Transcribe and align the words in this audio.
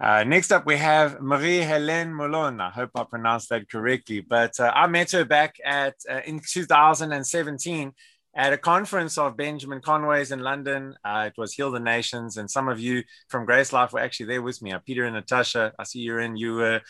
Uh, 0.00 0.24
next 0.24 0.50
up, 0.50 0.66
we 0.66 0.76
have 0.76 1.20
Marie 1.20 1.60
Helene 1.60 2.08
Molon. 2.08 2.60
I 2.60 2.70
hope 2.70 2.90
I 2.96 3.04
pronounced 3.04 3.48
that 3.50 3.70
correctly. 3.70 4.20
But 4.20 4.58
uh, 4.58 4.72
I 4.74 4.88
met 4.88 5.12
her 5.12 5.24
back 5.24 5.54
at 5.64 5.94
uh, 6.10 6.20
in 6.26 6.40
2017 6.40 7.92
at 8.36 8.52
a 8.52 8.58
conference 8.58 9.16
of 9.16 9.36
Benjamin 9.36 9.80
Conway's 9.80 10.32
in 10.32 10.40
London. 10.40 10.96
Uh, 11.04 11.28
it 11.28 11.34
was 11.38 11.52
Heal 11.54 11.70
the 11.70 11.78
Nations, 11.78 12.36
and 12.36 12.50
some 12.50 12.68
of 12.68 12.80
you 12.80 13.04
from 13.28 13.46
Grace 13.46 13.72
Life 13.72 13.92
were 13.92 14.00
actually 14.00 14.26
there 14.26 14.42
with 14.42 14.60
me. 14.62 14.72
Uh, 14.72 14.80
Peter 14.84 15.04
and 15.04 15.14
Natasha, 15.14 15.72
I 15.78 15.84
see 15.84 16.00
you're 16.00 16.18
in. 16.18 16.36
You 16.36 16.54
were 16.54 16.80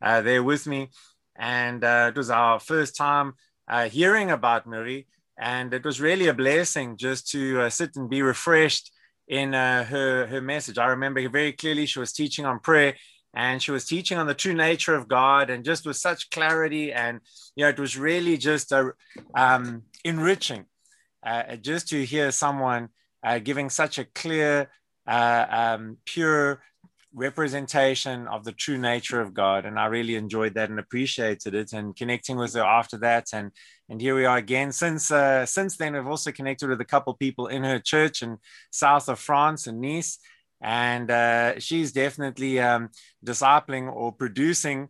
uh, 0.00 0.22
there 0.22 0.42
with 0.42 0.66
me, 0.66 0.88
and 1.36 1.84
it 1.84 2.16
was 2.16 2.30
our 2.30 2.58
first 2.58 2.96
time 2.96 3.34
hearing 3.90 4.30
about 4.30 4.66
Marie, 4.66 5.06
and 5.38 5.74
it 5.74 5.84
was 5.84 6.00
really 6.00 6.28
a 6.28 6.34
blessing 6.34 6.96
just 6.96 7.28
to 7.32 7.68
sit 7.68 7.90
and 7.96 8.08
be 8.08 8.22
refreshed 8.22 8.90
in 9.28 9.54
uh, 9.54 9.84
her 9.84 10.26
her 10.26 10.40
message. 10.40 10.78
I 10.78 10.86
remember 10.86 11.26
very 11.28 11.52
clearly 11.52 11.86
she 11.86 11.98
was 11.98 12.12
teaching 12.12 12.44
on 12.44 12.60
prayer 12.60 12.94
and 13.34 13.62
she 13.62 13.70
was 13.70 13.84
teaching 13.84 14.18
on 14.18 14.26
the 14.26 14.34
true 14.34 14.54
nature 14.54 14.94
of 14.94 15.08
God 15.08 15.50
and 15.50 15.64
just 15.64 15.86
with 15.86 15.96
such 15.96 16.30
clarity 16.30 16.92
and 16.92 17.20
you 17.56 17.64
know 17.64 17.70
it 17.70 17.78
was 17.78 17.98
really 17.98 18.36
just 18.36 18.72
a, 18.72 18.92
um, 19.34 19.82
enriching 20.04 20.66
uh, 21.24 21.56
just 21.56 21.88
to 21.88 22.04
hear 22.04 22.30
someone 22.30 22.88
uh, 23.24 23.38
giving 23.38 23.70
such 23.70 23.98
a 23.98 24.04
clear, 24.04 24.70
uh, 25.06 25.46
um, 25.48 25.96
pure 26.04 26.62
representation 27.14 28.26
of 28.26 28.44
the 28.44 28.52
true 28.52 28.76
nature 28.76 29.20
of 29.20 29.32
God. 29.32 29.64
And 29.64 29.78
I 29.78 29.86
really 29.86 30.16
enjoyed 30.16 30.54
that 30.54 30.70
and 30.70 30.78
appreciated 30.78 31.54
it 31.54 31.72
and 31.72 31.94
connecting 31.94 32.36
with 32.36 32.54
her 32.54 32.62
after 32.62 32.98
that. 32.98 33.28
And 33.32 33.52
and 33.88 34.00
here 34.00 34.16
we 34.16 34.24
are 34.24 34.38
again. 34.38 34.72
Since 34.72 35.10
uh, 35.10 35.46
since 35.46 35.76
then, 35.76 35.94
we've 35.94 36.06
also 36.06 36.32
connected 36.32 36.68
with 36.68 36.80
a 36.80 36.86
couple 36.86 37.14
people 37.14 37.46
in 37.46 37.64
her 37.64 37.78
church 37.78 38.22
in 38.22 38.38
south 38.70 39.08
of 39.08 39.18
France 39.18 39.66
and 39.66 39.80
Nice. 39.80 40.18
And 40.60 41.10
uh, 41.10 41.58
she's 41.60 41.92
definitely 41.92 42.58
um, 42.58 42.88
discipling 43.24 43.92
or 43.92 44.12
producing 44.12 44.88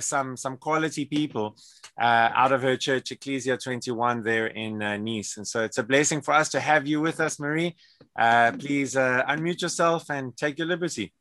some 0.00 0.36
some 0.36 0.56
quality 0.56 1.04
people 1.04 1.56
uh, 1.98 2.30
out 2.34 2.52
of 2.52 2.62
her 2.62 2.76
church, 2.76 3.10
Ecclesia 3.10 3.56
21, 3.56 4.22
there 4.22 4.48
in 4.48 4.82
uh, 4.82 4.96
Nice. 4.96 5.36
And 5.36 5.46
so 5.46 5.64
it's 5.64 5.78
a 5.78 5.82
blessing 5.82 6.20
for 6.20 6.34
us 6.34 6.48
to 6.50 6.60
have 6.60 6.86
you 6.86 7.00
with 7.00 7.20
us, 7.20 7.40
Marie. 7.40 7.74
Uh, 8.18 8.52
please 8.58 8.96
uh, 8.96 9.22
unmute 9.28 9.62
yourself 9.62 10.10
and 10.10 10.36
take 10.36 10.58
your 10.58 10.66
liberty. 10.66 11.12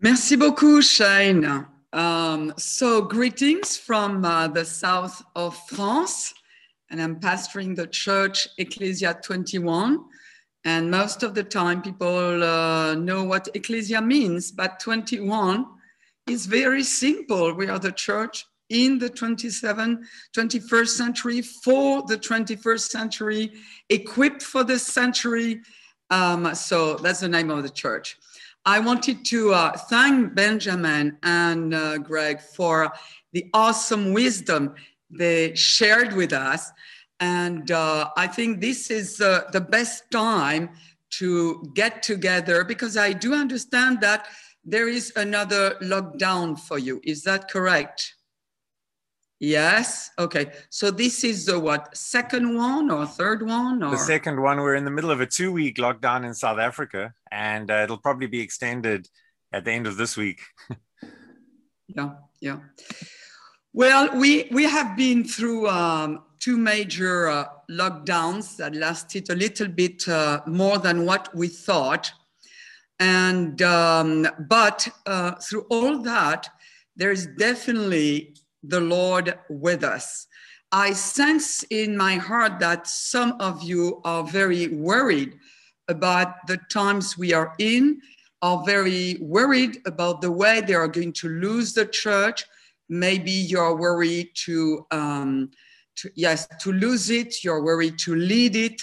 Merci 0.00 0.36
beaucoup, 0.36 0.82
Shane. 0.82 1.66
Um, 1.92 2.52
so, 2.58 3.00
greetings 3.00 3.78
from 3.78 4.24
uh, 4.24 4.48
the 4.48 4.64
south 4.64 5.22
of 5.34 5.56
France, 5.68 6.34
and 6.90 7.00
I'm 7.00 7.18
pastoring 7.18 7.74
the 7.74 7.86
church 7.86 8.48
Ecclesia 8.58 9.18
21. 9.22 10.04
And 10.66 10.90
most 10.90 11.22
of 11.22 11.32
the 11.32 11.44
time, 11.44 11.80
people 11.80 12.42
uh, 12.42 12.96
know 12.96 13.22
what 13.22 13.48
Ecclesia 13.54 14.02
means, 14.02 14.50
but 14.50 14.80
21 14.80 15.64
is 16.26 16.46
very 16.46 16.82
simple. 16.82 17.54
We 17.54 17.68
are 17.68 17.78
the 17.78 17.92
church 17.92 18.44
in 18.68 18.98
the 18.98 19.08
27, 19.08 20.04
21st 20.36 20.88
century 20.88 21.40
for 21.40 22.02
the 22.08 22.18
21st 22.18 22.80
century, 22.80 23.52
equipped 23.90 24.42
for 24.42 24.64
the 24.64 24.76
century. 24.76 25.60
Um, 26.10 26.52
so 26.56 26.96
that's 26.96 27.20
the 27.20 27.28
name 27.28 27.50
of 27.50 27.62
the 27.62 27.70
church. 27.70 28.16
I 28.64 28.80
wanted 28.80 29.24
to 29.26 29.54
uh, 29.54 29.76
thank 29.88 30.34
Benjamin 30.34 31.16
and 31.22 31.74
uh, 31.74 31.98
Greg 31.98 32.40
for 32.40 32.92
the 33.32 33.48
awesome 33.54 34.12
wisdom 34.12 34.74
they 35.10 35.54
shared 35.54 36.12
with 36.14 36.32
us. 36.32 36.72
And 37.20 37.70
uh, 37.70 38.10
I 38.16 38.26
think 38.26 38.60
this 38.60 38.90
is 38.90 39.16
the 39.16 39.66
best 39.70 40.10
time 40.10 40.70
to 41.18 41.70
get 41.74 42.02
together 42.02 42.64
because 42.64 42.96
I 42.96 43.12
do 43.12 43.34
understand 43.34 44.00
that 44.00 44.26
there 44.64 44.88
is 44.88 45.12
another 45.16 45.76
lockdown 45.80 46.58
for 46.58 46.78
you. 46.78 47.00
Is 47.04 47.22
that 47.22 47.50
correct? 47.50 48.14
Yes. 49.38 50.10
Okay. 50.18 50.52
So 50.70 50.90
this 50.90 51.22
is 51.22 51.46
the 51.46 51.60
what 51.60 51.96
second 51.96 52.56
one 52.56 52.90
or 52.90 53.06
third 53.06 53.46
one? 53.46 53.82
Or? 53.82 53.90
The 53.90 53.98
second 53.98 54.40
one. 54.40 54.58
We're 54.58 54.74
in 54.74 54.84
the 54.84 54.90
middle 54.90 55.10
of 55.10 55.20
a 55.20 55.26
two-week 55.26 55.76
lockdown 55.76 56.26
in 56.26 56.34
South 56.34 56.58
Africa, 56.58 57.12
and 57.30 57.70
uh, 57.70 57.82
it'll 57.84 57.98
probably 57.98 58.26
be 58.26 58.40
extended 58.40 59.08
at 59.52 59.64
the 59.64 59.72
end 59.72 59.86
of 59.86 59.98
this 59.98 60.16
week. 60.16 60.40
yeah. 61.88 62.14
Yeah. 62.40 62.58
Well, 63.74 64.18
we 64.18 64.48
we 64.50 64.64
have 64.64 64.96
been 64.96 65.22
through 65.22 65.68
um, 65.68 66.22
two 66.38 66.56
major 66.56 67.28
uh, 67.28 67.46
lockdowns 67.70 68.56
that 68.56 68.74
lasted 68.74 69.30
a 69.30 69.34
little 69.34 69.68
bit 69.68 70.08
uh, 70.08 70.40
more 70.46 70.78
than 70.78 71.04
what 71.04 71.34
we 71.34 71.48
thought, 71.48 72.12
and 72.98 73.60
um, 73.62 74.26
but 74.48 74.88
uh, 75.06 75.32
through 75.32 75.66
all 75.70 75.98
that, 76.02 76.48
there 76.96 77.12
is 77.12 77.26
definitely 77.38 78.34
the 78.62 78.80
Lord 78.80 79.38
with 79.48 79.84
us. 79.84 80.26
I 80.72 80.92
sense 80.92 81.62
in 81.70 81.96
my 81.96 82.16
heart 82.16 82.58
that 82.60 82.86
some 82.86 83.36
of 83.40 83.62
you 83.62 84.00
are 84.04 84.24
very 84.24 84.68
worried 84.68 85.34
about 85.88 86.46
the 86.48 86.58
times 86.70 87.16
we 87.16 87.32
are 87.32 87.54
in, 87.58 88.00
are 88.42 88.64
very 88.64 89.16
worried 89.20 89.78
about 89.86 90.20
the 90.20 90.32
way 90.32 90.60
they 90.60 90.74
are 90.74 90.88
going 90.88 91.12
to 91.14 91.28
lose 91.28 91.72
the 91.72 91.86
church. 91.86 92.44
Maybe 92.88 93.30
you're 93.30 93.76
worried 93.76 94.30
to, 94.44 94.86
um, 94.90 95.50
to 95.96 96.10
yes, 96.14 96.46
to 96.60 96.72
lose 96.72 97.10
it. 97.10 97.42
You're 97.42 97.62
worried 97.62 97.98
to 98.00 98.14
lead 98.14 98.56
it. 98.56 98.82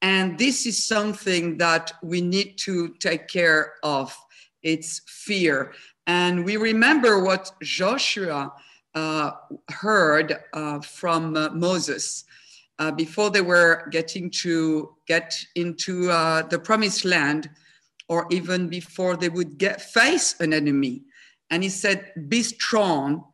And 0.00 0.38
this 0.38 0.66
is 0.66 0.86
something 0.86 1.58
that 1.58 1.92
we 2.02 2.20
need 2.20 2.56
to 2.58 2.94
take 3.00 3.28
care 3.28 3.74
of. 3.82 4.16
It's 4.62 5.00
fear. 5.06 5.72
And 6.06 6.44
we 6.44 6.56
remember 6.56 7.22
what 7.22 7.52
Joshua 7.62 8.52
uh, 8.94 9.32
heard 9.70 10.36
uh, 10.52 10.80
from 10.80 11.36
uh, 11.36 11.50
Moses 11.50 12.24
uh, 12.78 12.90
before 12.92 13.30
they 13.30 13.40
were 13.40 13.88
getting 13.90 14.30
to 14.30 14.94
get 15.06 15.34
into 15.56 16.10
uh, 16.10 16.42
the 16.42 16.58
promised 16.58 17.04
land, 17.04 17.50
or 18.08 18.26
even 18.30 18.68
before 18.68 19.16
they 19.16 19.28
would 19.28 19.58
get 19.58 19.82
face 19.82 20.34
an 20.40 20.52
enemy. 20.52 21.02
And 21.50 21.62
he 21.62 21.68
said, 21.68 22.12
"Be 22.28 22.42
strong 22.42 23.24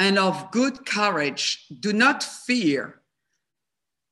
and 0.00 0.18
of 0.18 0.50
good 0.50 0.84
courage. 0.84 1.66
Do 1.78 1.92
not 1.92 2.24
fear, 2.24 3.00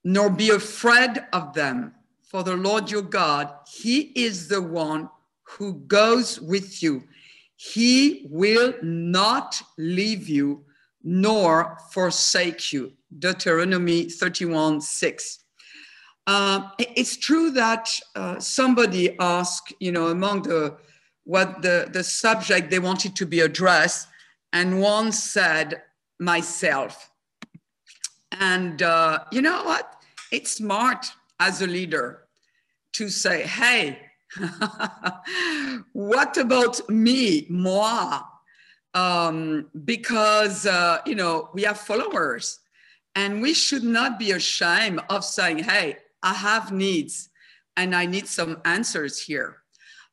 nor 0.05 0.31
be 0.31 0.51
afraid 0.51 1.25
of 1.33 1.55
them. 1.55 1.95
For 2.23 2.45
the 2.45 2.57
Lord 2.57 2.91
your 2.91 3.03
God, 3.03 3.53
He 3.67 4.13
is 4.15 4.47
the 4.47 4.63
one 4.63 5.11
who 5.43 5.73
goes 5.89 6.41
with 6.41 6.81
you. 6.81 7.03
He 7.57 8.29
will 8.31 8.75
not 8.83 9.61
leave 9.77 10.29
you." 10.29 10.65
nor 11.03 11.79
forsake 11.91 12.73
you. 12.73 12.93
Deuteronomy 13.19 14.05
31 14.05 14.81
6. 14.81 15.39
Uh, 16.27 16.69
it's 16.79 17.17
true 17.17 17.51
that 17.53 17.89
uh, 18.15 18.39
somebody 18.39 19.17
asked, 19.19 19.73
you 19.81 19.91
know, 19.91 20.09
among 20.09 20.43
the 20.43 20.77
what 21.25 21.63
the, 21.63 21.89
the 21.93 22.05
subject 22.05 22.71
they 22.71 22.79
wanted 22.79 23.15
to 23.17 23.27
be 23.27 23.41
addressed, 23.41 24.09
and 24.53 24.81
one 24.81 25.13
said, 25.13 25.83
myself. 26.19 27.11
And 28.33 28.83
uh, 28.83 29.21
you 29.33 29.43
know 29.43 29.65
what? 29.65 30.03
It's 30.31 30.53
smart 30.53 31.07
as 31.41 31.63
a 31.63 31.67
leader 31.67 32.25
to 32.95 33.09
say, 33.09 33.43
hey, 33.43 33.99
what 35.93 36.37
about 36.37 36.89
me, 36.89 37.47
moi? 37.49 38.23
um, 38.95 39.67
because 39.85 40.67
uh, 40.67 40.99
you 41.07 41.15
know 41.15 41.51
we 41.55 41.63
have 41.63 41.79
followers, 41.79 42.61
and 43.15 43.43
we 43.43 43.55
should 43.55 43.85
not 43.85 44.19
be 44.19 44.33
ashamed 44.33 45.01
of 45.09 45.25
saying, 45.25 45.59
"Hey, 45.59 45.99
I 46.23 46.35
have 46.35 46.73
needs, 46.73 47.29
and 47.77 47.95
I 47.95 48.07
need 48.07 48.27
some 48.27 48.61
answers 48.65 49.21
here." 49.21 49.59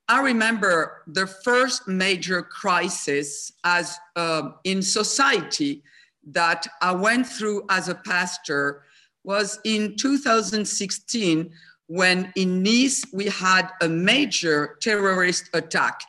I 0.07 0.21
remember 0.21 1.01
the 1.07 1.25
first 1.25 1.87
major 1.87 2.43
crisis 2.43 3.51
as 3.63 3.97
uh, 4.15 4.51
in 4.63 4.83
society 4.83 5.83
that 6.27 6.67
I 6.81 6.91
went 6.91 7.27
through 7.27 7.65
as 7.69 7.89
a 7.89 7.95
pastor 7.95 8.83
was 9.23 9.59
in 9.63 9.95
2016 9.95 11.51
when 11.87 12.31
in 12.35 12.61
Nice 12.61 13.03
we 13.13 13.25
had 13.25 13.69
a 13.81 13.89
major 13.89 14.77
terrorist 14.79 15.49
attack. 15.53 16.01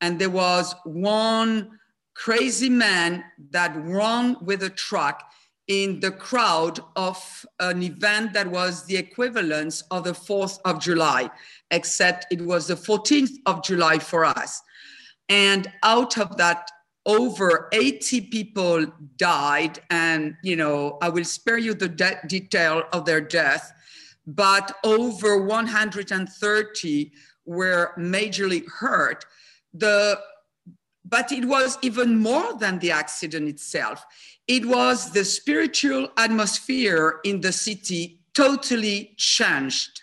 And 0.00 0.18
there 0.18 0.30
was 0.30 0.74
one 0.84 1.78
crazy 2.14 2.70
man 2.70 3.24
that 3.50 3.74
ran 3.76 4.36
with 4.42 4.62
a 4.62 4.70
truck 4.70 5.22
in 5.68 6.00
the 6.00 6.10
crowd 6.10 6.80
of 6.96 7.46
an 7.60 7.82
event 7.82 8.34
that 8.34 8.46
was 8.46 8.84
the 8.84 8.96
equivalence 8.96 9.82
of 9.90 10.04
the 10.04 10.12
4th 10.12 10.58
of 10.64 10.80
July, 10.80 11.30
except 11.70 12.26
it 12.30 12.42
was 12.42 12.66
the 12.66 12.74
14th 12.74 13.32
of 13.46 13.62
July 13.62 13.98
for 13.98 14.24
us. 14.24 14.60
And 15.28 15.70
out 15.82 16.18
of 16.18 16.36
that, 16.36 16.70
over 17.06 17.68
80 17.72 18.22
people 18.22 18.86
died. 19.16 19.78
And, 19.90 20.36
you 20.42 20.56
know, 20.56 20.98
I 21.02 21.08
will 21.08 21.24
spare 21.24 21.58
you 21.58 21.74
the 21.74 21.88
de- 21.88 22.20
detail 22.26 22.84
of 22.92 23.04
their 23.04 23.20
death, 23.20 23.72
but 24.26 24.76
over 24.84 25.42
130 25.42 27.12
were 27.46 27.92
majorly 27.98 28.64
hurt. 28.68 29.24
The, 29.72 30.18
but 31.04 31.30
it 31.32 31.44
was 31.44 31.78
even 31.82 32.18
more 32.18 32.56
than 32.58 32.78
the 32.78 32.90
accident 32.90 33.48
itself. 33.48 34.04
It 34.46 34.66
was 34.66 35.12
the 35.12 35.24
spiritual 35.24 36.08
atmosphere 36.16 37.20
in 37.24 37.40
the 37.40 37.52
city 37.52 38.20
totally 38.34 39.14
changed. 39.16 40.02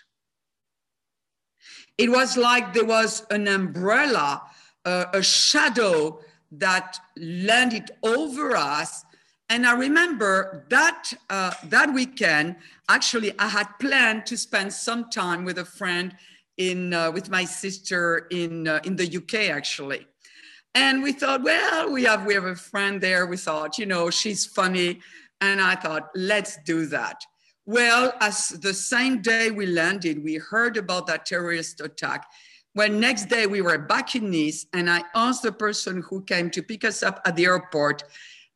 It 1.98 2.10
was 2.10 2.36
like 2.36 2.72
there 2.72 2.84
was 2.84 3.26
an 3.30 3.46
umbrella, 3.48 4.42
uh, 4.84 5.06
a 5.12 5.22
shadow 5.22 6.20
that 6.52 6.98
landed 7.16 7.90
over 8.02 8.56
us. 8.56 9.04
And 9.48 9.66
I 9.66 9.74
remember 9.74 10.64
that 10.70 11.12
uh, 11.28 11.52
that 11.64 11.92
weekend, 11.92 12.56
actually, 12.88 13.38
I 13.38 13.48
had 13.48 13.66
planned 13.78 14.24
to 14.26 14.36
spend 14.36 14.72
some 14.72 15.10
time 15.10 15.44
with 15.44 15.58
a 15.58 15.64
friend 15.64 16.16
in 16.56 16.94
uh, 16.94 17.10
with 17.10 17.28
my 17.28 17.44
sister 17.44 18.26
in 18.30 18.66
uh, 18.66 18.80
in 18.84 18.96
the 18.96 19.16
UK, 19.16 19.50
actually. 19.50 20.06
And 20.74 21.02
we 21.02 21.12
thought, 21.12 21.42
well, 21.42 21.92
we 21.92 22.04
have 22.04 22.24
we 22.24 22.34
have 22.34 22.44
a 22.44 22.56
friend 22.56 23.00
there. 23.00 23.26
We 23.26 23.36
thought, 23.36 23.78
you 23.78 23.86
know, 23.86 24.10
she's 24.10 24.46
funny, 24.46 25.00
and 25.40 25.60
I 25.60 25.74
thought, 25.74 26.08
let's 26.14 26.58
do 26.64 26.86
that. 26.86 27.22
Well, 27.66 28.12
as 28.20 28.48
the 28.48 28.74
same 28.74 29.22
day 29.22 29.50
we 29.50 29.66
landed, 29.66 30.24
we 30.24 30.36
heard 30.36 30.76
about 30.76 31.06
that 31.06 31.26
terrorist 31.26 31.80
attack. 31.80 32.26
When 32.72 32.98
next 33.00 33.26
day 33.26 33.46
we 33.46 33.60
were 33.60 33.78
back 33.78 34.14
in 34.14 34.30
Nice, 34.30 34.66
and 34.72 34.90
I 34.90 35.04
asked 35.14 35.42
the 35.42 35.52
person 35.52 36.02
who 36.08 36.24
came 36.24 36.50
to 36.50 36.62
pick 36.62 36.84
us 36.84 37.02
up 37.02 37.20
at 37.26 37.36
the 37.36 37.44
airport, 37.44 38.02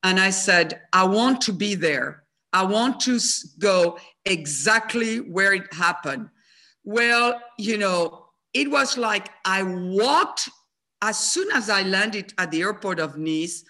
and 0.03 0.19
I 0.19 0.31
said, 0.31 0.81
I 0.93 1.05
want 1.05 1.43
to 1.43 1.53
be 1.53 1.75
there. 1.75 2.25
I 2.53 2.65
want 2.65 3.01
to 3.01 3.21
go 3.59 3.99
exactly 4.25 5.19
where 5.19 5.53
it 5.53 5.73
happened. 5.75 6.31
Well, 6.83 7.41
you 7.59 7.77
know, 7.77 8.27
it 8.55 8.71
was 8.71 8.97
like 8.97 9.29
I 9.45 9.63
walked 9.63 10.49
as 11.07 11.17
soon 11.17 11.49
as 11.53 11.71
I 11.71 11.83
landed 11.83 12.35
at 12.37 12.51
the 12.51 12.63
airport 12.63 12.99
of 12.99 13.17
Nice. 13.17 13.65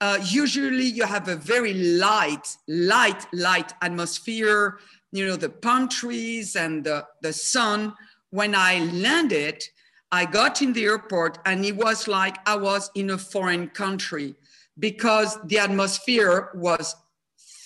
Uh, 0.00 0.18
usually 0.24 0.84
you 0.84 1.04
have 1.04 1.28
a 1.28 1.36
very 1.36 1.74
light, 1.74 2.56
light, 2.68 3.26
light 3.32 3.74
atmosphere, 3.82 4.78
you 5.10 5.26
know, 5.26 5.36
the 5.36 5.48
palm 5.50 5.88
trees 5.88 6.54
and 6.54 6.84
the, 6.84 7.04
the 7.22 7.32
sun. 7.32 7.92
When 8.30 8.54
I 8.54 8.78
landed, 8.92 9.62
I 10.12 10.24
got 10.24 10.62
in 10.62 10.72
the 10.72 10.84
airport 10.84 11.38
and 11.44 11.64
it 11.64 11.76
was 11.76 12.06
like 12.06 12.36
I 12.46 12.54
was 12.54 12.90
in 12.94 13.10
a 13.10 13.18
foreign 13.18 13.68
country 13.68 14.36
because 14.78 15.38
the 15.44 15.58
atmosphere 15.58 16.50
was 16.54 16.94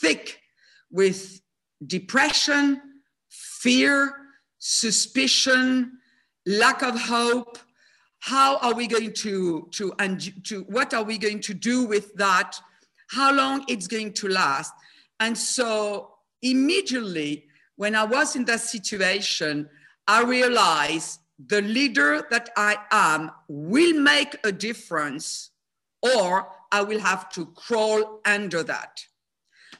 thick 0.00 0.40
with 0.90 1.40
depression, 1.86 2.80
fear, 3.28 4.14
suspicion, 4.58 5.98
lack 6.46 6.82
of 6.82 6.98
hope, 6.98 7.58
how 8.24 8.56
are 8.60 8.72
we 8.72 8.86
going 8.86 9.12
to, 9.12 9.68
to, 9.70 9.92
and 9.98 10.42
to, 10.46 10.62
what 10.62 10.94
are 10.94 11.02
we 11.02 11.18
going 11.18 11.40
to 11.40 11.52
do 11.52 11.84
with 11.84 12.14
that? 12.14 12.58
How 13.10 13.30
long 13.30 13.66
it's 13.68 13.86
going 13.86 14.14
to 14.14 14.28
last? 14.28 14.72
And 15.20 15.36
so 15.36 16.14
immediately 16.40 17.44
when 17.76 17.94
I 17.94 18.04
was 18.04 18.34
in 18.34 18.46
that 18.46 18.60
situation, 18.60 19.68
I 20.08 20.22
realized 20.22 21.20
the 21.38 21.60
leader 21.60 22.26
that 22.30 22.48
I 22.56 22.78
am 22.90 23.30
will 23.46 24.00
make 24.00 24.38
a 24.42 24.52
difference 24.52 25.50
or 26.00 26.48
I 26.72 26.80
will 26.80 27.00
have 27.00 27.28
to 27.32 27.44
crawl 27.44 28.22
under 28.24 28.62
that. 28.62 29.04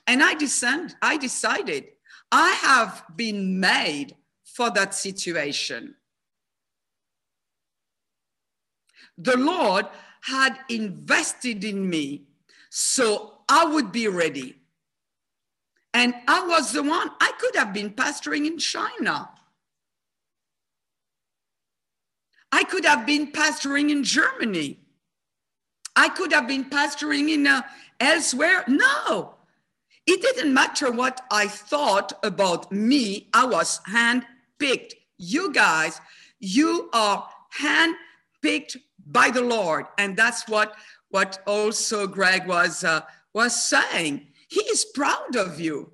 And 0.06 0.23
I, 0.23 0.35
descend, 0.35 0.96
I 1.00 1.17
decided 1.17 1.87
I 2.31 2.50
have 2.50 3.05
been 3.17 3.58
made 3.58 4.17
for 4.44 4.69
that 4.69 4.93
situation. 4.93 5.94
The 9.19 9.37
Lord 9.37 9.87
had 10.23 10.59
invested 10.69 11.65
in 11.65 11.89
me 11.89 12.25
so 12.71 13.35
I 13.49 13.67
would 13.67 13.93
be 13.93 14.09
ready. 14.09 14.57
And 15.93 16.13
I 16.27 16.45
was 16.45 16.73
the 16.73 16.83
one, 16.83 17.09
I 17.21 17.31
could 17.39 17.55
have 17.55 17.73
been 17.73 17.91
pastoring 17.91 18.47
in 18.47 18.59
China. 18.59 19.31
I 22.51 22.65
could 22.65 22.85
have 22.85 23.07
been 23.07 23.31
pastoring 23.31 23.91
in 23.91 24.03
Germany. 24.03 24.81
I 25.95 26.09
could 26.09 26.33
have 26.33 26.49
been 26.49 26.65
pastoring 26.65 27.31
in 27.31 27.47
uh, 27.47 27.63
elsewhere. 28.01 28.65
No, 28.67 29.35
it 30.07 30.21
didn't 30.21 30.53
matter 30.53 30.91
what 30.91 31.21
I 31.31 31.47
thought 31.47 32.13
about 32.25 32.73
me. 32.73 33.29
I 33.33 33.47
was 33.47 33.81
handpicked. 33.89 34.95
You 35.17 35.53
guys, 35.53 36.01
you 36.41 36.91
are 36.93 37.29
handpicked 37.61 37.99
by 39.06 39.31
the 39.31 39.43
Lord. 39.43 39.87
And 39.99 40.17
that's 40.17 40.49
what, 40.49 40.75
what 41.11 41.41
also 41.46 42.06
Greg 42.06 42.46
was, 42.46 42.85
uh, 42.85 43.02
was 43.32 43.61
saying. 43.61 44.26
He 44.49 44.61
is 44.61 44.85
proud 44.85 45.37
of 45.37 45.61
you. 45.61 45.93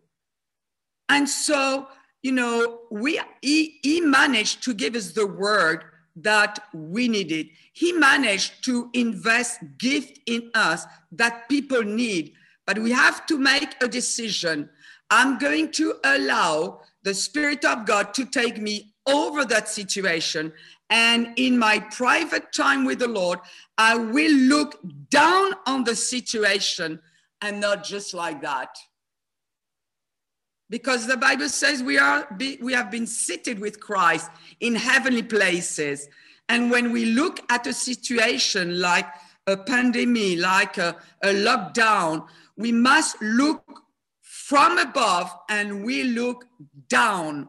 And 1.08 1.28
so, 1.28 1.88
you 2.22 2.32
know, 2.32 2.80
we, 2.90 3.20
he, 3.42 3.78
he 3.82 4.00
managed 4.00 4.62
to 4.64 4.74
give 4.74 4.94
us 4.94 5.12
the 5.12 5.26
word 5.26 5.84
that 6.16 6.58
we 6.74 7.08
needed. 7.08 7.48
He 7.72 7.92
managed 7.92 8.64
to 8.64 8.90
invest 8.92 9.60
gift 9.78 10.20
in 10.26 10.50
us 10.54 10.86
that 11.12 11.48
people 11.48 11.82
need. 11.82 12.32
But 12.66 12.78
we 12.78 12.92
have 12.92 13.26
to 13.26 13.38
make 13.38 13.74
a 13.82 13.88
decision. 13.88 14.68
I'm 15.10 15.38
going 15.38 15.72
to 15.72 15.94
allow 16.04 16.82
the 17.02 17.14
Spirit 17.14 17.64
of 17.64 17.86
God 17.86 18.14
to 18.14 18.24
take 18.26 18.58
me 18.58 18.94
over 19.06 19.44
that 19.46 19.68
situation 19.68 20.52
and 20.90 21.32
in 21.36 21.56
my 21.56 21.78
private 21.78 22.52
time 22.52 22.84
with 22.84 22.98
the 22.98 23.08
Lord, 23.08 23.38
I 23.78 23.96
will 23.96 24.32
look 24.32 24.80
down 25.08 25.52
on 25.66 25.84
the 25.84 25.94
situation 25.94 27.00
and 27.40 27.60
not 27.60 27.84
just 27.84 28.12
like 28.12 28.42
that. 28.42 28.76
Because 30.68 31.06
the 31.06 31.16
Bible 31.16 31.48
says 31.48 31.82
we, 31.82 31.96
are, 31.98 32.28
we 32.60 32.72
have 32.72 32.90
been 32.90 33.06
seated 33.06 33.58
with 33.58 33.80
Christ 33.80 34.30
in 34.60 34.74
heavenly 34.74 35.22
places. 35.22 36.08
And 36.48 36.70
when 36.70 36.92
we 36.92 37.06
look 37.06 37.40
at 37.50 37.66
a 37.66 37.72
situation 37.72 38.80
like 38.80 39.06
a 39.46 39.56
pandemic, 39.56 40.38
like 40.38 40.78
a, 40.78 40.96
a 41.22 41.28
lockdown, 41.28 42.26
we 42.56 42.72
must 42.72 43.20
look 43.22 43.64
from 44.22 44.78
above 44.78 45.32
and 45.48 45.84
we 45.84 46.02
look 46.02 46.44
down 46.88 47.48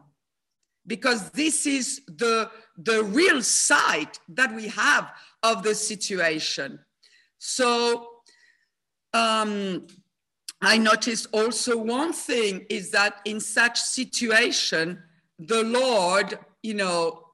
because 0.86 1.30
this 1.30 1.66
is 1.66 2.00
the 2.06 2.50
the 2.76 3.04
real 3.04 3.42
sight 3.42 4.18
that 4.28 4.54
we 4.54 4.68
have 4.68 5.12
of 5.42 5.62
the 5.62 5.74
situation. 5.74 6.78
So 7.38 8.08
um, 9.12 9.86
I 10.60 10.78
noticed 10.78 11.26
also 11.32 11.76
one 11.76 12.12
thing 12.12 12.66
is 12.70 12.90
that 12.92 13.16
in 13.24 13.40
such 13.40 13.80
situation, 13.80 15.02
the 15.38 15.64
Lord, 15.64 16.38
you 16.62 16.74
know, 16.74 17.24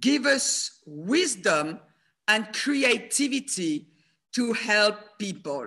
give 0.00 0.26
us 0.26 0.80
wisdom 0.84 1.80
and 2.26 2.52
creativity 2.52 3.86
to 4.34 4.52
help 4.52 5.18
people. 5.18 5.66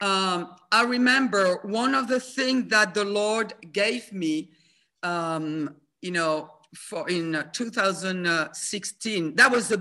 Um, 0.00 0.54
I 0.72 0.84
remember 0.84 1.60
one 1.62 1.94
of 1.94 2.08
the 2.08 2.20
things 2.20 2.70
that 2.70 2.94
the 2.94 3.04
Lord 3.04 3.52
gave 3.72 4.12
me 4.12 4.52
um, 5.02 5.76
you 6.02 6.10
know, 6.10 6.50
for 6.74 7.08
in 7.08 7.34
uh, 7.34 7.44
2016, 7.52 9.34
that 9.36 9.50
was 9.50 9.72
a 9.72 9.78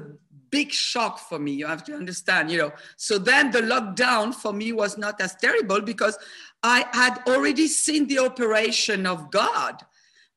big 0.50 0.72
shock 0.72 1.20
for 1.20 1.40
me. 1.40 1.52
You 1.52 1.68
have 1.68 1.84
to 1.86 1.96
understand, 1.96 2.50
you 2.50 2.58
know. 2.58 2.72
So 2.96 3.18
then 3.18 3.52
the 3.52 3.62
lockdown 3.62 4.34
for 4.34 4.54
me 4.54 4.72
was 4.72 4.98
not 4.98 5.20
as 5.22 5.36
terrible 5.36 5.82
because 5.82 6.18
I 6.64 6.86
had 6.94 7.20
already 7.28 7.68
seen 7.68 8.08
the 8.08 8.20
operation 8.20 9.06
of 9.06 9.32
God. 9.32 9.84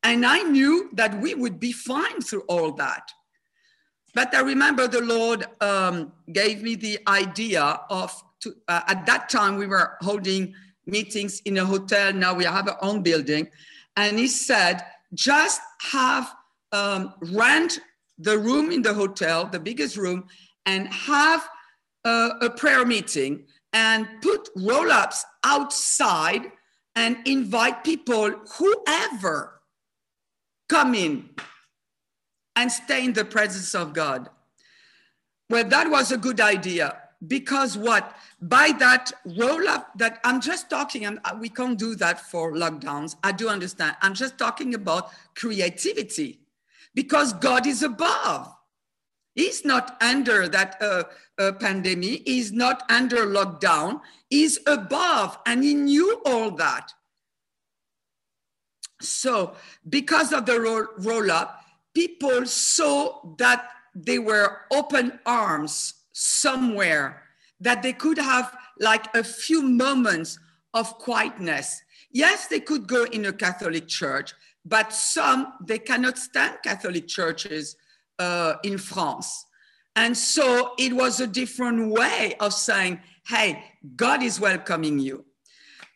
And 0.03 0.25
I 0.25 0.43
knew 0.43 0.91
that 0.95 1.21
we 1.21 1.35
would 1.35 1.61
be 1.61 1.73
fine 1.73 2.21
through 2.21 2.43
all 2.49 2.73
that. 2.73 3.11
But 4.15 4.35
I 4.35 4.41
remember 4.41 4.89
the 4.89 5.03
Lord 5.03 5.47
um, 5.61 6.13
gave 6.33 6.63
me 6.63 6.75
the 6.75 6.99
idea 7.07 7.81
of, 7.91 8.13
to, 8.41 8.55
uh, 8.67 8.81
at 8.89 9.07
that 9.07 9.29
time, 9.29 9.57
we 9.57 9.67
were 9.67 9.97
holding 10.01 10.55
meetings 10.87 11.41
in 11.45 11.59
a 11.59 11.65
hotel. 11.65 12.13
Now 12.13 12.35
we 12.35 12.45
have 12.45 12.69
our 12.69 12.79
own 12.83 13.03
building. 13.03 13.49
And 13.97 14.19
He 14.19 14.27
said, 14.27 14.83
just 15.15 15.61
have 15.91 16.35
um, 16.73 17.15
rent 17.33 17.81
the 18.19 18.39
room 18.39 18.71
in 18.71 18.83
the 18.83 18.95
hotel, 18.95 19.47
the 19.47 19.61
biggest 19.61 19.97
room, 19.97 20.27
and 20.67 20.89
have 20.89 21.49
a, 22.05 22.31
a 22.43 22.51
prayer 22.51 22.85
meeting 22.85 23.45
and 23.73 24.07
put 24.23 24.49
roll 24.57 24.91
ups 24.91 25.25
outside 25.45 26.43
and 26.97 27.17
invite 27.25 27.85
people, 27.85 28.31
whoever, 28.59 29.61
come 30.69 30.95
in 30.95 31.31
and 32.57 32.71
stay 32.71 33.05
in 33.05 33.13
the 33.13 33.25
presence 33.25 33.75
of 33.75 33.93
God. 33.93 34.29
Well, 35.49 35.65
that 35.65 35.91
was 35.91 36.13
a 36.13 36.19
good 36.19 36.41
idea 36.41 37.00
because 37.27 37.77
what 37.77 38.17
by 38.41 38.73
that 38.79 39.13
roll 39.37 39.69
up 39.69 39.91
that 39.99 40.19
i'm 40.25 40.41
just 40.41 40.71
talking 40.71 41.05
and 41.05 41.21
we 41.39 41.51
can't 41.51 41.79
do 41.79 41.95
that 41.95 42.19
for 42.19 42.53
lockdowns 42.53 43.17
i 43.23 43.31
do 43.31 43.49
understand 43.49 43.95
i'm 44.01 44.15
just 44.15 44.39
talking 44.39 44.75
about 44.75 45.11
creativity 45.35 46.41
because 46.95 47.33
God 47.33 47.67
is 47.67 47.83
above. 47.83 48.55
He's 49.35 49.65
not 49.65 49.97
under 50.03 50.49
that 50.49 50.77
uh, 50.81 51.05
uh, 51.39 51.53
pandemic. 51.53 52.23
He's 52.27 52.53
not 52.53 52.83
under 52.91 53.27
lockdown. 53.27 54.01
He's 54.29 54.59
above, 54.67 55.39
and 55.47 55.63
he 55.63 55.75
knew 55.75 56.21
all 56.27 56.51
that. 56.53 56.93
So, 59.01 59.55
because 59.89 60.33
of 60.33 60.47
the 60.47 60.61
roll, 60.61 60.87
roll 60.99 61.31
up, 61.31 61.65
people 61.95 62.45
saw 62.45 63.35
that 63.39 63.69
they 63.95 64.19
were 64.19 64.63
open 64.71 65.19
arms 65.25 65.95
somewhere, 66.13 67.23
that 67.61 67.83
they 67.83 67.93
could 67.93 68.19
have 68.19 68.57
like 68.79 69.15
a 69.15 69.23
few 69.23 69.63
moments 69.63 70.39
of 70.75 70.99
quietness. 70.99 71.83
Yes, 72.13 72.47
they 72.47 72.61
could 72.61 72.87
go 72.87 73.05
in 73.05 73.27
a 73.27 73.33
Catholic 73.33 73.87
church, 73.89 74.33
but 74.65 74.93
some, 74.93 75.53
they 75.65 75.79
cannot 75.79 76.19
stand 76.19 76.59
Catholic 76.63 77.07
churches 77.07 77.77
uh, 78.19 78.55
in 78.65 78.79
France. 78.79 79.47
And 79.97 80.17
so 80.17 80.73
it 80.79 80.93
was 80.93 81.21
a 81.21 81.27
different 81.27 81.91
way 81.91 82.35
of 82.41 82.53
saying, 82.53 83.01
hey, 83.27 83.63
God 83.97 84.23
is 84.23 84.41
welcoming 84.41 84.99
you. 84.99 85.25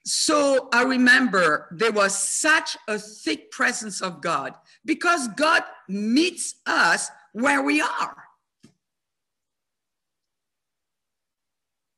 So 0.05 0.69
I 0.73 0.83
remember 0.83 1.69
there 1.71 1.93
was 1.93 2.17
such 2.17 2.77
a 2.89 2.99
thick 2.99 3.51
presence 3.51 4.03
of 4.03 4.21
God 4.21 4.55
because 4.85 5.29
God 5.29 5.63
meets 5.89 6.57
us 6.67 7.11
where 7.33 7.63
we 7.63 7.81
are. 7.81 8.24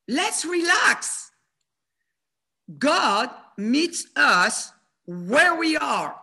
Let's 0.07 0.45
relax. 0.45 1.31
God 2.77 3.29
meets 3.57 4.07
us 4.15 4.71
where 5.05 5.55
we 5.55 5.77
are. 5.77 6.15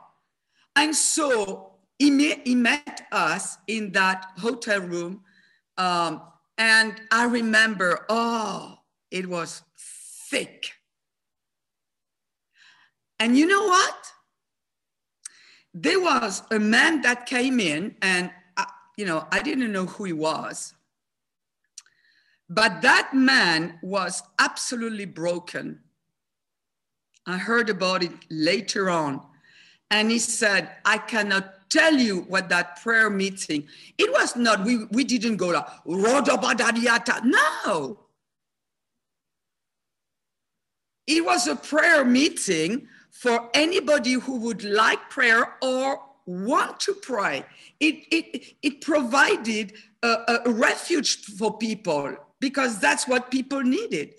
And 0.76 0.94
so 0.94 1.72
he, 1.98 2.54
met, 2.54 3.06
us 3.12 3.58
in 3.66 3.92
that 3.92 4.26
hotel 4.38 4.80
room. 4.80 5.22
Um, 5.78 6.22
and 6.58 7.00
I 7.10 7.24
remember, 7.24 8.04
oh, 8.08 8.78
it 9.10 9.28
was 9.28 9.62
thick. 10.30 10.72
And 13.18 13.36
you 13.38 13.46
know 13.46 13.64
what? 13.66 14.12
There 15.72 16.00
was 16.00 16.42
a 16.50 16.58
man 16.58 17.02
that 17.02 17.26
came 17.26 17.60
in, 17.60 17.96
and 18.02 18.30
I, 18.56 18.66
you 18.96 19.04
know, 19.04 19.26
I 19.30 19.42
didn't 19.42 19.72
know 19.72 19.86
who 19.86 20.04
he 20.04 20.12
was. 20.12 20.74
But 22.54 22.82
that 22.82 23.12
man 23.12 23.80
was 23.82 24.22
absolutely 24.38 25.06
broken. 25.06 25.80
I 27.26 27.36
heard 27.36 27.68
about 27.68 28.04
it 28.04 28.12
later 28.30 28.88
on. 28.90 29.20
And 29.90 30.08
he 30.10 30.20
said, 30.20 30.70
I 30.84 30.98
cannot 30.98 31.68
tell 31.68 31.94
you 31.94 32.20
what 32.28 32.48
that 32.50 32.80
prayer 32.80 33.10
meeting, 33.10 33.66
it 33.98 34.12
was 34.12 34.36
not, 34.36 34.64
we, 34.64 34.84
we 34.92 35.02
didn't 35.02 35.38
go 35.38 35.48
like, 35.48 35.66
no. 37.24 37.98
It 41.08 41.24
was 41.24 41.48
a 41.48 41.56
prayer 41.56 42.04
meeting 42.04 42.86
for 43.10 43.50
anybody 43.52 44.12
who 44.12 44.36
would 44.36 44.62
like 44.62 45.10
prayer 45.10 45.56
or 45.60 46.00
want 46.24 46.78
to 46.80 46.94
pray. 46.94 47.44
It, 47.80 48.06
it, 48.12 48.54
it 48.62 48.80
provided 48.80 49.72
a, 50.04 50.40
a 50.44 50.50
refuge 50.50 51.16
for 51.24 51.58
people 51.58 52.16
because 52.44 52.78
that's 52.78 53.08
what 53.08 53.30
people 53.30 53.62
needed. 53.62 54.12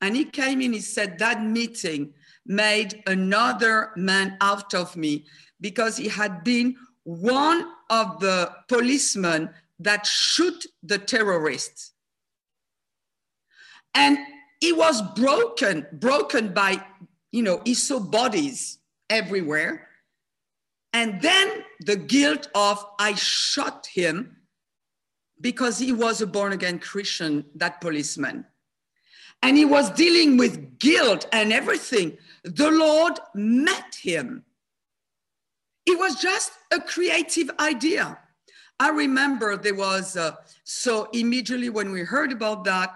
And 0.00 0.16
he 0.16 0.24
came 0.24 0.62
in, 0.62 0.72
he 0.72 0.80
said, 0.80 1.18
That 1.18 1.44
meeting 1.44 2.14
made 2.46 3.02
another 3.06 3.90
man 3.94 4.38
out 4.40 4.72
of 4.72 4.96
me 4.96 5.26
because 5.60 5.98
he 5.98 6.08
had 6.08 6.44
been 6.44 6.76
one 7.04 7.66
of 7.90 8.20
the 8.20 8.50
policemen 8.68 9.50
that 9.80 10.06
shoot 10.06 10.64
the 10.82 10.96
terrorists. 10.96 11.92
And 13.94 14.16
he 14.62 14.72
was 14.72 15.02
broken, 15.14 15.86
broken 15.92 16.54
by, 16.54 16.82
you 17.32 17.42
know, 17.42 17.60
he 17.66 17.74
saw 17.74 18.00
bodies 18.00 18.78
everywhere. 19.10 19.88
And 20.94 21.20
then 21.20 21.64
the 21.80 21.96
guilt 21.96 22.48
of 22.54 22.82
I 22.98 23.14
shot 23.14 23.86
him 23.92 24.38
because 25.42 25.78
he 25.78 25.92
was 25.92 26.22
a 26.22 26.26
born 26.26 26.52
again 26.52 26.78
Christian, 26.78 27.44
that 27.56 27.80
policeman. 27.80 28.46
And 29.42 29.58
he 29.58 29.64
was 29.64 29.90
dealing 29.90 30.38
with 30.38 30.78
guilt 30.78 31.26
and 31.32 31.52
everything 31.52 32.16
the 32.44 32.70
Lord 32.70 33.18
met 33.34 33.96
him. 34.00 34.44
It 35.84 35.98
was 35.98 36.20
just 36.20 36.52
a 36.72 36.80
creative 36.80 37.50
idea. 37.58 38.18
I 38.78 38.90
remember 38.90 39.56
there 39.56 39.74
was, 39.74 40.16
uh, 40.16 40.36
so 40.64 41.08
immediately 41.12 41.70
when 41.70 41.92
we 41.92 42.02
heard 42.02 42.32
about 42.32 42.64
that, 42.64 42.94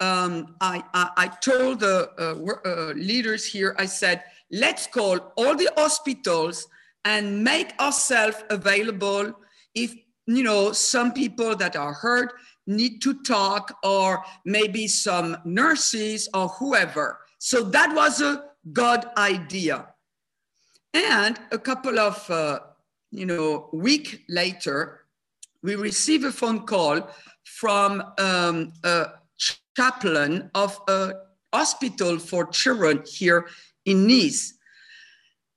um, 0.00 0.56
I, 0.60 0.82
I, 0.94 1.10
I, 1.16 1.28
told 1.28 1.80
the 1.80 2.10
uh, 2.18 2.68
uh, 2.68 2.92
leaders 2.94 3.44
here, 3.44 3.76
I 3.78 3.84
said, 3.84 4.24
let's 4.50 4.86
call 4.86 5.32
all 5.36 5.54
the 5.54 5.70
hospitals 5.76 6.66
and 7.04 7.44
make 7.44 7.78
ourselves 7.78 8.38
available 8.48 9.34
if, 9.74 9.94
you 10.36 10.42
know, 10.42 10.72
some 10.72 11.12
people 11.12 11.56
that 11.56 11.76
are 11.76 11.92
hurt 11.92 12.34
need 12.66 13.00
to 13.02 13.22
talk 13.22 13.76
or 13.82 14.22
maybe 14.44 14.86
some 14.86 15.36
nurses 15.44 16.28
or 16.34 16.48
whoever. 16.48 17.18
So 17.38 17.62
that 17.70 17.94
was 17.94 18.20
a 18.20 18.44
God 18.72 19.06
idea. 19.16 19.86
And 20.92 21.38
a 21.52 21.58
couple 21.58 21.98
of, 21.98 22.30
uh, 22.30 22.60
you 23.10 23.26
know, 23.26 23.68
week 23.72 24.24
later, 24.28 25.00
we 25.62 25.74
receive 25.76 26.24
a 26.24 26.32
phone 26.32 26.66
call 26.66 27.08
from 27.44 28.02
um, 28.18 28.72
a 28.84 29.06
chaplain 29.76 30.50
of 30.54 30.78
a 30.88 31.12
hospital 31.52 32.18
for 32.18 32.46
children 32.46 33.02
here 33.06 33.46
in 33.84 34.06
Nice. 34.06 34.54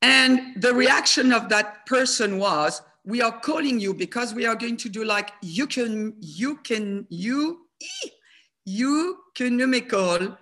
And 0.01 0.61
the 0.61 0.73
reaction 0.73 1.31
of 1.31 1.49
that 1.49 1.85
person 1.85 2.37
was, 2.37 2.81
we 3.05 3.21
are 3.21 3.39
calling 3.39 3.79
you 3.79 3.93
because 3.93 4.33
we 4.33 4.45
are 4.45 4.55
going 4.55 4.77
to 4.77 4.89
do 4.89 5.03
like 5.03 5.31
you 5.41 5.67
can, 5.67 6.15
you 6.19 6.57
can, 6.57 7.05
you, 7.09 7.67
you 8.65 9.17
economical 9.35 10.37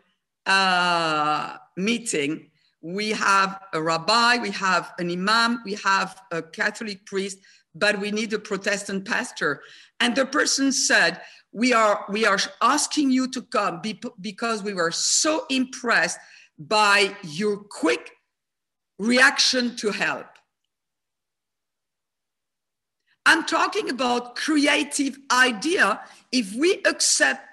uh, 0.46 1.58
meeting 1.78 2.52
we 2.82 3.12
have 3.12 3.60
a 3.74 3.82
rabbi, 3.82 4.38
we 4.38 4.50
have 4.52 4.94
an 4.98 5.12
imam, 5.12 5.62
we 5.64 5.76
have 5.84 6.20
a 6.32 6.42
Catholic 6.42 7.06
priest, 7.06 7.38
but 7.76 8.00
we 8.00 8.12
need 8.12 8.34
a 8.34 8.40
Protestant 8.40 9.08
pastor. 9.08 9.62
And 10.00 10.16
the 10.16 10.26
person 10.26 10.72
said, 10.72 11.22
we 11.54 11.74
are, 11.74 12.06
we 12.10 12.26
are 12.26 12.40
asking 12.62 13.12
you 13.12 13.30
to 13.30 13.42
come 13.44 13.82
because 14.20 14.64
we 14.64 14.74
were 14.74 14.92
so 14.92 15.46
impressed 15.50 16.18
by 16.58 17.16
your 17.24 17.58
quick 17.58 18.12
reaction 18.98 19.76
to 19.78 19.92
help. 19.92 20.26
I'm 23.26 23.46
talking 23.46 23.90
about 23.90 24.36
creative 24.36 25.18
idea. 25.32 26.02
If 26.32 26.54
we 26.56 26.82
accept 26.86 27.48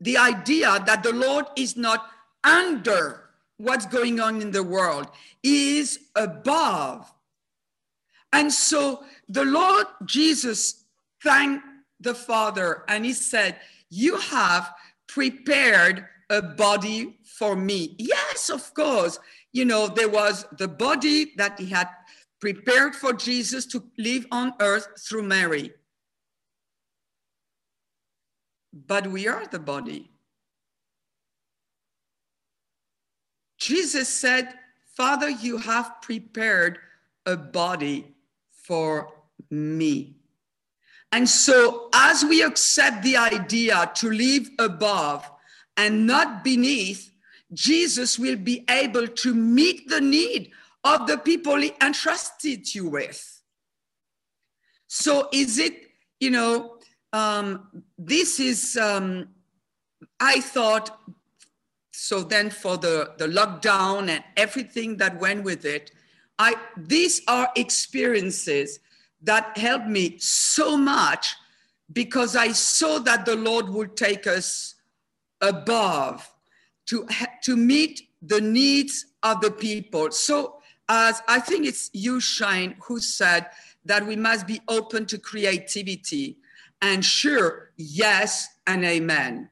the 0.00 0.18
idea 0.18 0.82
that 0.86 1.02
the 1.02 1.12
Lord 1.12 1.46
is 1.56 1.76
not 1.76 2.06
under 2.44 3.30
what's 3.58 3.86
going 3.86 4.20
on 4.20 4.42
in 4.42 4.50
the 4.50 4.62
world 4.62 5.08
is 5.42 5.98
above. 6.14 7.12
And 8.32 8.52
so 8.52 9.04
the 9.28 9.44
Lord 9.44 9.86
Jesus 10.04 10.84
thanked 11.22 11.64
the 12.00 12.14
Father 12.14 12.84
and 12.88 13.04
he 13.04 13.12
said, 13.12 13.56
You 13.88 14.18
have 14.18 14.70
prepared 15.06 16.06
a 16.28 16.42
body 16.42 17.18
for 17.24 17.56
me. 17.56 17.94
Yes, 17.98 18.50
of 18.50 18.74
course. 18.74 19.18
You 19.52 19.64
know, 19.64 19.86
there 19.86 20.08
was 20.08 20.44
the 20.58 20.68
body 20.68 21.32
that 21.36 21.58
he 21.58 21.66
had 21.66 21.88
prepared 22.40 22.94
for 22.94 23.12
Jesus 23.12 23.66
to 23.66 23.84
live 23.98 24.26
on 24.30 24.52
earth 24.60 24.88
through 24.98 25.22
Mary. 25.22 25.72
But 28.72 29.06
we 29.06 29.26
are 29.26 29.46
the 29.46 29.58
body. 29.58 30.10
Jesus 33.58 34.08
said, 34.08 34.52
Father, 34.96 35.30
you 35.30 35.56
have 35.58 36.00
prepared 36.02 36.78
a 37.24 37.36
body 37.36 38.14
for 38.50 39.08
me. 39.50 40.16
And 41.12 41.28
so, 41.28 41.88
as 41.94 42.24
we 42.24 42.42
accept 42.42 43.02
the 43.02 43.16
idea 43.16 43.90
to 43.96 44.10
live 44.10 44.48
above 44.58 45.30
and 45.76 46.06
not 46.06 46.44
beneath, 46.44 47.10
Jesus 47.52 48.18
will 48.18 48.36
be 48.36 48.64
able 48.68 49.06
to 49.06 49.34
meet 49.34 49.88
the 49.88 50.00
need 50.00 50.52
of 50.84 51.06
the 51.06 51.18
people 51.18 51.56
he 51.56 51.72
entrusted 51.82 52.74
you 52.74 52.88
with. 52.88 53.42
So, 54.86 55.28
is 55.32 55.58
it, 55.58 55.90
you 56.20 56.30
know, 56.30 56.78
um, 57.12 57.84
this 57.98 58.38
is, 58.40 58.76
um, 58.76 59.28
I 60.20 60.40
thought, 60.40 60.98
so 61.90 62.22
then 62.22 62.50
for 62.50 62.76
the, 62.76 63.14
the 63.18 63.26
lockdown 63.26 64.08
and 64.08 64.22
everything 64.36 64.98
that 64.98 65.18
went 65.18 65.44
with 65.44 65.64
it, 65.64 65.90
I, 66.38 66.54
these 66.76 67.22
are 67.26 67.48
experiences 67.56 68.80
that 69.22 69.56
helped 69.56 69.88
me 69.88 70.18
so 70.18 70.76
much 70.76 71.34
because 71.92 72.36
I 72.36 72.52
saw 72.52 72.98
that 73.00 73.24
the 73.24 73.36
Lord 73.36 73.68
would 73.68 73.96
take 73.96 74.26
us 74.26 74.74
above 75.40 76.30
to, 76.86 77.06
to 77.44 77.56
meet 77.56 78.08
the 78.22 78.40
needs 78.40 79.06
of 79.22 79.40
the 79.40 79.50
people. 79.50 80.10
So, 80.10 80.55
as 80.88 81.22
I 81.26 81.40
think 81.40 81.66
it's 81.66 81.90
you, 81.92 82.20
Shane, 82.20 82.76
who 82.82 83.00
said 83.00 83.46
that 83.84 84.06
we 84.06 84.16
must 84.16 84.46
be 84.46 84.60
open 84.68 85.06
to 85.06 85.18
creativity. 85.18 86.38
And 86.82 87.04
sure, 87.04 87.70
yes 87.76 88.48
and 88.66 88.84
amen. 88.84 89.48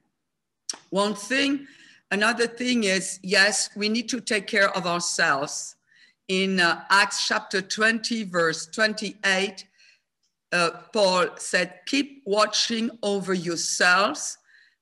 One 0.90 1.14
thing, 1.14 1.66
another 2.10 2.46
thing 2.46 2.84
is 2.84 3.18
yes, 3.22 3.70
we 3.76 3.88
need 3.88 4.08
to 4.10 4.20
take 4.20 4.46
care 4.46 4.70
of 4.76 4.86
ourselves. 4.86 5.76
In 6.28 6.60
uh, 6.60 6.82
Acts 6.90 7.26
chapter 7.26 7.60
20, 7.60 8.24
verse 8.24 8.66
28, 8.66 9.66
uh, 10.52 10.70
Paul 10.92 11.28
said, 11.36 11.80
Keep 11.86 12.22
watching 12.24 12.90
over 13.02 13.34
yourselves 13.34 14.38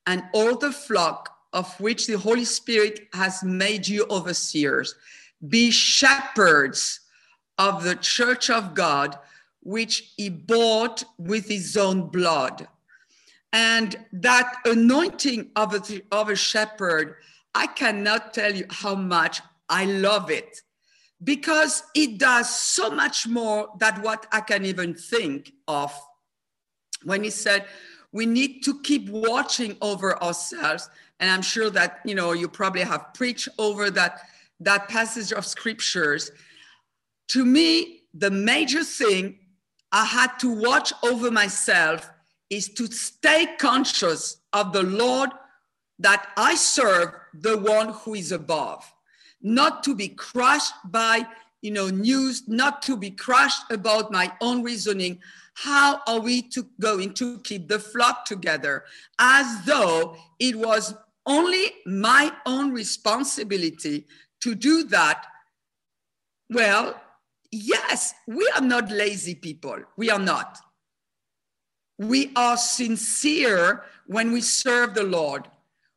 and 0.07 0.23
all 0.33 0.57
the 0.57 0.73
flock 0.73 1.31
of 1.53 1.79
which 1.81 2.07
the 2.07 2.19
Holy 2.19 2.45
Spirit 2.45 3.09
has 3.13 3.43
made 3.43 3.87
you 3.87 4.07
overseers. 4.11 4.95
Be 5.47 5.71
shepherds 5.71 7.01
of 7.59 7.85
the 7.85 7.97
church 7.97 8.51
of 8.51 8.75
God, 8.75 9.19
which 9.61 10.13
he 10.17 10.29
bought 10.29 11.05
with 11.19 11.49
his 11.49 11.77
own 11.77 12.09
blood. 12.09 12.67
And 13.53 13.97
that 14.13 14.55
anointing 14.65 15.51
of 15.57 15.75
a, 15.75 16.03
of 16.11 16.31
a 16.31 16.37
shepherd, 16.37 17.17
I 17.55 17.67
cannot 17.67 18.33
tell 18.33 18.55
you 18.55 18.65
how 18.71 18.95
much 18.95 19.41
I 19.69 19.85
love 19.85 20.31
it 20.31 20.63
because 21.25 21.85
it 21.95 22.19
does 22.19 22.59
so 22.59 22.91
much 22.91 23.27
more 23.27 23.69
than 23.79 24.03
what 24.03 24.27
I 24.33 24.41
can 24.41 24.65
even 24.65 24.95
think 24.95 25.53
of. 25.69 25.93
When 27.05 27.23
he 27.23 27.31
said, 27.31 27.67
we 28.13 28.27
need 28.27 28.63
to 28.65 28.81
keep 28.81 29.09
watching 29.09 29.77
over 29.81 30.23
ourselves. 30.23 30.89
And 31.21 31.31
I'm 31.31 31.43
sure 31.43 31.71
that, 31.71 32.01
you 32.05 32.15
know, 32.15 32.33
you 32.33 32.49
probably 32.49 32.83
have 32.83 33.15
preached 33.15 33.49
over 33.59 33.91
that, 33.91 34.21
that 34.65 34.89
passage 34.89 35.33
of 35.33 35.47
scriptures. 35.47 36.31
To 37.29 37.45
me, 37.45 38.01
the 38.15 38.31
major 38.31 38.85
thing 38.85 39.39
I 39.91 40.05
had 40.05 40.39
to 40.41 40.53
watch 40.53 40.93
over 41.03 41.31
myself 41.31 42.11
is 42.51 42.69
to 42.71 42.87
stay 42.87 43.47
conscious 43.59 44.39
of 44.53 44.73
the 44.73 44.83
Lord 44.83 45.31
that 45.99 46.29
I 46.37 46.55
serve, 46.55 47.15
the 47.35 47.57
one 47.57 47.91
who 47.91 48.15
is 48.15 48.33
above, 48.33 48.93
not 49.41 49.83
to 49.85 49.95
be 49.95 50.09
crushed 50.09 50.75
by 50.85 51.27
you 51.63 51.71
know 51.71 51.89
news, 51.89 52.49
not 52.49 52.83
to 52.83 52.97
be 52.97 53.11
crushed 53.11 53.71
about 53.71 54.11
my 54.11 54.33
own 54.41 54.63
reasoning. 54.63 55.21
How 55.55 56.01
are 56.07 56.21
we 56.21 56.43
to, 56.51 56.67
going 56.81 57.15
to 57.15 57.39
keep 57.41 57.69
the 57.69 57.79
flock 57.79 58.25
together 58.25 58.85
as 59.19 59.65
though 59.65 60.17
it 60.41 60.57
was 60.57 60.95
only 61.27 61.73
my 61.87 62.33
own 62.47 62.73
responsibility 62.73 64.07
to 64.43 64.55
do 64.55 64.85
that? 64.85 65.27
Well, 66.51 67.01
yes, 67.51 68.15
we 68.27 68.51
are 68.55 68.63
not 68.63 68.91
lazy 68.91 69.35
people. 69.35 69.79
We 69.97 70.11
are 70.11 70.19
not. 70.19 70.59
We 71.99 72.33
are 72.37 72.57
sincere 72.57 73.85
when 74.07 74.33
we 74.33 74.41
serve 74.41 74.95
the 74.95 75.05
Lord. 75.05 75.49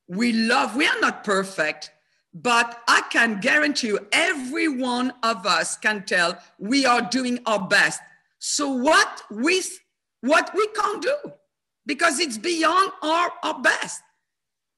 We 0.08 0.32
love, 0.34 0.75
we 0.75 0.86
are 0.86 1.00
not 1.02 1.24
perfect, 1.24 1.92
but 2.34 2.82
I 2.88 3.02
can 3.10 3.40
guarantee 3.40 3.88
you, 3.88 4.00
every 4.12 4.68
one 4.68 5.14
of 5.24 5.46
us 5.46 5.78
can 5.78 6.04
tell 6.04 6.38
we 6.60 6.86
are 6.86 7.02
doing 7.02 7.40
our 7.46 7.68
best. 7.68 8.02
So 8.40 8.70
what 8.70 9.22
we 9.32 9.64
what 10.22 10.52
we 10.56 10.68
can't 10.68 11.02
do 11.02 11.34
because 11.86 12.20
it's 12.20 12.38
beyond 12.38 12.92
our, 13.02 13.32
our 13.44 13.62
best. 13.62 14.02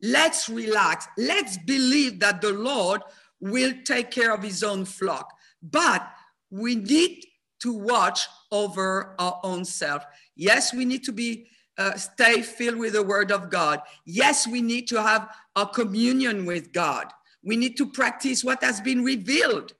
Let's 0.02 0.48
relax. 0.50 1.08
Let's 1.18 1.58
believe 1.58 2.20
that 2.20 2.41
the 2.41 2.54
Lord 2.54 3.02
will 3.39 3.73
take 3.86 4.12
care 4.12 4.34
of 4.34 4.43
his 4.43 4.63
own 4.63 4.86
flock. 4.86 5.34
But 5.62 6.08
we 6.50 6.76
need 6.76 7.26
to 7.60 7.73
watch 7.73 8.28
over 8.52 9.15
our 9.19 9.39
own 9.43 9.65
self. 9.65 10.06
Yes, 10.36 10.73
we 10.73 10.86
need 10.86 11.04
to 11.06 11.12
be 11.12 11.47
uh, 11.78 11.95
stay 11.95 12.41
filled 12.41 12.78
with 12.78 12.93
the 12.93 13.04
word 13.04 13.32
of 13.32 13.50
God. 13.50 13.82
Yes, 14.06 14.47
we 14.47 14.62
need 14.62 14.88
to 14.88 15.02
have 15.02 15.30
a 15.56 15.65
communion 15.65 16.45
with 16.45 16.71
God. 16.71 17.08
We 17.43 17.56
need 17.56 17.78
to 17.78 17.86
practice 17.86 18.43
what 18.43 18.63
has 18.63 18.82
been 18.82 19.04
revealed. 19.04 19.73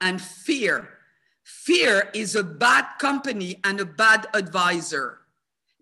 And 0.00 0.20
fear. 0.20 0.88
Fear 1.42 2.10
is 2.14 2.36
a 2.36 2.44
bad 2.44 2.86
company 2.98 3.58
and 3.64 3.80
a 3.80 3.84
bad 3.84 4.28
advisor. 4.32 5.18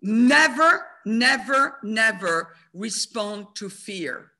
Never, 0.01 0.85
never, 1.05 1.77
never 1.83 2.55
respond 2.73 3.47
to 3.55 3.69
fear. 3.69 4.31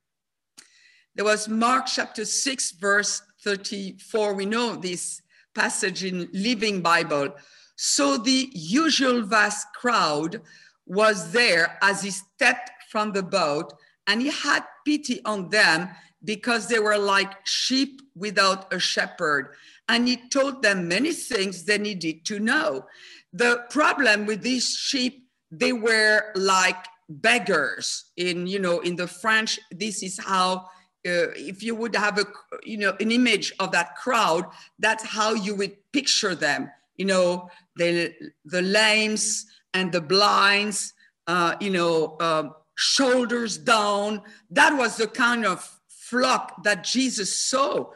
There 1.15 1.25
was 1.25 1.49
Mark 1.49 1.87
chapter 1.87 2.25
6, 2.25 2.71
verse 2.73 3.21
34. 3.43 4.33
We 4.33 4.45
know 4.45 4.75
this 4.75 5.21
passage 5.55 6.03
in 6.03 6.29
Living 6.33 6.81
Bible. 6.81 7.33
So 7.75 8.17
the 8.17 8.49
usual 8.53 9.23
vast 9.23 9.67
crowd 9.73 10.41
was 10.85 11.31
there 11.31 11.77
as 11.81 12.03
he 12.03 12.11
stepped 12.11 12.71
from 12.91 13.11
the 13.11 13.23
boat, 13.23 13.73
and 14.07 14.21
he 14.21 14.29
had 14.29 14.63
pity 14.85 15.21
on 15.25 15.49
them 15.49 15.89
because 16.23 16.67
they 16.67 16.79
were 16.79 16.97
like 16.97 17.45
sheep 17.45 18.01
without 18.15 18.73
a 18.73 18.79
shepherd. 18.79 19.55
And 19.87 20.07
he 20.07 20.17
told 20.29 20.61
them 20.61 20.87
many 20.87 21.13
things 21.13 21.63
they 21.63 21.77
needed 21.77 22.25
to 22.25 22.39
know. 22.39 22.85
The 23.33 23.63
problem 23.69 24.25
with 24.25 24.41
these 24.41 24.69
sheep, 24.69 25.27
they 25.51 25.73
were 25.73 26.31
like 26.35 26.85
beggars. 27.07 28.05
In 28.17 28.47
you 28.47 28.59
know, 28.59 28.79
in 28.79 28.95
the 28.95 29.07
French, 29.07 29.59
this 29.71 30.03
is 30.03 30.19
how 30.19 30.67
uh, 31.07 31.31
if 31.35 31.63
you 31.63 31.75
would 31.75 31.95
have 31.95 32.17
a 32.17 32.25
you 32.63 32.77
know 32.77 32.95
an 32.99 33.11
image 33.11 33.53
of 33.59 33.71
that 33.71 33.95
crowd 33.95 34.45
that's 34.79 35.05
how 35.05 35.33
you 35.33 35.55
would 35.55 35.75
picture 35.93 36.35
them 36.35 36.69
you 36.97 37.05
know 37.05 37.49
the 37.77 38.13
the 38.45 38.61
lames 38.61 39.45
and 39.73 39.91
the 39.91 40.01
blinds 40.01 40.93
uh, 41.27 41.55
you 41.59 41.69
know 41.69 42.17
um, 42.19 42.53
shoulders 42.75 43.57
down. 43.57 44.21
That 44.49 44.77
was 44.77 44.95
the 44.97 45.07
kind 45.07 45.45
of 45.45 45.79
flock 45.87 46.63
that 46.63 46.83
jesus 46.83 47.35
saw. 47.35 47.91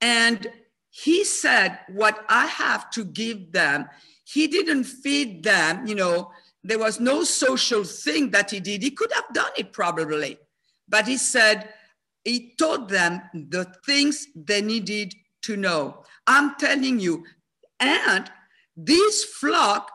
And 0.00 0.46
he 0.90 1.24
said 1.24 1.78
what 1.88 2.24
i 2.28 2.46
have 2.46 2.88
to 2.90 3.04
give 3.04 3.50
them 3.52 3.88
he 4.24 4.46
didn't 4.46 4.84
feed 4.84 5.42
them 5.42 5.86
you 5.86 5.94
know 5.94 6.30
there 6.64 6.78
was 6.78 6.98
no 6.98 7.22
social 7.24 7.84
thing 7.84 8.30
that 8.30 8.50
he 8.50 8.58
did. 8.58 8.82
He 8.82 8.90
could 8.90 9.12
have 9.12 9.32
done 9.34 9.50
it 9.56 9.72
probably. 9.72 10.38
But 10.88 11.06
he 11.06 11.18
said 11.18 11.68
he 12.24 12.54
taught 12.58 12.88
them 12.88 13.22
the 13.34 13.64
things 13.84 14.26
they 14.34 14.62
needed 14.62 15.14
to 15.42 15.56
know. 15.56 16.02
I'm 16.26 16.54
telling 16.56 16.98
you, 16.98 17.24
and 17.80 18.30
this 18.76 19.24
flock 19.24 19.90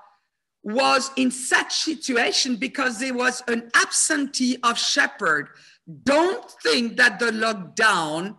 was 0.63 1.11
in 1.15 1.31
such 1.31 1.73
situation 1.73 2.55
because 2.55 2.99
there 2.99 3.13
was 3.13 3.41
an 3.47 3.71
absentee 3.75 4.57
of 4.63 4.77
shepherd. 4.77 5.49
Don't 6.03 6.49
think 6.63 6.97
that 6.97 7.19
the 7.19 7.31
lockdown 7.31 8.35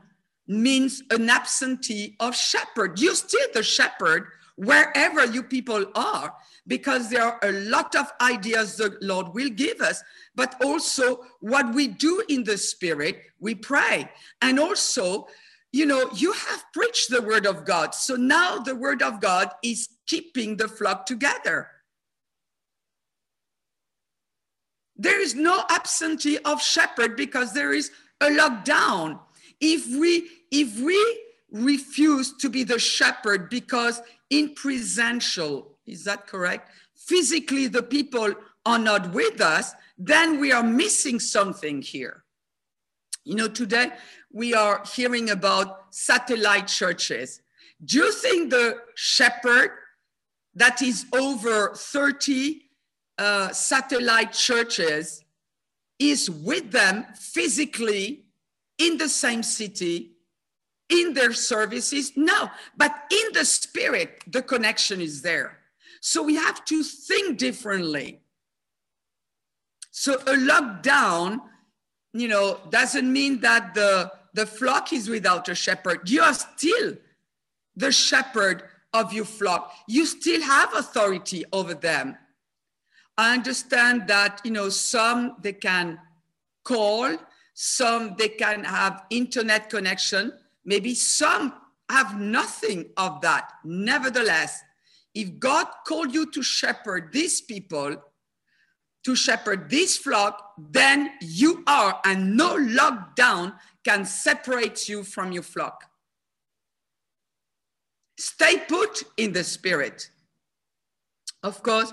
means 0.46 1.02
an 1.10 1.28
absentee 1.28 2.16
of 2.20 2.36
shepherd. 2.36 3.00
You're 3.00 3.14
still 3.14 3.48
the 3.54 3.62
shepherd 3.62 4.28
wherever 4.56 5.24
you 5.24 5.42
people 5.42 5.86
are 5.94 6.34
because 6.66 7.10
there 7.10 7.22
are 7.22 7.38
a 7.42 7.52
lot 7.52 7.94
of 7.94 8.12
ideas 8.20 8.76
the 8.76 8.96
Lord 9.00 9.34
will 9.34 9.50
give 9.50 9.80
us, 9.80 10.02
but 10.34 10.54
also 10.62 11.24
what 11.40 11.74
we 11.74 11.88
do 11.88 12.22
in 12.28 12.44
the 12.44 12.58
spirit, 12.58 13.20
we 13.38 13.54
pray. 13.54 14.10
And 14.42 14.58
also, 14.58 15.26
you 15.72 15.86
know, 15.86 16.10
you 16.14 16.32
have 16.32 16.64
preached 16.72 17.10
the 17.10 17.22
word 17.22 17.46
of 17.46 17.64
God. 17.64 17.94
So 17.94 18.16
now 18.16 18.58
the 18.58 18.74
word 18.74 19.02
of 19.02 19.20
God 19.20 19.50
is 19.62 19.88
keeping 20.06 20.56
the 20.56 20.68
flock 20.68 21.06
together. 21.06 21.68
There 24.96 25.20
is 25.20 25.34
no 25.34 25.64
absentee 25.70 26.38
of 26.44 26.60
shepherd 26.60 27.16
because 27.16 27.54
there 27.54 27.72
is 27.72 27.90
a 28.20 28.26
lockdown. 28.26 29.18
If 29.60 29.86
we 29.98 30.28
if 30.50 30.78
we 30.78 31.20
refuse 31.50 32.36
to 32.38 32.48
be 32.48 32.64
the 32.64 32.78
shepherd 32.78 33.48
because 33.48 34.02
in 34.28 34.54
presential 34.54 35.78
is 35.90 36.04
that 36.04 36.26
correct? 36.26 36.70
Physically, 36.94 37.66
the 37.66 37.82
people 37.82 38.34
are 38.64 38.78
not 38.78 39.12
with 39.12 39.40
us, 39.40 39.74
then 39.98 40.38
we 40.38 40.52
are 40.52 40.62
missing 40.62 41.18
something 41.18 41.82
here. 41.82 42.24
You 43.24 43.34
know, 43.34 43.48
today 43.48 43.90
we 44.32 44.54
are 44.54 44.82
hearing 44.94 45.30
about 45.30 45.94
satellite 45.94 46.68
churches. 46.68 47.42
Do 47.84 47.98
you 47.98 48.12
think 48.12 48.50
the 48.50 48.78
shepherd 48.94 49.72
that 50.54 50.82
is 50.82 51.06
over 51.12 51.74
30 51.74 52.62
uh, 53.18 53.50
satellite 53.50 54.32
churches 54.32 55.24
is 55.98 56.30
with 56.30 56.70
them 56.70 57.06
physically 57.14 58.24
in 58.78 58.96
the 58.96 59.08
same 59.08 59.42
city 59.42 60.12
in 60.88 61.14
their 61.14 61.32
services? 61.32 62.12
No, 62.16 62.50
but 62.76 62.94
in 63.10 63.32
the 63.32 63.44
spirit, 63.44 64.22
the 64.26 64.42
connection 64.42 65.00
is 65.00 65.22
there. 65.22 65.59
So 66.00 66.22
we 66.22 66.34
have 66.36 66.64
to 66.66 66.82
think 66.82 67.38
differently. 67.38 68.20
So 69.90 70.14
a 70.14 70.34
lockdown, 70.34 71.40
you 72.14 72.28
know, 72.28 72.58
doesn't 72.70 73.12
mean 73.12 73.40
that 73.40 73.74
the, 73.74 74.10
the 74.32 74.46
flock 74.46 74.92
is 74.92 75.08
without 75.08 75.48
a 75.48 75.54
shepherd. 75.54 76.08
You 76.08 76.22
are 76.22 76.34
still 76.34 76.96
the 77.76 77.92
shepherd 77.92 78.62
of 78.92 79.12
your 79.12 79.24
flock. 79.24 79.72
You 79.86 80.06
still 80.06 80.42
have 80.42 80.74
authority 80.74 81.44
over 81.52 81.74
them. 81.74 82.16
I 83.18 83.34
understand 83.34 84.08
that, 84.08 84.40
you 84.44 84.50
know, 84.50 84.70
some 84.70 85.36
they 85.42 85.52
can 85.52 85.98
call, 86.64 87.16
some 87.52 88.14
they 88.16 88.28
can 88.28 88.64
have 88.64 89.02
internet 89.10 89.68
connection, 89.68 90.32
maybe 90.64 90.94
some 90.94 91.52
have 91.90 92.18
nothing 92.18 92.86
of 92.96 93.20
that. 93.20 93.52
Nevertheless, 93.64 94.62
if 95.14 95.38
God 95.38 95.66
called 95.86 96.14
you 96.14 96.30
to 96.32 96.42
shepherd 96.42 97.12
these 97.12 97.40
people, 97.40 97.96
to 99.04 99.16
shepherd 99.16 99.70
this 99.70 99.96
flock, 99.96 100.52
then 100.58 101.10
you 101.20 101.62
are, 101.66 102.00
and 102.04 102.36
no 102.36 102.56
lockdown 102.56 103.54
can 103.84 104.04
separate 104.04 104.88
you 104.88 105.02
from 105.02 105.32
your 105.32 105.42
flock. 105.42 105.84
Stay 108.18 108.58
put 108.68 109.02
in 109.16 109.32
the 109.32 109.42
spirit. 109.42 110.10
Of 111.42 111.62
course, 111.62 111.92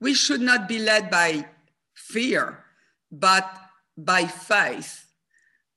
we 0.00 0.14
should 0.14 0.40
not 0.40 0.68
be 0.68 0.78
led 0.78 1.10
by 1.10 1.46
fear, 1.94 2.64
but 3.10 3.58
by 3.96 4.26
faith. 4.26 5.06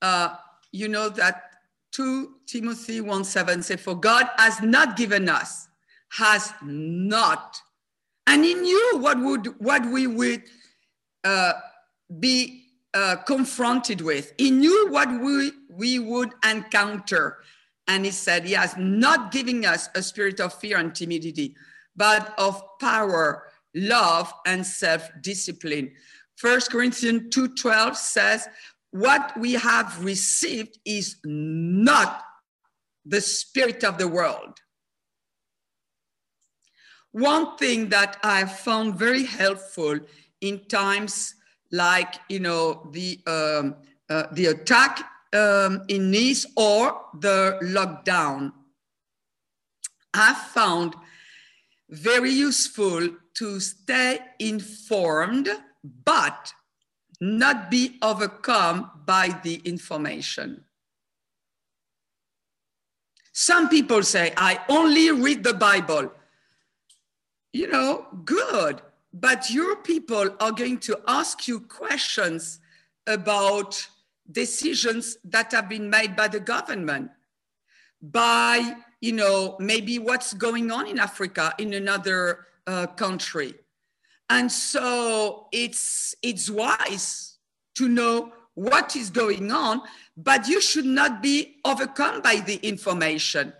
Uh, 0.01 0.35
you 0.71 0.87
know 0.87 1.09
that 1.09 1.43
2 1.93 2.35
Timothy 2.45 3.01
1 3.01 3.23
7 3.23 3.63
says, 3.63 3.81
For 3.81 3.95
God 3.95 4.27
has 4.37 4.61
not 4.61 4.97
given 4.97 5.27
us, 5.29 5.66
has 6.13 6.53
not. 6.63 7.57
And 8.25 8.43
he 8.43 8.53
knew 8.53 8.97
what 8.99 9.19
would 9.19 9.59
what 9.59 9.85
we 9.85 10.07
would 10.07 10.43
uh, 11.23 11.53
be 12.19 12.67
uh, 12.93 13.17
confronted 13.17 14.01
with. 14.01 14.33
He 14.37 14.49
knew 14.49 14.89
what 14.89 15.09
we, 15.21 15.51
we 15.69 15.99
would 15.99 16.33
encounter. 16.49 17.37
And 17.87 18.05
he 18.05 18.11
said, 18.11 18.45
He 18.45 18.53
has 18.53 18.75
not 18.77 19.31
given 19.31 19.65
us 19.65 19.89
a 19.95 20.01
spirit 20.01 20.39
of 20.39 20.53
fear 20.53 20.77
and 20.77 20.95
timidity, 20.95 21.55
but 21.95 22.33
of 22.37 22.61
power, 22.79 23.43
love, 23.75 24.33
and 24.45 24.65
self 24.65 25.09
discipline. 25.21 25.91
First 26.37 26.71
Corinthians 26.71 27.35
2:12 27.35 27.95
says, 27.95 28.47
What 28.91 29.37
we 29.39 29.53
have 29.53 30.03
received 30.03 30.79
is 30.85 31.17
not 31.23 32.23
the 33.05 33.21
spirit 33.21 33.83
of 33.83 33.97
the 33.97 34.07
world. 34.07 34.59
One 37.11 37.57
thing 37.57 37.89
that 37.89 38.17
I 38.23 38.45
found 38.45 38.95
very 38.95 39.25
helpful 39.25 39.99
in 40.41 40.65
times 40.65 41.35
like 41.71 42.15
you 42.29 42.39
know 42.39 42.89
the 42.91 43.19
um, 43.27 43.75
uh, 44.09 44.27
the 44.31 44.47
attack 44.47 44.99
um, 45.33 45.83
in 45.87 46.11
Nice 46.11 46.45
or 46.55 47.01
the 47.19 47.59
lockdown. 47.63 48.51
I 50.13 50.33
found 50.33 50.95
very 51.89 52.31
useful 52.31 53.09
to 53.35 53.59
stay 53.59 54.19
informed, 54.39 55.49
but 56.05 56.53
not 57.19 57.69
be 57.69 57.97
overcome 58.01 58.91
by 59.05 59.39
the 59.43 59.55
information. 59.65 60.63
Some 63.31 63.69
people 63.69 64.01
say, 64.01 64.33
I 64.35 64.59
only 64.67 65.11
read 65.11 65.43
the 65.43 65.53
Bible. 65.53 66.11
You 67.53 67.67
know, 67.67 68.07
good. 68.25 68.81
But 69.13 69.49
your 69.49 69.77
people 69.77 70.35
are 70.39 70.51
going 70.51 70.79
to 70.79 70.99
ask 71.07 71.47
you 71.47 71.61
questions 71.61 72.59
about 73.07 73.87
decisions 74.31 75.17
that 75.23 75.51
have 75.53 75.69
been 75.69 75.89
made 75.89 76.15
by 76.15 76.27
the 76.27 76.39
government, 76.39 77.09
by, 78.01 78.75
you 79.01 79.13
know, 79.13 79.55
maybe 79.59 79.97
what's 79.97 80.33
going 80.33 80.71
on 80.71 80.87
in 80.87 80.99
Africa 80.99 81.53
in 81.57 81.73
another 81.73 82.47
uh, 82.67 82.87
country. 82.87 83.53
And 84.29 84.51
so 84.51 85.47
it's, 85.53 86.13
it's 86.21 86.49
wise 86.49 87.37
to 87.75 87.87
know 87.87 88.33
what 88.55 88.95
is 88.95 89.09
going 89.09 89.51
on, 89.51 89.81
but 90.17 90.47
you 90.47 90.59
should 90.59 90.85
not 90.85 91.21
be 91.21 91.57
overcome 91.63 92.21
by 92.21 92.37
the 92.37 92.55
information 92.57 93.53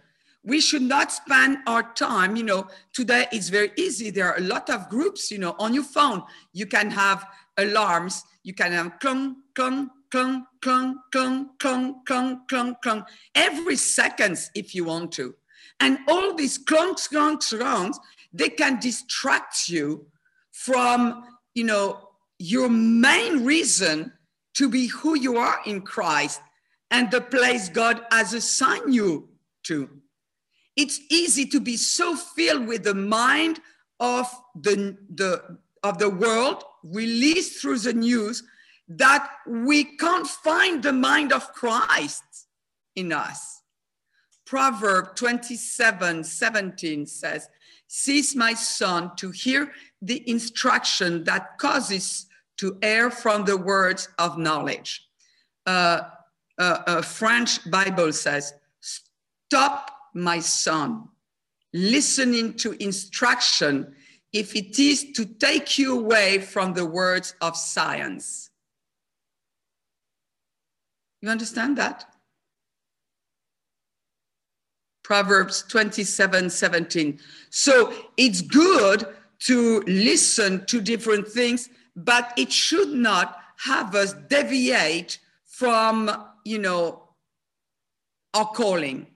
we 0.48 0.62
should 0.62 0.82
not 0.82 1.12
spend 1.12 1.58
our 1.68 1.84
time 1.94 2.38
you 2.38 2.44
know 2.44 2.68
today 2.94 3.28
it's 3.32 3.50
very 3.50 3.72
easy. 3.76 4.10
There 4.10 4.28
are 4.32 4.38
a 4.38 4.50
lot 4.56 4.70
of 4.70 4.90
groups 4.90 5.30
you 5.30 5.38
know 5.38 5.56
on 5.60 5.74
your 5.74 5.84
phone. 5.84 6.24
You 6.54 6.66
can 6.66 6.90
have 6.90 7.28
alarms. 7.58 8.24
You 8.44 8.54
can 8.54 8.72
have 8.72 9.00
clunk 9.00 9.38
clunk 9.54 9.92
clunk 10.10 10.46
clunk 10.62 10.98
clunk 11.12 11.60
clunk 11.60 12.48
clunk 12.50 12.78
clunk. 12.82 13.06
Every 13.36 13.76
seconds 13.76 14.50
if 14.56 14.74
you 14.74 14.86
want 14.86 15.12
to. 15.14 15.36
And 15.80 16.00
all 16.08 16.34
these 16.34 16.58
clunks 16.58 17.12
clunks 17.12 17.54
clunks 17.54 17.98
they 18.34 18.50
can 18.50 18.80
distract 18.80 19.70
you 19.70 20.08
from 20.52 21.24
you 21.56 21.64
know 21.64 22.10
your 22.40 22.70
main 22.70 23.44
reason 23.44 24.14
to 24.54 24.70
be 24.70 24.88
who 24.88 25.18
you 25.18 25.38
are 25.38 25.60
in 25.66 25.82
christ 25.82 26.42
and 26.92 27.10
the 27.10 27.22
place 27.22 27.70
god 27.70 28.02
has 28.12 28.34
assigned 28.34 28.94
you 28.94 29.30
to 29.64 29.90
it's 30.78 31.02
easy 31.10 31.46
to 31.48 31.60
be 31.60 31.76
so 31.76 32.16
filled 32.16 32.68
with 32.68 32.84
the 32.84 32.94
mind 32.94 33.60
of 34.00 34.32
the, 34.56 34.96
the, 35.14 35.58
of 35.84 35.98
the 35.98 36.10
world 36.10 36.64
released 36.84 37.60
through 37.60 37.80
the 37.80 37.94
news 37.94 38.44
that 38.88 39.28
we 39.48 39.84
can't 39.98 40.28
find 40.28 40.84
the 40.84 40.94
mind 40.94 41.34
of 41.34 41.52
Christ 41.54 42.24
in 42.96 43.12
us. 43.12 43.64
Proverb 44.46 45.16
27 45.16 46.24
17 46.24 47.06
says, 47.06 47.50
Cease, 47.88 48.36
my 48.36 48.54
son, 48.54 49.12
to 49.18 49.32
hear 49.32 49.72
the 50.02 50.30
instruction 50.30 51.24
that 51.26 51.58
causes 51.58 52.28
to 52.58 52.78
err 52.82 53.10
from 53.10 53.46
the 53.46 53.58
words 53.58 54.10
of 54.20 54.38
knowledge. 54.38 55.06
Uh, 55.66 56.02
uh, 56.58 56.84
a 56.88 57.04
French 57.04 57.70
Bible 57.70 58.14
says, 58.14 58.54
Stop 58.80 59.97
my 60.18 60.40
son, 60.40 61.08
listening 61.74 62.54
to 62.56 62.72
instruction 62.84 63.96
if 64.34 64.56
it 64.56 64.78
is 64.80 65.12
to 65.14 65.26
take 65.26 65.78
you 65.78 66.00
away 66.00 66.40
from 66.40 66.74
the 66.74 66.86
words 66.86 67.36
of 67.42 67.56
science. 67.56 68.50
You 71.22 71.30
understand 71.30 71.78
that? 71.78 72.06
Proverbs 75.04 75.64
27 75.70 76.50
17. 76.50 77.20
So 77.50 77.94
it's 78.18 78.42
good 78.42 79.08
to 79.40 79.80
listen 79.88 80.66
to 80.66 80.82
different 80.82 81.28
things, 81.28 81.70
but 81.96 82.34
it 82.38 82.52
should 82.52 82.90
not 82.90 83.38
have 83.58 83.96
us 83.96 84.14
deviate 84.14 85.20
from, 85.46 86.12
you 86.44 86.60
know, 86.60 87.04
our 88.34 88.46
calling 88.46 89.08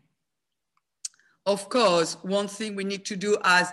of 1.46 1.70
course, 1.70 2.18
one 2.22 2.48
thing 2.48 2.76
we 2.76 2.84
need 2.84 3.06
to 3.06 3.16
do, 3.16 3.38
as 3.44 3.72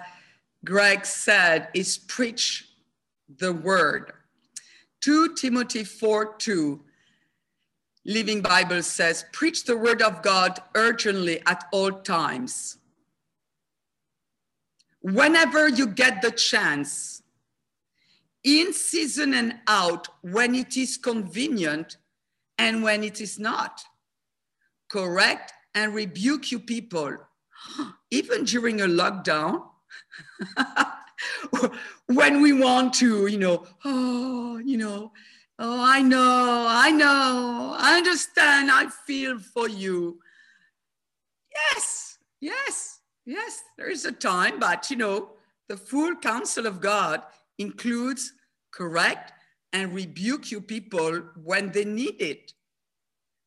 Greg 0.64 1.04
said, 1.04 1.68
is 1.74 1.98
preach 1.98 2.68
the 3.38 3.52
word. 3.52 4.12
2 5.02 5.34
Timothy 5.34 5.84
4 5.84 6.34
2, 6.38 6.80
Living 8.04 8.40
Bible 8.40 8.82
says, 8.82 9.26
preach 9.32 9.64
the 9.64 9.76
word 9.76 10.00
of 10.00 10.22
God 10.22 10.58
urgently 10.74 11.42
at 11.46 11.64
all 11.72 11.92
times. 11.92 12.78
Whenever 15.02 15.68
you 15.68 15.86
get 15.86 16.22
the 16.22 16.30
chance, 16.30 17.22
in 18.44 18.72
season 18.72 19.34
and 19.34 19.56
out, 19.66 20.08
when 20.22 20.54
it 20.54 20.76
is 20.76 20.96
convenient 20.96 21.98
and 22.56 22.82
when 22.82 23.04
it 23.04 23.20
is 23.20 23.38
not. 23.38 23.84
Correct 24.88 25.52
and 25.74 25.94
rebuke 25.94 26.50
you 26.50 26.58
people 26.58 27.18
even 28.10 28.44
during 28.44 28.80
a 28.80 28.86
lockdown, 28.86 29.62
when 32.06 32.40
we 32.40 32.52
want 32.52 32.94
to, 32.94 33.26
you 33.26 33.38
know, 33.38 33.66
oh, 33.84 34.58
you 34.58 34.76
know, 34.76 35.12
oh, 35.58 35.84
I 35.84 36.00
know, 36.02 36.66
I 36.68 36.90
know, 36.90 37.74
I 37.78 37.96
understand, 37.96 38.70
I 38.70 38.88
feel 39.06 39.38
for 39.38 39.68
you. 39.68 40.20
Yes, 41.52 42.18
yes, 42.40 43.00
yes, 43.26 43.62
there 43.76 43.90
is 43.90 44.04
a 44.04 44.12
time, 44.12 44.58
but 44.58 44.90
you 44.90 44.96
know, 44.96 45.30
the 45.68 45.76
full 45.76 46.14
counsel 46.16 46.66
of 46.66 46.80
God 46.80 47.22
includes 47.58 48.32
correct 48.72 49.32
and 49.72 49.94
rebuke 49.94 50.50
you 50.50 50.60
people 50.60 51.22
when 51.42 51.72
they 51.72 51.84
need 51.84 52.20
it. 52.20 52.52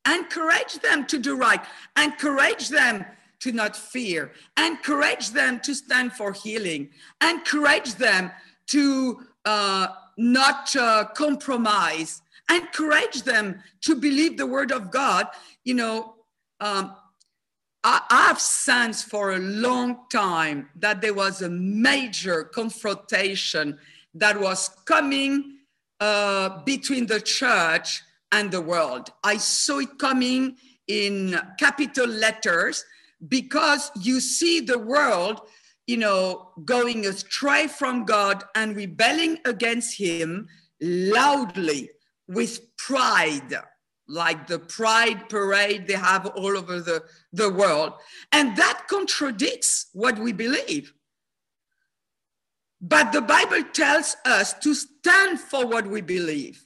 Encourage 0.07 0.79
them 0.81 1.05
to 1.07 1.17
do 1.17 1.35
right. 1.35 1.61
Encourage 1.97 2.69
them 2.69 3.05
to 3.41 3.51
not 3.51 3.75
fear. 3.75 4.31
Encourage 4.57 5.31
them 5.31 5.59
to 5.61 5.75
stand 5.75 6.13
for 6.13 6.31
healing. 6.31 6.89
Encourage 7.21 7.95
them 7.95 8.31
to 8.67 9.19
uh, 9.45 9.87
not 10.17 10.75
uh, 10.75 11.05
compromise. 11.15 12.21
Encourage 12.49 13.23
them 13.23 13.61
to 13.81 13.95
believe 13.95 14.37
the 14.37 14.45
word 14.45 14.71
of 14.71 14.91
God. 14.91 15.27
You 15.63 15.73
know, 15.73 16.15
um, 16.59 16.95
I, 17.83 18.01
I've 18.09 18.39
sensed 18.39 19.09
for 19.09 19.31
a 19.31 19.39
long 19.39 20.01
time 20.11 20.69
that 20.75 21.01
there 21.01 21.13
was 21.13 21.41
a 21.41 21.49
major 21.49 22.43
confrontation 22.43 23.79
that 24.13 24.39
was 24.39 24.69
coming 24.85 25.57
uh, 25.99 26.61
between 26.63 27.07
the 27.07 27.21
church 27.21 28.03
and 28.31 28.51
the 28.51 28.61
world. 28.61 29.09
I 29.23 29.37
saw 29.37 29.79
it 29.79 29.97
coming 29.97 30.57
in 30.87 31.39
capital 31.57 32.07
letters 32.07 32.85
because 33.27 33.91
you 33.99 34.19
see 34.19 34.59
the 34.59 34.79
world, 34.79 35.41
you 35.87 35.97
know, 35.97 36.49
going 36.65 37.05
astray 37.05 37.67
from 37.67 38.05
God 38.05 38.43
and 38.55 38.75
rebelling 38.75 39.39
against 39.45 39.97
Him 39.97 40.47
loudly 40.81 41.89
with 42.27 42.75
pride, 42.77 43.55
like 44.07 44.47
the 44.47 44.59
pride 44.59 45.29
parade 45.29 45.87
they 45.87 45.93
have 45.93 46.25
all 46.27 46.57
over 46.57 46.79
the, 46.79 47.03
the 47.33 47.49
world. 47.49 47.93
And 48.31 48.55
that 48.57 48.87
contradicts 48.89 49.87
what 49.93 50.17
we 50.17 50.31
believe. 50.31 50.93
But 52.81 53.11
the 53.11 53.21
Bible 53.21 53.63
tells 53.73 54.17
us 54.25 54.53
to 54.53 54.73
stand 54.73 55.39
for 55.39 55.67
what 55.67 55.85
we 55.85 56.01
believe. 56.01 56.65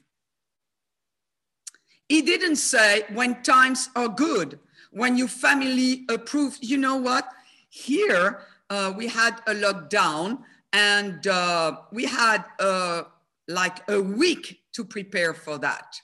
He 2.08 2.22
didn't 2.22 2.58
say 2.58 3.04
when 3.14 3.42
times 3.42 3.90
are 3.96 4.08
good, 4.08 4.60
when 4.96 5.18
your 5.18 5.28
family 5.28 6.06
approves, 6.10 6.58
you 6.62 6.78
know 6.78 6.96
what? 6.96 7.28
Here 7.70 8.40
uh, 8.70 8.94
we 8.96 9.08
had 9.10 9.42
a 9.46 9.54
lockdown 9.54 10.40
and 10.72 11.28
uh, 11.28 11.78
we 11.92 12.06
had 12.06 12.46
uh, 12.62 13.04
like 13.50 13.88
a 13.90 14.02
week 14.02 14.62
to 14.72 14.86
prepare 14.86 15.34
for 15.34 15.58
that. 15.58 16.00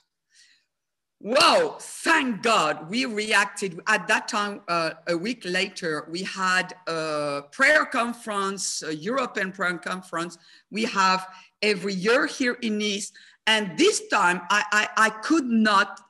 Wow, 1.20 1.78
thank 1.80 2.42
God 2.42 2.90
we 2.90 3.06
reacted. 3.06 3.80
At 3.86 4.08
that 4.08 4.28
time, 4.28 4.60
uh, 4.68 4.90
a 5.08 5.16
week 5.16 5.42
later, 5.46 6.06
we 6.10 6.24
had 6.24 6.74
a 6.86 7.44
prayer 7.50 7.86
conference, 7.86 8.82
a 8.82 8.94
European 8.94 9.52
prayer 9.52 9.78
conference. 9.78 10.36
We 10.70 10.84
have 10.84 11.28
every 11.62 11.94
year 11.94 12.26
here 12.26 12.58
in 12.60 12.76
Nice. 12.76 13.12
And 13.46 13.78
this 13.78 14.06
time 14.08 14.42
I, 14.50 14.64
I, 14.70 15.06
I 15.06 15.10
could 15.10 15.46
not 15.46 16.00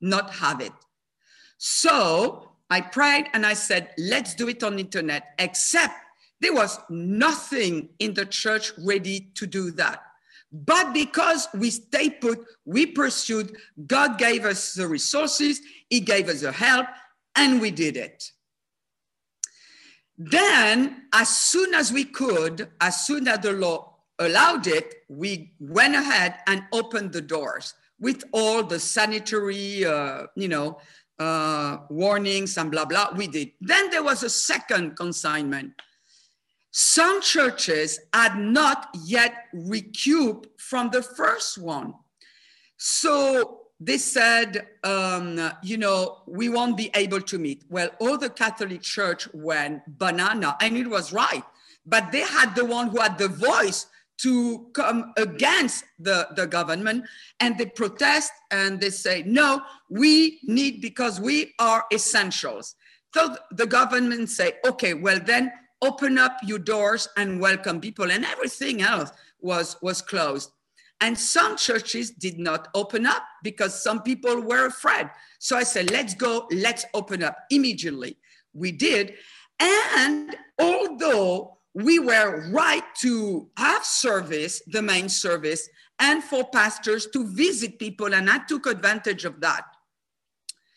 not 0.00 0.30
have 0.34 0.60
it. 0.60 0.72
So 1.58 2.50
I 2.70 2.80
prayed 2.80 3.26
and 3.32 3.46
I 3.46 3.54
said, 3.54 3.90
let's 3.98 4.34
do 4.34 4.48
it 4.48 4.62
on 4.62 4.78
internet, 4.78 5.34
except 5.38 5.94
there 6.40 6.54
was 6.54 6.78
nothing 6.90 7.88
in 7.98 8.14
the 8.14 8.26
church 8.26 8.72
ready 8.78 9.30
to 9.34 9.46
do 9.46 9.70
that. 9.72 10.02
But 10.52 10.92
because 10.92 11.48
we 11.54 11.70
stayed 11.70 12.20
put, 12.20 12.44
we 12.64 12.86
pursued, 12.86 13.56
God 13.86 14.18
gave 14.18 14.44
us 14.44 14.74
the 14.74 14.86
resources, 14.86 15.60
He 15.90 16.00
gave 16.00 16.28
us 16.28 16.42
the 16.42 16.52
help, 16.52 16.86
and 17.34 17.60
we 17.60 17.70
did 17.70 17.96
it. 17.96 18.30
Then, 20.16 21.06
as 21.12 21.28
soon 21.28 21.74
as 21.74 21.92
we 21.92 22.04
could, 22.04 22.68
as 22.80 23.04
soon 23.04 23.26
as 23.26 23.40
the 23.40 23.52
law 23.52 23.96
allowed 24.20 24.68
it, 24.68 24.94
we 25.08 25.52
went 25.58 25.96
ahead 25.96 26.36
and 26.46 26.62
opened 26.72 27.12
the 27.12 27.20
doors 27.20 27.74
with 27.98 28.22
all 28.32 28.62
the 28.62 28.78
sanitary, 28.78 29.84
uh, 29.84 30.26
you 30.36 30.46
know, 30.46 30.78
uh, 31.18 31.78
warnings 31.90 32.56
and 32.56 32.70
blah, 32.70 32.84
blah, 32.84 33.12
we 33.14 33.26
did. 33.26 33.52
Then 33.60 33.90
there 33.90 34.02
was 34.02 34.22
a 34.22 34.30
second 34.30 34.96
consignment. 34.96 35.72
Some 36.70 37.22
churches 37.22 38.00
had 38.12 38.36
not 38.36 38.88
yet 39.04 39.34
recouped 39.52 40.60
from 40.60 40.90
the 40.90 41.02
first 41.02 41.58
one. 41.58 41.94
So 42.76 43.60
they 43.78 43.98
said, 43.98 44.66
um, 44.82 45.52
you 45.62 45.76
know, 45.76 46.22
we 46.26 46.48
won't 46.48 46.76
be 46.76 46.90
able 46.94 47.20
to 47.20 47.38
meet. 47.38 47.62
Well, 47.68 47.90
all 48.00 48.18
the 48.18 48.30
Catholic 48.30 48.82
Church 48.82 49.28
went 49.32 49.82
banana, 49.98 50.56
and 50.60 50.76
it 50.76 50.88
was 50.88 51.12
right. 51.12 51.44
But 51.86 52.10
they 52.12 52.20
had 52.20 52.56
the 52.56 52.64
one 52.64 52.88
who 52.88 53.00
had 53.00 53.18
the 53.18 53.28
voice 53.28 53.86
to 54.22 54.68
come 54.74 55.12
against 55.16 55.84
the, 55.98 56.28
the 56.36 56.46
government 56.46 57.04
and 57.40 57.58
they 57.58 57.66
protest 57.66 58.30
and 58.50 58.80
they 58.80 58.90
say, 58.90 59.22
no, 59.26 59.60
we 59.90 60.40
need 60.44 60.80
because 60.80 61.20
we 61.20 61.52
are 61.58 61.84
essentials. 61.92 62.76
So 63.14 63.36
the 63.52 63.66
government 63.66 64.30
say, 64.30 64.54
okay, 64.66 64.94
well 64.94 65.20
then 65.24 65.52
open 65.82 66.18
up 66.18 66.36
your 66.44 66.58
doors 66.58 67.08
and 67.16 67.40
welcome 67.40 67.80
people 67.80 68.10
and 68.10 68.24
everything 68.24 68.82
else 68.82 69.10
was, 69.40 69.76
was 69.82 70.00
closed. 70.00 70.50
And 71.00 71.18
some 71.18 71.56
churches 71.56 72.10
did 72.10 72.38
not 72.38 72.68
open 72.74 73.04
up 73.04 73.22
because 73.42 73.82
some 73.82 74.02
people 74.02 74.40
were 74.40 74.66
afraid. 74.66 75.10
So 75.38 75.56
I 75.56 75.64
said, 75.64 75.90
let's 75.90 76.14
go, 76.14 76.46
let's 76.50 76.86
open 76.94 77.22
up 77.22 77.36
immediately. 77.50 78.16
We 78.54 78.72
did. 78.72 79.14
And 79.60 80.36
although 80.58 81.53
we 81.74 81.98
were 81.98 82.48
right 82.50 82.84
to 83.00 83.48
have 83.56 83.84
service, 83.84 84.62
the 84.68 84.80
main 84.80 85.08
service, 85.08 85.68
and 85.98 86.22
for 86.22 86.44
pastors 86.44 87.06
to 87.08 87.26
visit 87.26 87.78
people, 87.78 88.14
and 88.14 88.30
I 88.30 88.38
took 88.38 88.66
advantage 88.66 89.24
of 89.24 89.40
that. 89.40 89.64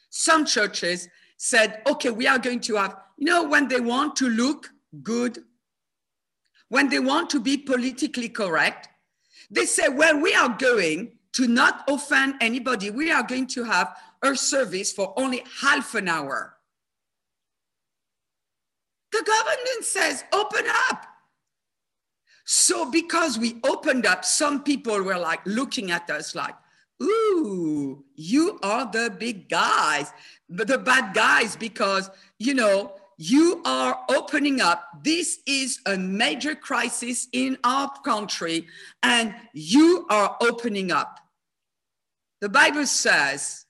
Some 0.10 0.46
churches 0.46 1.08
said, 1.38 1.82
okay, 1.88 2.10
we 2.10 2.28
are 2.28 2.40
going 2.40 2.60
to 2.62 2.76
have, 2.76 2.96
you 3.18 3.26
know, 3.26 3.48
when 3.48 3.68
they 3.68 3.80
want 3.80 4.16
to 4.18 4.30
look 4.30 4.72
good, 5.04 5.40
when 6.70 6.90
they 6.90 7.00
want 7.00 7.30
to 7.32 7.40
be 7.40 7.58
politically 7.58 8.30
correct, 8.30 8.90
they 9.52 9.66
say, 9.66 9.90
well, 9.90 10.20
we 10.20 10.34
are 10.34 10.56
going 10.58 11.12
to 11.34 11.48
not 11.48 11.84
offend 11.88 12.36
anybody. 12.42 12.90
We 12.90 13.12
are 13.12 13.24
going 13.24 13.48
to 13.48 13.64
have 13.64 13.96
our 14.24 14.36
service 14.36 14.92
for 14.92 15.14
only 15.18 15.44
half 15.62 15.94
an 15.94 16.08
hour. 16.08 16.57
The 19.12 19.24
government 19.26 19.84
says, 19.84 20.24
open 20.34 20.66
up. 20.90 21.06
So 22.46 22.90
because 22.90 23.38
we 23.38 23.60
opened 23.64 24.06
up, 24.06 24.24
some 24.24 24.64
people 24.64 25.02
were 25.02 25.18
like 25.18 25.42
looking 25.46 25.92
at 25.92 26.10
us 26.10 26.34
like, 26.36 26.56
ooh, 27.02 28.04
you 28.16 28.60
are 28.64 28.90
the 28.92 29.14
big 29.18 29.50
guys, 29.50 30.12
but 30.50 30.68
the 30.68 30.78
bad 30.78 31.14
guys, 31.14 31.56
because, 31.56 32.10
you 32.40 32.54
know, 32.54 32.94
you 33.18 33.62
are 33.66 34.00
opening 34.10 34.62
up. 34.62 34.84
This 35.04 35.40
is 35.46 35.80
a 35.86 35.98
major 35.98 36.56
crisis 36.56 37.28
in 37.34 37.58
our 37.64 37.92
country, 38.06 38.68
and 39.04 39.34
you 39.54 40.06
are 40.10 40.38
opening 40.40 40.92
up. 40.92 41.20
The 42.42 42.50
Bible 42.50 42.86
says, 42.86 43.66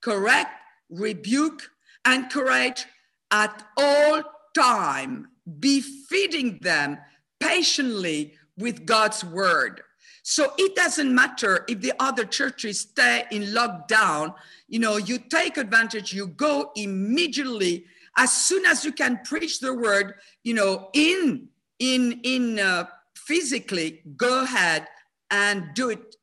correct, 0.00 0.50
rebuke, 0.88 1.70
and 2.04 2.24
encourage 2.24 2.86
at 3.30 3.66
all 3.76 4.22
time, 4.56 5.28
be 5.60 5.80
feeding 5.80 6.58
them 6.62 6.98
patiently 7.40 8.34
with 8.56 8.86
God's 8.86 9.22
word. 9.24 9.82
So 10.22 10.52
it 10.58 10.74
doesn't 10.74 11.14
matter 11.14 11.64
if 11.68 11.80
the 11.80 11.92
other 12.00 12.24
churches 12.24 12.80
stay 12.80 13.24
in 13.30 13.42
lockdown, 13.44 14.34
you 14.68 14.80
know, 14.80 14.96
you 14.96 15.18
take 15.18 15.56
advantage, 15.56 16.12
you 16.12 16.26
go 16.26 16.72
immediately 16.74 17.84
as 18.16 18.32
soon 18.32 18.66
as 18.66 18.84
you 18.84 18.92
can 18.92 19.20
preach 19.24 19.60
the 19.60 19.74
word, 19.74 20.14
you 20.42 20.54
know, 20.54 20.88
in 20.94 21.48
in 21.78 22.20
in 22.24 22.58
uh, 22.58 22.86
physically 23.14 24.02
go 24.16 24.42
ahead 24.42 24.88
and 25.30 25.74
do 25.74 25.90
it. 25.90 26.16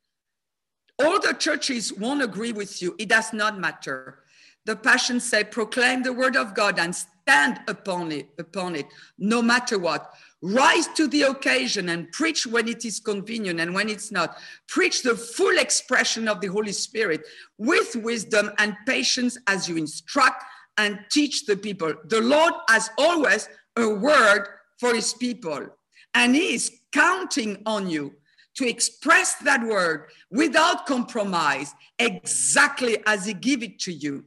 All 1.02 1.20
the 1.20 1.32
churches 1.32 1.92
won't 1.92 2.22
agree 2.22 2.52
with 2.52 2.82
you. 2.82 2.94
It 2.98 3.08
does 3.08 3.32
not 3.32 3.58
matter. 3.58 4.18
The 4.66 4.76
passion 4.76 5.20
say, 5.20 5.44
proclaim 5.44 6.02
the 6.02 6.12
word 6.12 6.36
of 6.36 6.54
God 6.54 6.78
and 6.78 6.94
stand 7.26 7.60
upon 7.68 8.12
it, 8.12 8.28
upon 8.38 8.76
it, 8.76 8.86
no 9.18 9.40
matter 9.40 9.78
what. 9.78 10.12
Rise 10.42 10.88
to 10.88 11.08
the 11.08 11.22
occasion 11.22 11.88
and 11.88 12.12
preach 12.12 12.46
when 12.46 12.68
it 12.68 12.84
is 12.84 13.00
convenient 13.00 13.60
and 13.60 13.74
when 13.74 13.88
it's 13.88 14.12
not. 14.12 14.36
Preach 14.68 15.02
the 15.02 15.16
full 15.16 15.56
expression 15.58 16.28
of 16.28 16.42
the 16.42 16.48
Holy 16.48 16.72
Spirit 16.72 17.22
with 17.56 17.96
wisdom 17.96 18.50
and 18.58 18.76
patience 18.86 19.38
as 19.46 19.68
you 19.68 19.78
instruct 19.78 20.44
and 20.76 20.98
teach 21.10 21.46
the 21.46 21.56
people. 21.56 21.94
The 22.08 22.20
Lord 22.20 22.52
has 22.68 22.90
always 22.98 23.48
a 23.76 23.88
word 23.88 24.46
for 24.78 24.94
his 24.94 25.14
people, 25.14 25.66
and 26.12 26.34
he 26.34 26.54
is 26.54 26.70
counting 26.92 27.62
on 27.64 27.88
you 27.88 28.12
to 28.56 28.68
express 28.68 29.36
that 29.36 29.62
word 29.62 30.10
without 30.30 30.84
compromise, 30.86 31.74
exactly 31.98 32.98
as 33.06 33.24
he 33.24 33.32
give 33.32 33.62
it 33.62 33.78
to 33.80 33.92
you. 33.92 34.24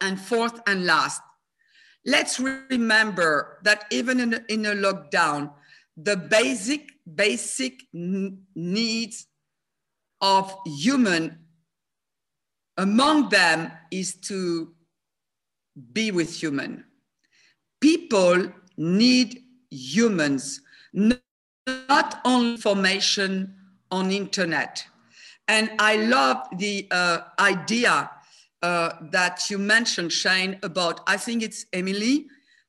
And 0.00 0.20
fourth 0.20 0.60
and 0.66 0.86
last, 0.86 1.22
let's 2.04 2.40
remember 2.40 3.58
that 3.62 3.84
even 3.90 4.20
in 4.20 4.34
a, 4.34 4.40
in 4.48 4.66
a 4.66 4.74
lockdown, 4.74 5.52
the 5.96 6.16
basic, 6.16 6.90
basic 7.14 7.82
needs 7.92 9.26
of 10.20 10.54
human 10.66 11.38
among 12.76 13.28
them 13.28 13.70
is 13.90 14.14
to 14.14 14.72
be 15.92 16.10
with 16.10 16.34
human. 16.34 16.84
People 17.80 18.52
need 18.76 19.42
humans, 19.70 20.60
not 20.92 22.20
only 22.24 22.52
information 22.52 23.54
on 23.90 24.10
internet. 24.10 24.84
And 25.48 25.70
I 25.78 25.96
love 25.96 26.46
the 26.56 26.86
uh, 26.90 27.18
idea 27.38 28.10
uh, 28.62 28.92
that 29.10 29.48
you 29.50 29.58
mentioned, 29.58 30.12
Shane, 30.12 30.58
about, 30.62 31.00
I 31.06 31.16
think 31.16 31.42
it's 31.42 31.66
Emily, 31.72 32.26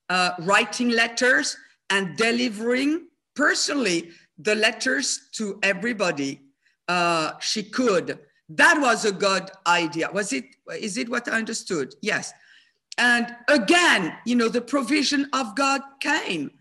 uh, 0.10 0.32
writing 0.40 0.90
letters 0.90 1.58
and 1.90 2.16
delivering 2.18 3.08
personally 3.36 4.12
the 4.38 4.56
letters 4.56 5.30
to 5.34 5.60
everybody 5.64 6.42
uh, 6.88 7.34
she 7.40 7.64
could. 7.64 8.20
That 8.50 8.80
was 8.82 9.06
a 9.06 9.12
good 9.12 9.50
idea. 9.68 10.10
Was 10.12 10.34
it, 10.34 10.46
is 10.80 10.98
it 10.98 11.10
what 11.10 11.28
I 11.28 11.38
understood? 11.38 11.94
Yes. 12.02 12.34
And 12.98 13.36
again, 13.48 14.14
you 14.26 14.36
know, 14.36 14.50
the 14.50 14.62
provision 14.62 15.30
of 15.34 15.56
God 15.56 15.82
came. 16.02 16.52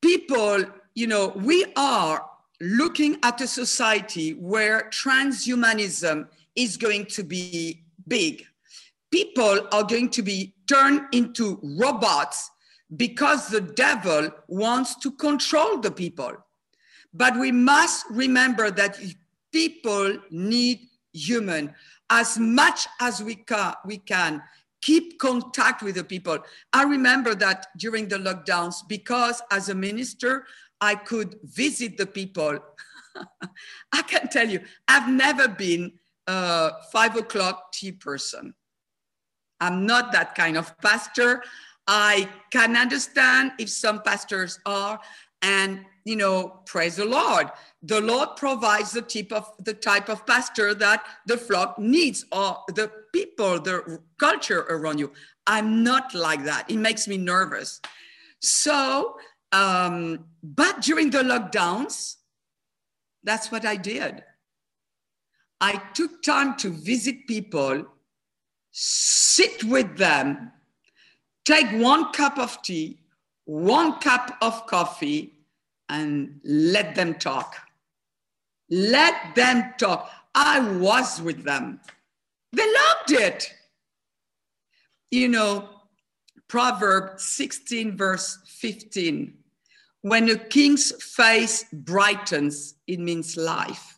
People, 0.00 0.64
you 0.94 1.06
know, 1.06 1.28
we 1.36 1.64
are 1.76 2.24
looking 2.60 3.18
at 3.22 3.40
a 3.40 3.46
society 3.46 4.34
where 4.34 4.90
transhumanism 4.90 6.28
is 6.56 6.76
going 6.76 7.06
to 7.06 7.22
be 7.22 7.81
big. 8.08 8.44
People 9.10 9.68
are 9.72 9.84
going 9.84 10.08
to 10.10 10.22
be 10.22 10.54
turned 10.68 11.02
into 11.12 11.58
robots 11.62 12.50
because 12.96 13.48
the 13.48 13.60
devil 13.60 14.30
wants 14.48 14.96
to 14.96 15.10
control 15.12 15.78
the 15.78 15.90
people. 15.90 16.32
But 17.14 17.38
we 17.38 17.52
must 17.52 18.06
remember 18.10 18.70
that 18.70 18.98
people 19.52 20.18
need 20.30 20.80
human 21.12 21.74
as 22.10 22.38
much 22.38 22.86
as 23.00 23.22
we 23.22 23.36
can, 23.36 23.74
we 23.86 23.98
can 23.98 24.42
keep 24.82 25.18
contact 25.18 25.82
with 25.82 25.94
the 25.94 26.04
people. 26.04 26.38
I 26.72 26.82
remember 26.84 27.34
that 27.36 27.68
during 27.78 28.08
the 28.08 28.18
lockdowns, 28.18 28.86
because 28.86 29.40
as 29.50 29.68
a 29.68 29.74
minister, 29.74 30.44
I 30.80 30.96
could 30.96 31.38
visit 31.44 31.96
the 31.96 32.06
people. 32.06 32.58
I 33.92 34.02
can 34.02 34.28
tell 34.28 34.48
you, 34.48 34.60
I've 34.88 35.08
never 35.08 35.48
been 35.48 35.92
a 36.26 36.72
five 36.92 37.16
o'clock 37.16 37.72
tea 37.72 37.92
person. 37.92 38.54
I'm 39.60 39.86
not 39.86 40.12
that 40.12 40.34
kind 40.34 40.56
of 40.56 40.76
pastor. 40.78 41.42
I 41.86 42.28
can 42.50 42.76
understand 42.76 43.52
if 43.58 43.68
some 43.68 44.02
pastors 44.02 44.58
are, 44.66 45.00
and 45.42 45.84
you 46.04 46.16
know, 46.16 46.60
praise 46.66 46.96
the 46.96 47.04
Lord. 47.04 47.50
The 47.82 48.00
Lord 48.00 48.30
provides 48.36 48.92
the 48.92 49.02
type 49.02 49.32
of 49.32 49.52
the 49.58 49.74
type 49.74 50.08
of 50.08 50.26
pastor 50.26 50.74
that 50.74 51.04
the 51.26 51.36
flock 51.36 51.78
needs, 51.78 52.24
or 52.32 52.58
the 52.68 52.90
people, 53.12 53.60
the 53.60 54.00
culture 54.18 54.60
around 54.68 54.98
you. 54.98 55.12
I'm 55.46 55.82
not 55.82 56.14
like 56.14 56.44
that. 56.44 56.70
It 56.70 56.76
makes 56.76 57.08
me 57.08 57.18
nervous. 57.18 57.80
So, 58.40 59.16
um, 59.52 60.24
but 60.42 60.82
during 60.82 61.10
the 61.10 61.22
lockdowns, 61.22 62.16
that's 63.22 63.50
what 63.52 63.64
I 63.64 63.76
did. 63.76 64.24
I 65.62 65.80
took 65.94 66.24
time 66.24 66.56
to 66.56 66.70
visit 66.70 67.28
people, 67.28 67.86
sit 68.72 69.62
with 69.62 69.96
them, 69.96 70.50
take 71.44 71.70
one 71.80 72.12
cup 72.12 72.36
of 72.36 72.60
tea, 72.62 72.98
one 73.44 74.00
cup 74.00 74.36
of 74.42 74.66
coffee, 74.66 75.34
and 75.88 76.40
let 76.42 76.96
them 76.96 77.14
talk. 77.14 77.54
Let 78.70 79.36
them 79.36 79.72
talk. 79.78 80.10
I 80.34 80.58
was 80.78 81.22
with 81.22 81.44
them. 81.44 81.78
They 82.52 82.66
loved 82.66 83.12
it. 83.22 83.54
You 85.12 85.28
know, 85.28 85.68
Proverb 86.48 87.20
16, 87.20 87.96
verse 87.96 88.36
15. 88.46 89.32
When 90.00 90.28
a 90.28 90.36
king's 90.36 90.90
face 91.04 91.66
brightens, 91.72 92.74
it 92.88 92.98
means 92.98 93.36
life. 93.36 93.91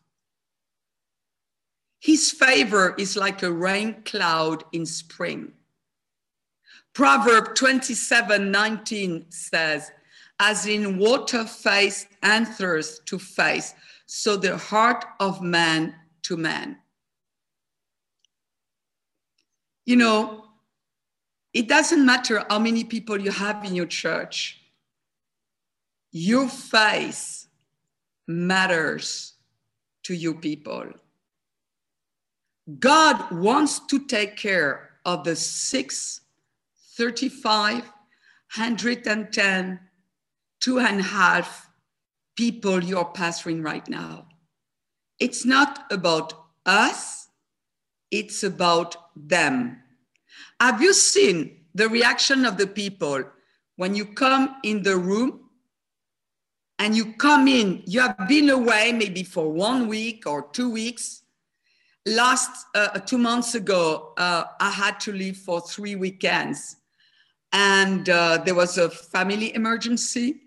His 2.05 2.31
favor 2.31 2.95
is 2.99 3.17
like 3.17 3.43
a 3.43 3.51
rain 3.51 4.03
cloud 4.05 4.63
in 4.73 4.85
spring. 4.85 5.53
Proverb 6.93 7.55
27, 7.55 8.51
19 8.51 9.25
says, 9.31 9.91
as 10.39 10.67
in 10.67 10.99
water 10.99 11.47
face 11.47 12.07
answers 12.23 13.01
to 13.07 13.19
face, 13.19 13.73
so 14.05 14.37
the 14.37 14.59
heart 14.59 15.03
of 15.19 15.41
man 15.41 15.95
to 16.25 16.37
man. 16.37 16.77
You 19.87 19.97
know, 19.97 20.45
it 21.55 21.69
doesn't 21.69 22.05
matter 22.05 22.45
how 22.51 22.59
many 22.59 22.85
people 22.85 23.19
you 23.19 23.31
have 23.31 23.65
in 23.65 23.75
your 23.75 23.87
church, 23.87 24.61
your 26.13 26.51
face 26.51 27.49
matters 28.27 29.33
to 30.03 30.15
you 30.15 30.35
people. 30.35 30.93
God 32.79 33.31
wants 33.31 33.81
to 33.87 34.07
take 34.07 34.37
care 34.37 34.91
of 35.05 35.25
the 35.25 35.37
6, 35.37 36.21
35, 36.97 37.75
110, 38.57 39.81
two 40.61 40.79
and 40.79 41.01
a 41.01 41.03
half 41.03 41.69
people 42.37 42.83
you're 42.83 43.05
pastoring 43.05 43.63
right 43.63 43.87
now. 43.89 44.27
It's 45.21 45.45
not 45.45 45.85
about 45.91 46.33
us, 46.65 47.29
it's 48.11 48.43
about 48.43 48.97
them. 49.15 49.81
Have 50.61 50.81
you 50.81 50.95
seen 50.95 51.65
the 51.75 51.89
reaction 51.89 52.47
of 52.47 52.57
the 52.57 52.67
people 52.67 53.25
when 53.77 53.95
you 53.95 54.07
come 54.07 54.57
in 54.63 54.83
the 54.83 54.97
room 54.97 55.51
and 56.79 56.97
you 56.97 57.13
come 57.15 57.47
in? 57.47 57.83
You 57.87 58.01
have 58.01 58.29
been 58.29 58.49
away 58.49 58.93
maybe 58.93 59.23
for 59.23 59.53
one 59.53 59.87
week 59.87 60.27
or 60.27 60.49
two 60.53 60.71
weeks. 60.71 61.24
Last 62.07 62.67
uh, 62.75 62.99
two 63.01 63.19
months 63.19 63.55
ago, 63.55 64.13
uh, 64.19 64.45
I 64.61 64.71
had 64.71 65.01
to 65.01 65.13
leave 65.13 65.39
for 65.39 65.61
three 65.61 65.97
weekends, 65.97 66.77
and 67.53 68.09
uh, 68.09 68.43
there 68.45 68.55
was 68.55 68.77
a 68.79 68.91
family 68.91 69.55
emergency 69.55 70.41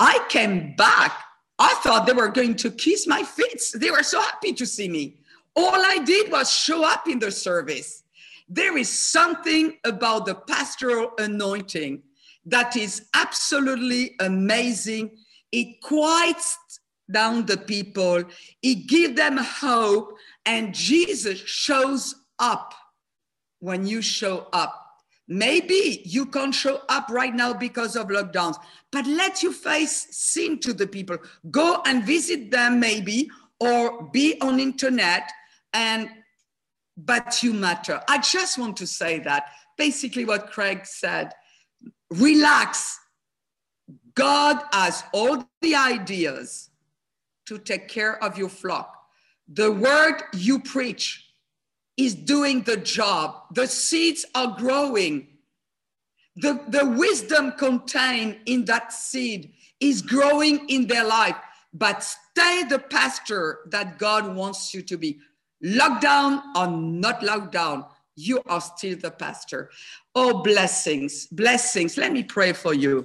I 0.00 0.24
came 0.28 0.74
back. 0.76 1.12
I 1.58 1.72
thought 1.82 2.06
they 2.06 2.12
were 2.12 2.28
going 2.28 2.56
to 2.56 2.70
kiss 2.70 3.06
my 3.06 3.22
feet. 3.22 3.62
They 3.74 3.90
were 3.90 4.02
so 4.02 4.20
happy 4.20 4.52
to 4.54 4.66
see 4.66 4.88
me. 4.88 5.16
All 5.54 5.76
I 5.76 5.98
did 6.04 6.32
was 6.32 6.50
show 6.52 6.84
up 6.84 7.08
in 7.08 7.20
the 7.20 7.30
service. 7.30 8.02
There 8.48 8.76
is 8.76 8.88
something 8.88 9.78
about 9.84 10.26
the 10.26 10.34
pastoral 10.34 11.12
anointing 11.18 12.02
that 12.46 12.76
is 12.76 13.08
absolutely 13.14 14.16
amazing. 14.20 15.16
It 15.52 15.80
quiets 15.80 16.58
down 17.10 17.46
the 17.46 17.56
people, 17.56 18.24
it 18.62 18.86
gives 18.86 19.14
them 19.14 19.36
hope, 19.36 20.16
and 20.46 20.74
Jesus 20.74 21.38
shows 21.38 22.14
up 22.38 22.74
when 23.60 23.86
you 23.86 24.02
show 24.02 24.46
up. 24.52 24.80
Maybe 25.26 26.02
you 26.04 26.26
can't 26.26 26.54
show 26.54 26.82
up 26.88 27.08
right 27.08 27.34
now 27.34 27.54
because 27.54 27.96
of 27.96 28.08
lockdowns, 28.08 28.56
but 28.92 29.06
let 29.06 29.42
your 29.42 29.52
face 29.52 30.06
seen 30.10 30.60
to 30.60 30.74
the 30.74 30.86
people. 30.86 31.16
Go 31.50 31.80
and 31.86 32.04
visit 32.04 32.50
them 32.50 32.78
maybe, 32.78 33.30
or 33.58 34.10
be 34.12 34.38
on 34.40 34.60
internet 34.60 35.30
and 35.72 36.10
but 36.96 37.42
you 37.42 37.52
matter. 37.52 38.00
I 38.08 38.18
just 38.18 38.58
want 38.58 38.76
to 38.76 38.86
say 38.86 39.18
that 39.20 39.46
basically 39.76 40.24
what 40.24 40.50
Craig 40.50 40.86
said. 40.86 41.32
Relax. 42.10 42.98
God 44.14 44.62
has 44.72 45.02
all 45.12 45.48
the 45.60 45.74
ideas 45.74 46.70
to 47.46 47.58
take 47.58 47.88
care 47.88 48.22
of 48.22 48.38
your 48.38 48.48
flock. 48.48 48.93
The 49.48 49.70
word 49.70 50.22
you 50.32 50.58
preach 50.58 51.30
is 51.96 52.14
doing 52.14 52.62
the 52.62 52.76
job. 52.76 53.42
The 53.52 53.66
seeds 53.66 54.24
are 54.34 54.56
growing. 54.58 55.28
The, 56.36 56.60
the 56.68 56.86
wisdom 56.86 57.52
contained 57.52 58.38
in 58.46 58.64
that 58.64 58.92
seed 58.92 59.52
is 59.80 60.02
growing 60.02 60.68
in 60.68 60.86
their 60.86 61.04
life. 61.04 61.36
But 61.72 62.02
stay 62.02 62.64
the 62.68 62.78
pastor 62.78 63.60
that 63.70 63.98
God 63.98 64.34
wants 64.34 64.72
you 64.72 64.82
to 64.82 64.96
be. 64.96 65.18
Lockdown 65.64 66.42
or 66.56 66.66
not 66.68 67.20
lockdown, 67.20 67.86
you 68.16 68.42
are 68.46 68.60
still 68.60 68.96
the 68.96 69.10
pastor. 69.10 69.70
Oh, 70.14 70.42
blessings, 70.42 71.26
blessings. 71.28 71.96
Let 71.96 72.12
me 72.12 72.22
pray 72.22 72.52
for 72.52 72.74
you. 72.74 73.04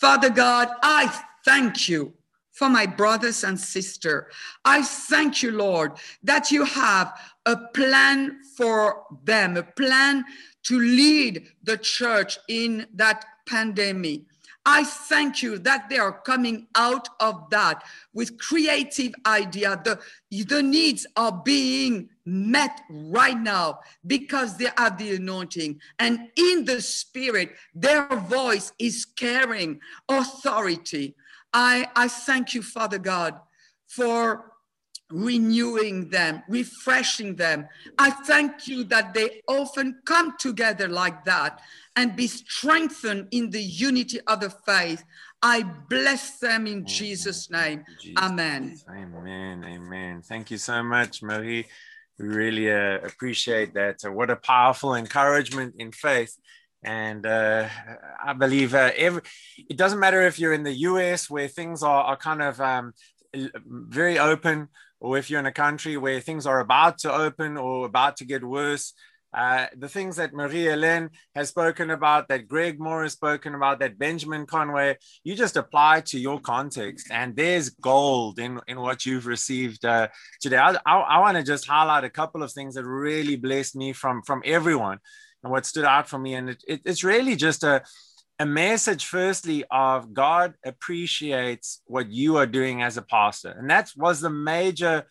Father 0.00 0.30
God, 0.30 0.68
I 0.82 1.22
thank 1.44 1.88
you 1.88 2.12
for 2.56 2.70
my 2.70 2.86
brothers 2.86 3.44
and 3.44 3.60
sister. 3.60 4.30
I 4.64 4.82
thank 4.82 5.42
you, 5.42 5.50
Lord, 5.50 5.92
that 6.22 6.50
you 6.50 6.64
have 6.64 7.12
a 7.44 7.56
plan 7.56 8.40
for 8.56 9.04
them, 9.24 9.56
a 9.58 9.62
plan 9.62 10.24
to 10.64 10.78
lead 10.78 11.46
the 11.62 11.76
church 11.76 12.38
in 12.48 12.86
that 12.94 13.24
pandemic. 13.46 14.22
I 14.68 14.82
thank 14.82 15.42
you 15.42 15.58
that 15.58 15.88
they 15.88 15.98
are 15.98 16.20
coming 16.22 16.66
out 16.74 17.08
of 17.20 17.50
that 17.50 17.84
with 18.12 18.36
creative 18.38 19.12
idea. 19.24 19.80
The, 19.84 20.00
the 20.44 20.60
needs 20.60 21.06
are 21.14 21.30
being 21.30 22.08
met 22.24 22.80
right 22.90 23.38
now 23.38 23.78
because 24.04 24.56
they 24.56 24.68
have 24.76 24.98
the 24.98 25.14
anointing. 25.14 25.80
And 26.00 26.30
in 26.36 26.64
the 26.64 26.80
spirit, 26.80 27.50
their 27.76 28.08
voice 28.08 28.72
is 28.80 29.04
carrying 29.04 29.78
authority. 30.08 31.14
I, 31.56 31.88
I 31.96 32.08
thank 32.08 32.52
you, 32.52 32.60
Father 32.60 32.98
God, 32.98 33.40
for 33.88 34.52
renewing 35.10 36.10
them, 36.10 36.42
refreshing 36.48 37.34
them. 37.34 37.66
I 37.98 38.10
thank 38.10 38.68
you 38.68 38.84
that 38.84 39.14
they 39.14 39.40
often 39.48 40.00
come 40.04 40.36
together 40.38 40.86
like 40.86 41.24
that 41.24 41.62
and 41.96 42.14
be 42.14 42.26
strengthened 42.26 43.28
in 43.30 43.48
the 43.48 43.62
unity 43.62 44.20
of 44.26 44.40
the 44.40 44.50
faith. 44.50 45.02
I 45.40 45.62
bless 45.62 46.38
them 46.40 46.66
in 46.66 46.84
Jesus' 46.84 47.50
name. 47.50 47.86
Jesus. 47.98 48.22
Amen. 48.22 48.78
Amen. 48.90 49.64
Amen. 49.64 50.22
Thank 50.22 50.50
you 50.50 50.58
so 50.58 50.82
much, 50.82 51.22
Marie. 51.22 51.64
We 52.18 52.28
really 52.28 52.70
uh, 52.70 52.98
appreciate 53.02 53.72
that. 53.74 54.04
Uh, 54.04 54.12
what 54.12 54.28
a 54.28 54.36
powerful 54.36 54.94
encouragement 54.94 55.76
in 55.78 55.90
faith. 55.92 56.36
And 56.86 57.26
uh, 57.26 57.68
I 58.24 58.32
believe 58.32 58.72
uh, 58.72 58.92
every, 58.96 59.22
it 59.68 59.76
doesn't 59.76 59.98
matter 59.98 60.22
if 60.22 60.38
you're 60.38 60.52
in 60.52 60.62
the 60.62 60.72
US 60.90 61.28
where 61.28 61.48
things 61.48 61.82
are, 61.82 62.04
are 62.04 62.16
kind 62.16 62.40
of 62.40 62.60
um, 62.60 62.92
very 63.34 64.18
open 64.18 64.68
or 65.00 65.18
if 65.18 65.28
you're 65.28 65.40
in 65.40 65.46
a 65.46 65.52
country 65.52 65.96
where 65.96 66.20
things 66.20 66.46
are 66.46 66.60
about 66.60 66.98
to 66.98 67.12
open 67.12 67.56
or 67.56 67.84
about 67.84 68.16
to 68.18 68.24
get 68.24 68.42
worse, 68.42 68.94
uh, 69.34 69.66
the 69.76 69.88
things 69.88 70.16
that 70.16 70.32
Marie 70.32 70.64
Helene 70.64 71.10
has 71.34 71.50
spoken 71.50 71.90
about, 71.90 72.28
that 72.28 72.48
Greg 72.48 72.80
Moore 72.80 73.02
has 73.02 73.12
spoken 73.12 73.54
about, 73.54 73.80
that 73.80 73.98
Benjamin 73.98 74.46
Conway, 74.46 74.96
you 75.24 75.34
just 75.34 75.58
apply 75.58 76.00
to 76.02 76.18
your 76.18 76.40
context, 76.40 77.08
and 77.10 77.36
there's 77.36 77.68
gold 77.68 78.38
in, 78.38 78.60
in 78.66 78.80
what 78.80 79.04
you've 79.04 79.26
received 79.26 79.84
uh, 79.84 80.08
today. 80.40 80.56
I, 80.56 80.76
I, 80.86 80.96
I 80.98 81.18
want 81.18 81.36
to 81.36 81.42
just 81.42 81.66
highlight 81.66 82.04
a 82.04 82.10
couple 82.10 82.42
of 82.42 82.52
things 82.52 82.76
that 82.76 82.84
really 82.84 83.36
blessed 83.36 83.76
me 83.76 83.92
from 83.92 84.22
from 84.22 84.42
everyone, 84.44 85.00
and 85.46 85.52
what 85.52 85.64
stood 85.64 85.84
out 85.84 86.08
for 86.08 86.18
me, 86.18 86.34
and 86.34 86.50
it, 86.50 86.64
it, 86.66 86.80
it's 86.84 87.04
really 87.04 87.36
just 87.36 87.62
a 87.62 87.82
a 88.38 88.44
message 88.44 89.06
firstly 89.06 89.64
of 89.70 90.12
god 90.12 90.52
appreciates 90.62 91.80
what 91.86 92.10
you 92.10 92.36
are 92.36 92.46
doing 92.46 92.82
as 92.82 92.98
a 92.98 93.02
pastor. 93.02 93.54
And 93.56 93.70
that 93.70 93.90
was 93.96 94.20
the 94.20 94.28
major 94.28 95.06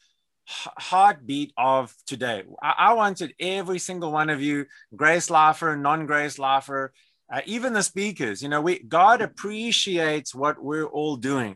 heartbeat 0.45 1.51
of 1.57 1.91
today. 2.05 2.43
I, 2.61 2.73
I 2.89 2.93
wanted 2.93 3.33
every 3.39 3.79
single 3.79 4.11
one 4.11 4.29
of 4.29 4.41
you 4.41 4.65
grace 4.95 5.29
lifer 5.31 5.75
non-grace 5.75 6.37
lifer 6.37 6.93
uh, 7.33 7.41
even 7.45 7.73
the 7.73 7.81
speakers 7.81 8.43
you 8.43 8.49
know 8.49 8.61
we 8.61 8.77
god 8.83 9.21
appreciates 9.21 10.35
what 10.35 10.61
we're 10.61 10.85
all 10.85 11.15
doing. 11.15 11.55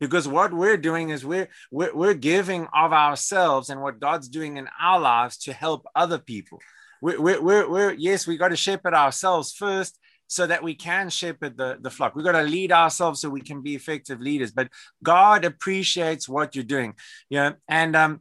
Because 0.00 0.28
what 0.28 0.52
we're 0.52 0.76
doing 0.76 1.10
is 1.10 1.26
we're, 1.26 1.48
we're 1.70 1.94
we're 1.94 2.14
giving 2.14 2.66
of 2.72 2.92
ourselves 2.92 3.68
and 3.68 3.82
what 3.82 4.00
god's 4.00 4.28
doing 4.28 4.56
in 4.56 4.66
our 4.80 4.98
lives 4.98 5.36
to 5.44 5.52
help 5.52 5.86
other 5.94 6.18
people 6.18 6.58
we're, 7.00 7.40
we're, 7.40 7.70
we're 7.70 7.92
yes 7.92 8.26
we 8.26 8.36
got 8.36 8.48
to 8.48 8.56
shepherd 8.56 8.94
ourselves 8.94 9.52
first 9.52 9.98
so 10.28 10.46
that 10.46 10.62
we 10.62 10.74
can 10.74 11.08
shepherd 11.08 11.56
the, 11.56 11.78
the 11.80 11.90
flock. 11.90 12.14
We've 12.14 12.24
got 12.24 12.32
to 12.32 12.42
lead 12.42 12.70
ourselves 12.70 13.20
so 13.20 13.30
we 13.30 13.40
can 13.40 13.62
be 13.62 13.74
effective 13.74 14.20
leaders. 14.20 14.52
But 14.52 14.68
God 15.02 15.44
appreciates 15.44 16.28
what 16.28 16.54
you're 16.54 16.64
doing. 16.64 16.94
Yeah. 17.30 17.52
And 17.66 17.96
um, 17.96 18.20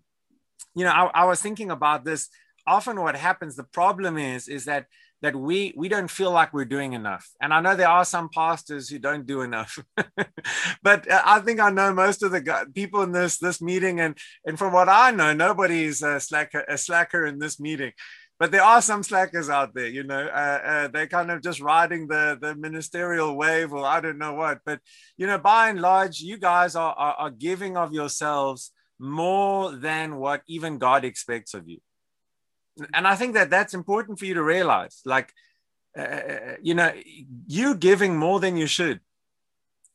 you 0.73 0.86
know, 0.86 0.91
I, 0.91 1.11
I 1.13 1.25
was 1.25 1.41
thinking 1.41 1.69
about 1.69 2.05
this. 2.05 2.30
Often 2.65 3.01
what 3.01 3.15
happens, 3.15 3.55
the 3.55 3.63
problem 3.63 4.17
is, 4.17 4.47
is 4.47 4.65
that 4.65 4.88
that 5.21 5.36
we 5.36 5.73
we 5.75 5.89
don't 5.89 6.11
feel 6.11 6.32
like 6.32 6.53
we're 6.53 6.65
doing 6.65 6.93
enough 6.93 7.28
and 7.41 7.51
i 7.51 7.59
know 7.59 7.75
there 7.75 7.88
are 7.88 8.05
some 8.05 8.30
pastors 8.30 8.88
who 8.88 8.99
don't 8.99 9.25
do 9.25 9.41
enough 9.41 9.80
but 10.84 11.09
uh, 11.09 11.21
i 11.25 11.39
think 11.39 11.59
i 11.59 11.71
know 11.71 11.91
most 11.91 12.21
of 12.21 12.32
the 12.32 12.67
people 12.75 13.01
in 13.01 13.11
this 13.11 13.39
this 13.39 13.59
meeting 13.59 13.99
and 13.99 14.15
and 14.45 14.59
from 14.59 14.71
what 14.71 14.88
i 14.88 15.09
know 15.09 15.34
nobody's 15.34 16.03
a 16.03 16.19
slacker 16.19 16.63
a 16.67 16.78
slacker 16.78 17.25
in 17.25 17.39
this 17.39 17.59
meeting 17.59 17.91
but 18.39 18.51
there 18.51 18.63
are 18.63 18.81
some 18.81 19.01
slackers 19.01 19.49
out 19.49 19.73
there, 19.73 19.88
you 19.88 20.03
know, 20.03 20.27
uh, 20.27 20.59
uh, 20.63 20.88
they're 20.89 21.07
kind 21.07 21.31
of 21.31 21.41
just 21.41 21.59
riding 21.59 22.07
the, 22.07 22.38
the 22.39 22.55
ministerial 22.55 23.35
wave 23.35 23.73
or 23.73 23.83
I 23.83 23.99
don't 23.99 24.19
know 24.19 24.35
what. 24.35 24.59
But, 24.63 24.79
you 25.17 25.25
know, 25.25 25.39
by 25.39 25.69
and 25.69 25.81
large, 25.81 26.19
you 26.19 26.38
guys 26.38 26.75
are, 26.75 26.93
are, 26.93 27.13
are 27.13 27.31
giving 27.31 27.77
of 27.77 27.93
yourselves 27.93 28.71
more 28.99 29.71
than 29.71 30.17
what 30.17 30.43
even 30.47 30.77
God 30.77 31.03
expects 31.03 31.55
of 31.55 31.67
you. 31.67 31.79
And 32.93 33.07
I 33.07 33.15
think 33.15 33.33
that 33.33 33.49
that's 33.49 33.73
important 33.73 34.19
for 34.19 34.25
you 34.25 34.35
to 34.35 34.43
realize. 34.43 35.01
Like, 35.03 35.33
uh, 35.97 36.01
uh 36.01 36.55
you 36.61 36.75
know, 36.75 36.93
you 37.47 37.73
giving 37.73 38.17
more 38.17 38.39
than 38.39 38.55
you 38.55 38.67
should. 38.67 38.99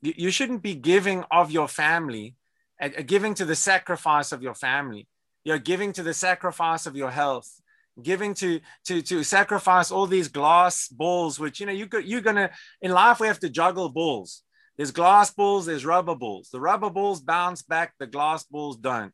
You 0.00 0.32
shouldn't 0.32 0.62
be 0.62 0.74
giving 0.74 1.22
of 1.30 1.52
your 1.52 1.68
family, 1.68 2.34
uh, 2.80 2.88
giving 3.06 3.34
to 3.34 3.44
the 3.44 3.54
sacrifice 3.54 4.32
of 4.32 4.42
your 4.42 4.54
family. 4.54 5.06
You're 5.44 5.60
giving 5.60 5.92
to 5.92 6.02
the 6.02 6.14
sacrifice 6.14 6.86
of 6.86 6.96
your 6.96 7.12
health 7.12 7.61
giving 8.00 8.34
to 8.34 8.60
to 8.84 9.02
to 9.02 9.22
sacrifice 9.22 9.90
all 9.90 10.06
these 10.06 10.28
glass 10.28 10.88
balls 10.88 11.38
which 11.38 11.60
you 11.60 11.66
know 11.66 11.72
you 11.72 11.88
you're 12.04 12.22
gonna 12.22 12.50
in 12.80 12.90
life 12.90 13.20
we 13.20 13.26
have 13.26 13.40
to 13.40 13.50
juggle 13.50 13.88
balls. 13.88 14.42
There's 14.76 14.90
glass 14.90 15.30
balls 15.30 15.66
there's 15.66 15.84
rubber 15.84 16.14
balls. 16.14 16.48
The 16.50 16.60
rubber 16.60 16.90
balls 16.90 17.20
bounce 17.20 17.62
back 17.62 17.94
the 17.98 18.06
glass 18.06 18.44
balls 18.44 18.76
don't. 18.76 19.12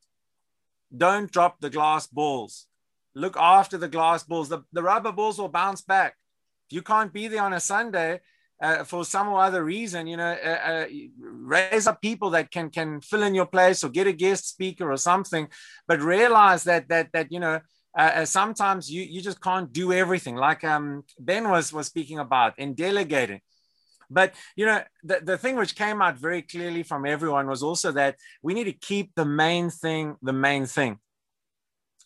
Don't 0.96 1.30
drop 1.30 1.60
the 1.60 1.70
glass 1.70 2.06
balls. 2.06 2.66
Look 3.14 3.36
after 3.36 3.76
the 3.76 3.88
glass 3.88 4.22
balls. 4.22 4.48
The, 4.48 4.62
the 4.72 4.82
rubber 4.82 5.12
balls 5.12 5.38
will 5.38 5.48
bounce 5.48 5.82
back. 5.82 6.14
If 6.70 6.76
you 6.76 6.82
can't 6.82 7.12
be 7.12 7.28
there 7.28 7.42
on 7.42 7.52
a 7.52 7.60
sunday 7.60 8.20
uh, 8.62 8.84
for 8.84 9.04
some 9.04 9.28
or 9.28 9.40
other 9.40 9.64
reason, 9.64 10.06
you 10.06 10.16
know, 10.16 10.36
uh, 10.44 10.48
uh, 10.48 10.86
raise 11.20 11.86
up 11.86 12.00
people 12.00 12.30
that 12.30 12.50
can 12.50 12.70
can 12.70 13.00
fill 13.00 13.22
in 13.22 13.34
your 13.34 13.46
place 13.46 13.82
or 13.82 13.88
get 13.88 14.06
a 14.06 14.12
guest 14.12 14.48
speaker 14.48 14.90
or 14.90 14.96
something, 14.96 15.48
but 15.86 16.00
realize 16.00 16.64
that 16.64 16.88
that 16.88 17.10
that 17.12 17.32
you 17.32 17.40
know 17.40 17.60
uh, 17.96 18.00
uh, 18.00 18.24
sometimes 18.24 18.90
you, 18.90 19.02
you 19.02 19.20
just 19.20 19.40
can't 19.40 19.72
do 19.72 19.92
everything. 19.92 20.36
Like 20.36 20.64
um, 20.64 21.04
ben 21.18 21.48
was 21.48 21.72
was 21.72 21.86
speaking 21.86 22.18
about 22.18 22.58
in 22.58 22.74
delegating. 22.74 23.40
But 24.10 24.34
you 24.56 24.66
know 24.66 24.82
the, 25.04 25.20
the 25.22 25.38
thing 25.38 25.56
which 25.56 25.76
came 25.76 26.00
out 26.00 26.18
very 26.18 26.42
clearly 26.42 26.82
from 26.82 27.06
everyone 27.06 27.46
was 27.46 27.62
also 27.62 27.92
that 27.92 28.16
we 28.42 28.54
need 28.54 28.64
to 28.64 28.72
keep 28.72 29.14
the 29.14 29.24
main 29.24 29.70
thing 29.70 30.16
the 30.22 30.32
main 30.32 30.66
thing 30.66 30.98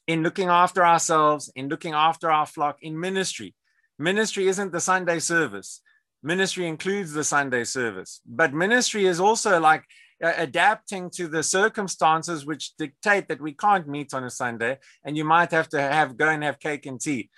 in 0.06 0.22
looking 0.22 0.48
after 0.48 0.84
ourselves 0.84 1.50
in 1.54 1.68
looking 1.68 1.94
after 1.94 2.30
our 2.30 2.46
flock 2.46 2.78
in 2.82 2.98
ministry. 2.98 3.54
Ministry 3.98 4.48
isn't 4.48 4.72
the 4.72 4.80
sunday 4.80 5.20
service. 5.20 5.80
Ministry 6.24 6.66
includes 6.66 7.12
the 7.12 7.24
sunday 7.24 7.64
service. 7.64 8.20
But 8.26 8.52
ministry 8.52 9.06
is 9.06 9.20
also 9.20 9.60
like 9.60 9.84
adapting 10.22 11.10
to 11.10 11.26
the 11.28 11.42
circumstances 11.42 12.46
which 12.46 12.76
dictate 12.76 13.28
that 13.28 13.40
we 13.40 13.52
can't 13.52 13.88
meet 13.88 14.14
on 14.14 14.24
a 14.24 14.30
Sunday, 14.30 14.78
and 15.04 15.16
you 15.16 15.24
might 15.24 15.50
have 15.50 15.68
to 15.70 15.80
have 15.80 16.16
go 16.16 16.28
and 16.28 16.44
have 16.44 16.60
cake 16.60 16.86
and 16.86 17.00
tea, 17.00 17.30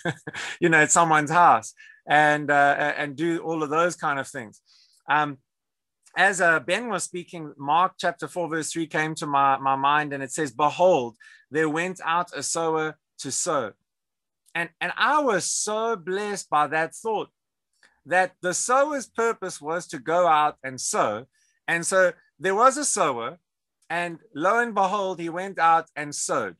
you 0.60 0.68
know, 0.68 0.78
at 0.78 0.90
someone's 0.90 1.30
house, 1.30 1.74
and 2.06 2.50
uh, 2.50 2.94
and 2.96 3.16
do 3.16 3.38
all 3.38 3.62
of 3.62 3.70
those 3.70 3.96
kind 3.96 4.18
of 4.18 4.28
things. 4.28 4.60
Um, 5.08 5.38
as 6.16 6.40
uh, 6.40 6.58
Ben 6.60 6.88
was 6.88 7.04
speaking, 7.04 7.54
Mark 7.56 7.92
chapter 7.98 8.26
4, 8.26 8.48
verse 8.48 8.72
3 8.72 8.86
came 8.86 9.14
to 9.16 9.26
my, 9.26 9.56
my 9.58 9.76
mind, 9.76 10.12
and 10.12 10.22
it 10.22 10.32
says, 10.32 10.50
Behold, 10.50 11.16
there 11.50 11.68
went 11.68 12.00
out 12.04 12.36
a 12.36 12.42
sower 12.42 12.98
to 13.18 13.30
sow. 13.30 13.72
And, 14.54 14.70
and 14.80 14.92
I 14.96 15.20
was 15.20 15.48
so 15.50 15.94
blessed 15.96 16.50
by 16.50 16.66
that 16.68 16.94
thought 16.94 17.28
that 18.06 18.32
the 18.42 18.54
sower's 18.54 19.06
purpose 19.06 19.60
was 19.60 19.86
to 19.88 19.98
go 19.98 20.26
out 20.26 20.56
and 20.64 20.80
sow, 20.80 21.26
and 21.68 21.86
so 21.86 22.12
there 22.40 22.54
was 22.54 22.78
a 22.78 22.84
sower, 22.84 23.38
and 23.90 24.18
lo 24.34 24.58
and 24.58 24.74
behold, 24.74 25.20
he 25.20 25.28
went 25.28 25.58
out 25.58 25.86
and 25.94 26.14
sowed. 26.14 26.56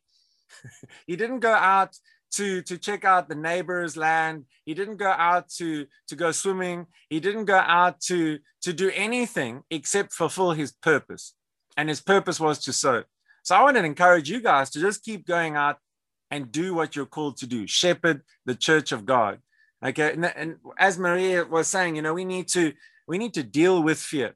he 1.06 1.16
didn't 1.16 1.40
go 1.40 1.52
out 1.52 1.96
to, 2.32 2.61
to 2.62 2.76
check 2.76 3.04
out 3.04 3.28
the 3.28 3.34
neighbor's 3.34 3.96
land. 3.96 4.44
He 4.66 4.74
didn't 4.74 4.96
go 4.96 5.11
out 5.11 5.48
to, 5.56 5.86
to 6.09 6.16
go 6.16 6.30
swimming. 6.30 6.86
He 7.09 7.20
didn't 7.20 7.46
go 7.46 7.56
out 7.56 8.00
to, 8.02 8.38
to 8.62 8.72
do 8.72 8.90
anything 8.94 9.62
except 9.70 10.12
fulfill 10.12 10.52
his 10.52 10.72
purpose. 10.72 11.34
And 11.76 11.88
his 11.88 12.00
purpose 12.00 12.38
was 12.38 12.59
to 12.61 12.72
sow. 12.72 13.04
So 13.42 13.56
I 13.56 13.62
want 13.62 13.78
to 13.78 13.84
encourage 13.84 14.28
you 14.28 14.42
guys 14.42 14.68
to 14.70 14.80
just 14.80 15.04
keep 15.04 15.26
going 15.26 15.56
out 15.56 15.78
and 16.30 16.52
do 16.52 16.74
what 16.74 16.94
you're 16.94 17.06
called 17.06 17.38
to 17.38 17.46
do 17.46 17.66
shepherd 17.66 18.20
the 18.44 18.54
church 18.54 18.92
of 18.92 19.06
God. 19.06 19.38
Okay. 19.82 20.12
And, 20.12 20.26
and 20.26 20.56
as 20.78 20.98
Maria 20.98 21.46
was 21.46 21.68
saying, 21.68 21.96
you 21.96 22.02
know, 22.02 22.12
we 22.12 22.26
need 22.26 22.48
to 22.48 22.74
we 23.06 23.16
need 23.16 23.32
to 23.34 23.42
deal 23.42 23.82
with 23.82 23.98
fear 23.98 24.34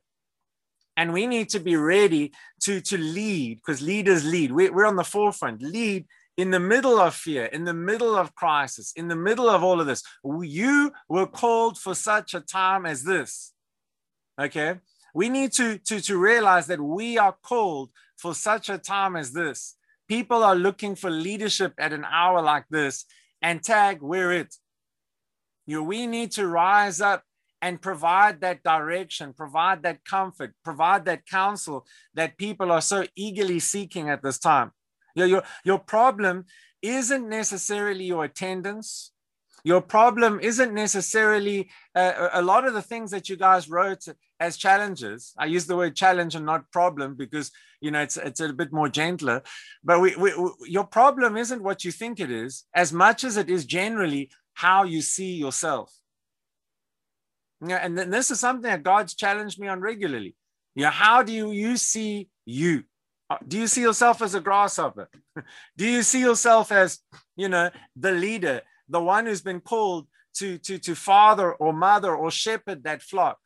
and 0.96 1.12
we 1.12 1.26
need 1.26 1.48
to 1.50 1.60
be 1.60 1.76
ready 1.76 2.32
to 2.62 2.80
to 2.80 2.98
lead 2.98 3.58
because 3.58 3.82
leaders 3.82 4.24
lead. 4.24 4.52
We, 4.52 4.70
we're 4.70 4.86
on 4.86 4.96
the 4.96 5.04
forefront. 5.04 5.62
Lead 5.62 6.06
in 6.36 6.50
the 6.50 6.60
middle 6.60 6.98
of 6.98 7.14
fear 7.14 7.44
in 7.46 7.64
the 7.64 7.74
middle 7.74 8.16
of 8.16 8.34
crisis 8.34 8.92
in 8.96 9.08
the 9.08 9.16
middle 9.16 9.50
of 9.50 9.62
all 9.62 9.80
of 9.80 9.86
this. 9.86 10.02
You 10.24 10.92
were 11.08 11.26
called 11.26 11.78
for 11.78 11.94
such 11.94 12.32
a 12.34 12.40
time 12.40 12.86
as 12.86 13.04
this 13.04 13.52
okay? 14.40 14.76
We 15.14 15.28
need 15.28 15.52
to 15.52 15.78
to 15.78 16.00
to 16.00 16.18
realize 16.18 16.66
that 16.68 16.80
we 16.80 17.18
are 17.18 17.36
called 17.42 17.90
for 18.16 18.34
such 18.34 18.68
a 18.68 18.78
time 18.78 19.16
as 19.16 19.32
this. 19.32 19.76
People 20.08 20.42
are 20.42 20.54
looking 20.54 20.94
for 20.94 21.10
leadership 21.10 21.74
at 21.78 21.92
an 21.92 22.04
hour 22.04 22.42
like 22.42 22.64
this 22.70 23.04
and 23.40 23.62
tag 23.62 23.98
we're 24.00 24.32
it. 24.32 24.54
You 25.66 25.78
know, 25.78 25.82
we 25.82 26.06
need 26.06 26.32
to 26.32 26.46
rise 26.46 27.00
up 27.00 27.22
and 27.62 27.80
provide 27.80 28.40
that 28.40 28.64
direction, 28.64 29.32
provide 29.32 29.84
that 29.84 30.04
comfort, 30.04 30.52
provide 30.64 31.04
that 31.04 31.24
counsel 31.26 31.86
that 32.12 32.36
people 32.36 32.72
are 32.72 32.80
so 32.80 33.06
eagerly 33.14 33.60
seeking 33.60 34.10
at 34.10 34.22
this 34.22 34.38
time. 34.38 34.72
Your, 35.14 35.26
your, 35.28 35.42
your 35.64 35.78
problem 35.78 36.46
isn't 36.82 37.28
necessarily 37.28 38.04
your 38.04 38.24
attendance. 38.24 39.12
Your 39.62 39.80
problem 39.80 40.40
isn't 40.40 40.74
necessarily 40.74 41.70
uh, 41.94 42.30
a 42.32 42.42
lot 42.42 42.66
of 42.66 42.74
the 42.74 42.82
things 42.82 43.12
that 43.12 43.28
you 43.28 43.36
guys 43.36 43.70
wrote 43.70 44.04
as 44.40 44.56
challenges. 44.56 45.32
I 45.38 45.46
use 45.46 45.66
the 45.66 45.76
word 45.76 45.94
challenge 45.94 46.34
and 46.34 46.44
not 46.44 46.72
problem 46.72 47.14
because 47.14 47.52
you 47.80 47.92
know 47.92 48.00
it's 48.00 48.16
it's 48.16 48.40
a 48.40 48.52
bit 48.52 48.72
more 48.72 48.88
gentler. 48.88 49.42
But 49.84 50.00
we, 50.00 50.16
we, 50.16 50.34
we, 50.36 50.50
your 50.66 50.82
problem 50.82 51.36
isn't 51.36 51.62
what 51.62 51.84
you 51.84 51.92
think 51.92 52.18
it 52.18 52.30
is, 52.30 52.64
as 52.74 52.92
much 52.92 53.22
as 53.22 53.36
it 53.36 53.48
is 53.48 53.64
generally 53.64 54.30
how 54.54 54.82
you 54.82 55.00
see 55.00 55.34
yourself. 55.34 55.92
Yeah, 57.64 57.76
and 57.76 57.96
then 57.96 58.10
this 58.10 58.30
is 58.30 58.40
something 58.40 58.68
that 58.68 58.82
God's 58.82 59.14
challenged 59.14 59.60
me 59.60 59.68
on 59.68 59.80
regularly. 59.80 60.34
Yeah, 60.74 60.90
how 60.90 61.22
do 61.22 61.32
you, 61.32 61.52
you 61.52 61.76
see 61.76 62.28
you? 62.44 62.84
Uh, 63.30 63.38
do 63.46 63.58
you 63.58 63.66
see 63.66 63.82
yourself 63.82 64.20
as 64.20 64.34
a 64.34 64.40
grasshopper? 64.40 65.08
do 65.76 65.86
you 65.86 66.02
see 66.02 66.20
yourself 66.20 66.72
as, 66.72 66.98
you 67.36 67.48
know, 67.48 67.70
the 67.94 68.12
leader, 68.12 68.62
the 68.88 69.00
one 69.00 69.26
who's 69.26 69.42
been 69.42 69.60
called 69.60 70.08
to, 70.34 70.58
to, 70.58 70.78
to 70.78 70.94
father 70.94 71.52
or 71.52 71.72
mother 71.72 72.14
or 72.14 72.30
shepherd 72.30 72.82
that 72.84 73.02
flock? 73.02 73.38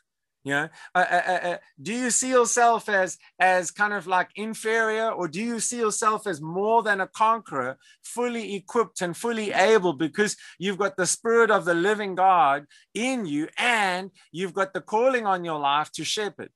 Know, 0.53 0.69
uh, 0.95 1.05
uh, 1.11 1.23
uh, 1.27 1.49
uh, 1.49 1.57
do 1.83 1.93
you 1.93 2.11
see 2.11 2.31
yourself 2.31 2.89
as 2.89 3.19
as 3.41 3.73
kind 3.73 3.93
of 3.93 4.07
like 4.07 4.29
inferior, 4.37 5.11
or 5.11 5.27
do 5.27 5.43
you 5.43 5.59
see 5.59 5.79
yourself 5.79 6.27
as 6.27 6.41
more 6.41 6.85
than 6.85 7.01
a 7.01 7.09
conqueror, 7.09 7.79
fully 8.05 8.55
equipped 8.55 9.01
and 9.01 9.17
fully 9.17 9.51
able 9.51 9.93
because 9.93 10.37
you've 10.59 10.79
got 10.79 10.97
the 10.97 11.07
spirit 11.07 11.51
of 11.51 11.65
the 11.65 11.75
living 11.75 12.15
God 12.15 12.67
in 12.95 13.27
you, 13.27 13.49
and 13.59 14.13
you've 14.31 14.55
got 14.55 14.73
the 14.73 14.81
calling 14.81 15.27
on 15.27 15.45
your 15.45 15.59
life 15.59 15.91
to 15.93 16.05
shepherd? 16.05 16.51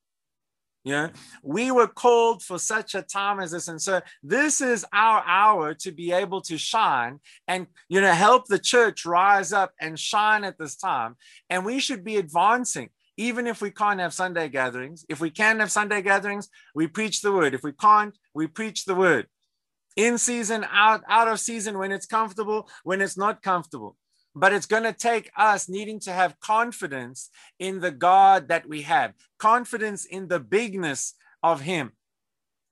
Yeah, 0.85 1.09
we 1.43 1.73
were 1.73 1.89
called 1.89 2.43
for 2.43 2.59
such 2.59 2.95
a 2.95 3.03
time 3.03 3.41
as 3.41 3.51
this. 3.51 3.69
And 3.69 3.83
so 3.83 4.01
this 4.23 4.63
is 4.63 4.87
our 4.95 5.23
hour 5.27 5.75
to 5.75 5.93
be 5.93 6.13
able 6.13 6.41
to 6.43 6.57
shine 6.57 7.19
and, 7.47 7.67
you 7.91 8.01
know, 8.01 8.13
help 8.13 8.47
the 8.47 8.59
church 8.59 9.05
rise 9.05 9.53
up 9.53 9.73
and 9.79 9.99
shine 9.99 10.43
at 10.43 10.57
this 10.59 10.77
time. 10.77 11.17
And 11.51 11.67
we 11.67 11.81
should 11.81 12.03
be 12.03 12.17
advancing 12.17 12.89
even 13.21 13.47
if 13.47 13.61
we 13.61 13.71
can't 13.71 14.01
have 14.01 14.15
Sunday 14.15 14.49
gatherings. 14.49 15.05
If 15.07 15.21
we 15.21 15.31
can 15.31 15.61
have 15.61 15.71
Sunday 15.71 16.01
gatherings, 16.01 16.49
we 16.75 16.87
preach 16.87 17.21
the 17.21 17.31
word. 17.31 17.53
If 17.53 17.63
we 17.63 17.73
can't, 17.73 18.17
we 18.33 18.47
preach 18.47 18.87
the 18.87 18.95
word. 18.95 19.27
In 19.95 20.17
season, 20.17 20.65
out, 20.71 21.03
out 21.07 21.29
of 21.29 21.39
season, 21.39 21.77
when 21.77 21.93
it's 21.93 22.07
comfortable, 22.07 22.67
when 22.83 23.03
it's 23.03 23.19
not 23.19 23.43
comfortable. 23.43 23.99
But 24.35 24.55
it's 24.55 24.65
going 24.65 24.85
to 24.85 24.95
take 24.95 25.31
us 25.37 25.69
needing 25.69 26.01
to 26.01 26.13
have 26.13 26.41
confidence 26.41 27.29
in 27.59 27.81
the 27.81 27.91
God 27.91 28.49
that 28.49 28.67
we 28.67 28.83
have, 28.83 29.13
confidence 29.39 30.07
in 30.07 30.29
the 30.29 30.41
bigness 30.41 31.13
of 31.43 31.61
Him. 31.61 31.93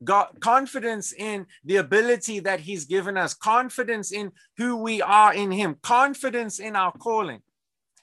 God, 0.03 0.29
confidence 0.41 1.13
in 1.13 1.45
the 1.63 1.77
ability 1.77 2.41
that 2.41 2.61
He's 2.61 2.87
given 2.87 3.19
us, 3.19 3.35
confidence 3.35 4.13
in 4.13 4.33
who 4.57 4.77
we 4.77 5.03
are 5.03 5.35
in 5.35 5.51
Him, 5.51 5.77
confidence 5.83 6.59
in 6.59 6.75
our 6.75 6.93
calling. 6.93 7.43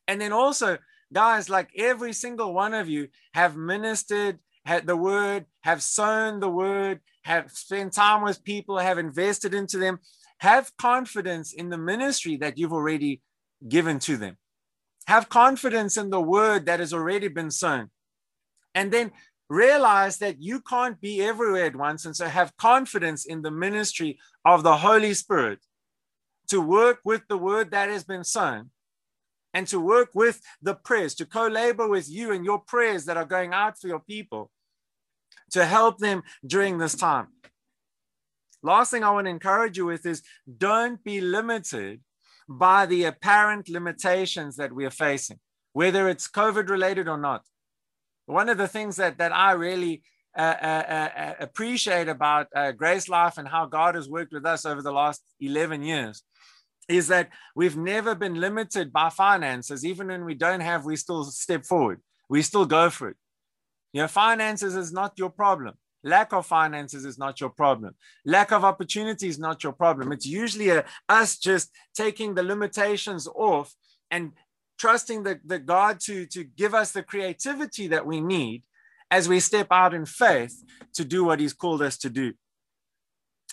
And 0.08 0.22
then 0.22 0.32
also 0.32 0.78
guys, 1.16 1.50
like 1.50 1.70
every 1.78 2.12
single 2.12 2.54
one 2.54 2.74
of 2.74 2.90
you 2.90 3.08
have 3.34 3.56
ministered 3.56 4.38
had 4.66 4.86
the 4.86 4.98
word, 4.98 5.46
have 5.62 5.82
sown 5.82 6.42
the 6.42 6.50
word, 6.50 7.00
have 7.24 7.50
spent 7.52 7.94
time 7.94 8.22
with 8.22 8.44
people, 8.44 8.78
have 8.78 8.98
invested 8.98 9.54
into 9.54 9.78
them. 9.78 10.00
Have 10.40 10.76
confidence 10.78 11.54
in 11.54 11.70
the 11.70 11.78
ministry 11.78 12.36
that 12.38 12.58
you've 12.58 12.74
already 12.74 13.22
given 13.68 14.00
to 14.00 14.18
them. 14.18 14.38
Have 15.08 15.30
confidence 15.30 15.96
in 15.96 16.10
the 16.10 16.20
word 16.20 16.66
that 16.66 16.82
has 16.82 16.94
already 16.94 17.30
been 17.30 17.52
sown. 17.52 17.90
And 18.74 18.92
then 18.92 19.12
realize 19.50 20.18
that 20.18 20.42
you 20.42 20.60
can't 20.60 21.00
be 21.00 21.22
everywhere 21.22 21.66
at 21.66 21.76
once. 21.78 22.06
And 22.06 22.16
so 22.16 22.28
have 22.28 22.58
confidence 22.58 23.24
in 23.26 23.42
the 23.42 23.52
ministry 23.52 24.20
of 24.44 24.64
the 24.64 24.78
Holy 24.78 25.14
Spirit 25.14 25.60
to 26.50 26.60
work 26.60 27.00
with 27.06 27.22
the 27.30 27.38
word 27.38 27.72
that 27.72 27.88
has 27.88 28.04
been 28.04 28.26
sown 28.26 28.72
and 29.56 29.66
to 29.68 29.80
work 29.80 30.10
with 30.14 30.42
the 30.62 30.76
prayers, 30.76 31.16
to 31.16 31.26
co 31.26 31.48
labor 31.48 31.88
with 31.88 32.10
you 32.10 32.34
and 32.34 32.44
your 32.44 32.60
prayers 32.60 33.06
that 33.06 33.16
are 33.16 33.26
going 33.26 33.54
out 33.54 33.80
for 33.80 33.88
your 33.88 34.02
people 34.02 34.52
to 35.52 35.66
help 35.66 35.98
them 35.98 36.24
during 36.46 36.78
this 36.78 36.94
time. 36.94 37.28
Last 38.62 38.92
thing 38.92 39.04
I 39.04 39.12
want 39.12 39.28
to 39.28 39.32
encourage 39.32 39.78
you 39.78 39.86
with 39.86 40.06
is 40.06 40.22
don't 40.58 41.02
be 41.04 41.22
limited 41.22 42.02
by 42.50 42.86
the 42.86 43.06
apparent 43.06 43.70
limitations 43.70 44.58
that 44.58 44.74
we 44.74 44.86
are 44.86 44.98
facing, 45.06 45.40
whether 45.72 46.10
it's 46.10 46.28
COVID 46.28 46.70
related 46.70 47.08
or 47.08 47.18
not. 47.18 47.44
One 48.26 48.50
of 48.50 48.58
the 48.58 48.68
things 48.68 48.98
that, 48.98 49.20
that 49.20 49.32
I 49.32 49.54
really 49.54 50.04
uh, 50.38 50.58
uh, 50.62 50.84
uh, 50.90 51.20
uh 51.22 51.34
appreciate 51.40 52.10
about 52.10 52.48
uh, 52.54 52.74
Grace 52.74 53.08
Life 53.08 53.38
and 53.38 53.48
how 53.48 53.68
God 53.68 53.96
has 53.96 54.10
worked 54.10 54.34
with 54.34 54.46
us 54.46 54.66
over 54.66 54.82
the 54.82 54.92
last 54.92 55.22
11 55.40 55.82
years 55.82 56.24
is 56.88 57.08
that 57.08 57.30
we've 57.56 57.78
never 57.78 58.16
been 58.16 58.36
limited 58.36 58.94
by 58.94 59.10
finances. 59.10 59.86
Even 59.86 60.08
when 60.08 60.26
we 60.26 60.36
don't 60.36 60.60
have, 60.60 60.86
we 60.86 60.96
still 60.96 61.24
step 61.24 61.66
forward. 61.66 62.02
We 62.30 62.42
still 62.42 62.66
go 62.66 62.90
for 62.90 63.10
it. 63.10 63.18
You 63.94 64.02
know, 64.02 64.08
finances 64.08 64.76
is 64.76 64.92
not 64.92 65.14
your 65.18 65.30
problem. 65.30 65.76
Lack 66.04 66.34
of 66.34 66.46
finances 66.46 67.04
is 67.04 67.18
not 67.18 67.42
your 67.42 67.50
problem. 67.50 67.96
Lack 68.26 68.52
of 68.52 68.64
opportunity 68.64 69.28
is 69.28 69.40
not 69.40 69.64
your 69.64 69.74
problem. 69.74 70.12
It's 70.12 70.26
usually 70.26 70.70
a, 70.70 70.86
us 71.10 71.38
just 71.38 71.72
taking 71.96 72.36
the 72.36 72.44
limitations 72.44 73.28
off 73.28 73.74
and 74.12 74.34
trusting 74.78 75.24
the, 75.24 75.40
the 75.44 75.58
God 75.58 76.00
to, 76.02 76.28
to 76.28 76.44
give 76.44 76.76
us 76.76 76.92
the 76.92 77.02
creativity 77.02 77.88
that 77.88 78.06
we 78.06 78.22
need 78.22 78.62
as 79.10 79.28
we 79.28 79.40
step 79.40 79.68
out 79.72 79.94
in 79.94 80.06
faith 80.06 80.64
to 80.94 81.06
do 81.06 81.24
what 81.24 81.40
He's 81.40 81.54
called 81.54 81.82
us 81.82 81.98
to 82.00 82.10
do. 82.10 82.34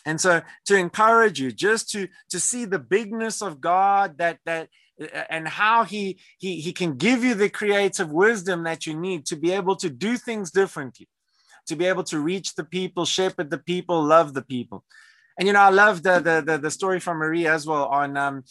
And 0.05 0.21
so 0.21 0.43
to 0.67 0.77
encourage 0.77 1.41
you 1.41 1.53
just 1.53 1.91
to 1.91 2.09
to 2.31 2.41
see 2.41 2.65
the 2.65 2.79
bigness 2.79 3.43
of 3.43 3.61
God 3.61 4.19
that 4.19 4.39
that 4.47 4.69
and 5.31 5.49
how 5.49 5.85
he 5.85 6.19
he 6.39 6.61
he 6.61 6.73
can 6.73 6.97
give 6.97 7.25
you 7.25 7.35
the 7.35 7.49
creative 7.49 8.11
wisdom 8.11 8.65
that 8.65 8.87
you 8.87 8.99
need 8.99 9.27
to 9.27 9.37
be 9.37 9.53
able 9.53 9.77
to 9.77 9.91
do 9.91 10.17
things 10.17 10.51
differently 10.51 11.09
to 11.67 11.77
be 11.77 11.87
able 11.87 12.03
to 12.05 12.19
reach 12.19 12.55
the 12.55 12.65
people 12.65 13.05
shepherd 13.05 13.51
the 13.51 13.59
people 13.59 14.03
love 14.03 14.35
the 14.35 14.43
people. 14.43 14.85
And 15.39 15.47
you 15.47 15.55
know 15.55 15.61
i 15.61 15.71
love 15.71 16.03
the 16.03 16.21
the 16.21 16.43
the, 16.45 16.59
the 16.59 16.71
story 16.71 17.01
from 17.01 17.17
marie 17.19 17.47
as 17.47 17.67
well 17.67 17.87
on 17.87 18.17
um, 18.17 18.45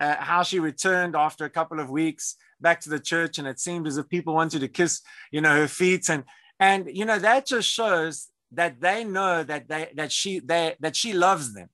uh, 0.00 0.16
how 0.18 0.42
she 0.42 0.58
returned 0.58 1.14
after 1.14 1.44
a 1.44 1.50
couple 1.50 1.78
of 1.78 1.90
weeks 1.90 2.36
back 2.60 2.80
to 2.80 2.90
the 2.90 2.98
church 2.98 3.38
and 3.38 3.46
it 3.46 3.60
seemed 3.60 3.86
as 3.86 3.98
if 3.98 4.08
people 4.08 4.34
wanted 4.34 4.60
to 4.60 4.68
kiss 4.68 5.02
you 5.30 5.40
know 5.40 5.54
her 5.54 5.68
feet. 5.68 6.08
And 6.08 6.24
and 6.58 6.88
you 6.90 7.04
know 7.04 7.18
that 7.18 7.46
just 7.46 7.68
shows 7.68 8.28
that 8.54 8.80
they 8.80 9.04
know 9.04 9.42
that 9.42 9.68
they 9.68 9.90
that 9.94 10.12
she 10.12 10.40
they 10.40 10.76
that 10.80 10.96
she 10.96 11.12
loves 11.12 11.54
them. 11.54 11.68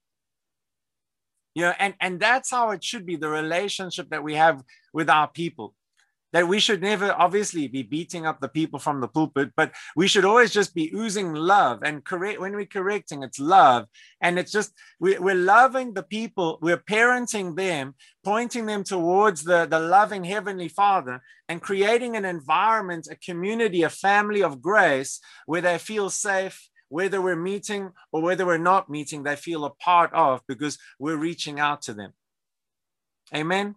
You 1.54 1.62
know 1.62 1.74
and 1.78 1.94
and 2.00 2.20
that's 2.20 2.50
how 2.50 2.70
it 2.70 2.84
should 2.84 3.06
be 3.06 3.16
the 3.16 3.28
relationship 3.28 4.10
that 4.10 4.22
we 4.22 4.34
have 4.34 4.62
with 4.92 5.10
our 5.10 5.28
people 5.28 5.74
that 6.32 6.46
we 6.46 6.60
should 6.60 6.82
never 6.82 7.12
obviously 7.12 7.68
be 7.68 7.82
beating 7.82 8.26
up 8.26 8.40
the 8.40 8.48
people 8.48 8.78
from 8.78 9.00
the 9.00 9.08
pulpit 9.08 9.50
but 9.56 9.72
we 9.96 10.06
should 10.06 10.24
always 10.24 10.52
just 10.52 10.74
be 10.74 10.92
oozing 10.94 11.34
love 11.34 11.82
and 11.82 12.04
correct 12.04 12.40
when 12.40 12.54
we're 12.54 12.66
correcting 12.66 13.22
it's 13.22 13.38
love. 13.38 13.86
And 14.20 14.38
it's 14.38 14.52
just 14.52 14.72
we, 15.00 15.18
we're 15.18 15.34
loving 15.34 15.94
the 15.94 16.02
people 16.02 16.58
we're 16.60 16.76
parenting 16.78 17.56
them 17.56 17.94
pointing 18.24 18.66
them 18.66 18.84
towards 18.84 19.44
the, 19.44 19.66
the 19.66 19.78
loving 19.78 20.24
heavenly 20.24 20.68
father 20.68 21.20
and 21.48 21.62
creating 21.62 22.16
an 22.16 22.24
environment 22.24 23.08
a 23.10 23.16
community 23.16 23.82
a 23.82 23.90
family 23.90 24.42
of 24.42 24.60
grace 24.60 25.20
where 25.46 25.60
they 25.60 25.78
feel 25.78 26.10
safe 26.10 26.68
whether 26.90 27.20
we're 27.20 27.36
meeting 27.36 27.90
or 28.12 28.22
whether 28.22 28.46
we're 28.46 28.58
not 28.58 28.88
meeting 28.88 29.22
they 29.22 29.36
feel 29.36 29.64
a 29.64 29.70
part 29.70 30.12
of 30.12 30.40
because 30.48 30.78
we're 30.98 31.16
reaching 31.16 31.60
out 31.60 31.82
to 31.82 31.92
them. 31.92 32.12
Amen 33.34 33.74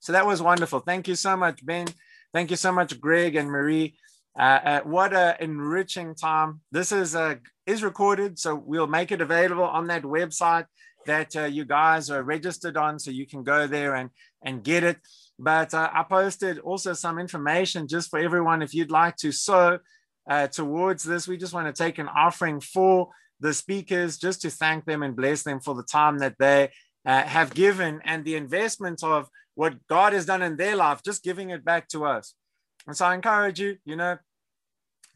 so 0.00 0.12
that 0.12 0.26
was 0.26 0.42
wonderful. 0.42 0.80
Thank 0.80 1.08
you 1.08 1.14
so 1.14 1.36
much, 1.36 1.64
Ben. 1.64 1.86
Thank 2.32 2.50
you 2.50 2.56
so 2.56 2.72
much, 2.72 2.98
Greg 3.00 3.36
and 3.36 3.48
Marie. 3.48 3.94
Uh, 4.38 4.60
uh, 4.64 4.80
what 4.82 5.12
an 5.12 5.36
enriching 5.40 6.14
time. 6.14 6.60
This 6.72 6.92
is 6.92 7.14
uh, 7.14 7.36
is 7.66 7.82
recorded, 7.82 8.38
so 8.38 8.54
we'll 8.54 8.86
make 8.86 9.12
it 9.12 9.20
available 9.20 9.64
on 9.64 9.88
that 9.88 10.02
website 10.02 10.66
that 11.06 11.34
uh, 11.36 11.44
you 11.44 11.64
guys 11.64 12.10
are 12.10 12.22
registered 12.22 12.76
on, 12.76 12.98
so 12.98 13.10
you 13.10 13.26
can 13.26 13.42
go 13.42 13.66
there 13.66 13.94
and 13.96 14.10
and 14.44 14.62
get 14.62 14.84
it. 14.84 14.98
But 15.38 15.74
uh, 15.74 15.90
I 15.92 16.04
posted 16.04 16.58
also 16.58 16.92
some 16.92 17.18
information 17.18 17.88
just 17.88 18.10
for 18.10 18.18
everyone 18.18 18.62
if 18.62 18.74
you'd 18.74 18.90
like 18.90 19.16
to 19.16 19.32
sow 19.32 19.78
uh, 20.28 20.46
towards 20.46 21.02
this. 21.02 21.26
We 21.26 21.36
just 21.36 21.54
want 21.54 21.74
to 21.74 21.82
take 21.82 21.98
an 21.98 22.08
offering 22.08 22.60
for 22.60 23.08
the 23.40 23.52
speakers 23.52 24.18
just 24.18 24.42
to 24.42 24.50
thank 24.50 24.84
them 24.84 25.02
and 25.02 25.16
bless 25.16 25.42
them 25.42 25.60
for 25.60 25.74
the 25.74 25.82
time 25.82 26.18
that 26.18 26.36
they 26.38 26.70
uh, 27.06 27.22
have 27.22 27.54
given 27.54 28.00
and 28.04 28.24
the 28.24 28.36
investment 28.36 29.02
of 29.02 29.28
what 29.54 29.86
God 29.88 30.12
has 30.12 30.26
done 30.26 30.42
in 30.42 30.56
their 30.56 30.76
life, 30.76 31.02
just 31.02 31.22
giving 31.22 31.50
it 31.50 31.64
back 31.64 31.88
to 31.88 32.04
us. 32.04 32.34
And 32.86 32.96
so 32.96 33.06
I 33.06 33.14
encourage 33.14 33.60
you, 33.60 33.76
you 33.84 33.96
know, 33.96 34.18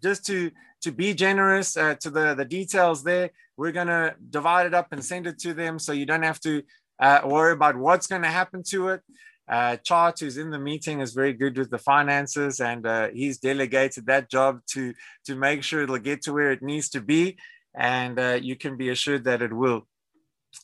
just 0.02 0.26
to 0.26 0.50
to 0.82 0.92
be 0.92 1.14
generous 1.14 1.76
uh, 1.76 1.94
to 1.96 2.10
the 2.10 2.34
the 2.34 2.44
details 2.44 3.02
there. 3.02 3.30
We're 3.56 3.72
gonna 3.72 4.16
divide 4.30 4.66
it 4.66 4.74
up 4.74 4.88
and 4.92 5.04
send 5.04 5.26
it 5.26 5.38
to 5.40 5.54
them, 5.54 5.78
so 5.78 5.92
you 5.92 6.06
don't 6.06 6.22
have 6.22 6.40
to 6.40 6.62
uh, 7.00 7.20
worry 7.24 7.52
about 7.52 7.76
what's 7.76 8.06
going 8.06 8.22
to 8.22 8.28
happen 8.28 8.62
to 8.62 8.88
it. 8.88 9.02
Uh, 9.46 9.76
Chart, 9.76 10.18
who's 10.18 10.38
in 10.38 10.50
the 10.50 10.58
meeting, 10.58 11.00
is 11.00 11.12
very 11.12 11.34
good 11.34 11.58
with 11.58 11.70
the 11.70 11.78
finances, 11.78 12.60
and 12.60 12.86
uh, 12.86 13.08
he's 13.12 13.38
delegated 13.38 14.06
that 14.06 14.30
job 14.30 14.60
to 14.66 14.94
to 15.26 15.34
make 15.34 15.62
sure 15.62 15.82
it'll 15.82 15.98
get 15.98 16.22
to 16.22 16.32
where 16.32 16.50
it 16.50 16.62
needs 16.62 16.88
to 16.90 17.00
be, 17.00 17.36
and 17.74 18.18
uh, 18.18 18.38
you 18.40 18.56
can 18.56 18.76
be 18.76 18.88
assured 18.88 19.24
that 19.24 19.42
it 19.42 19.52
will. 19.52 19.86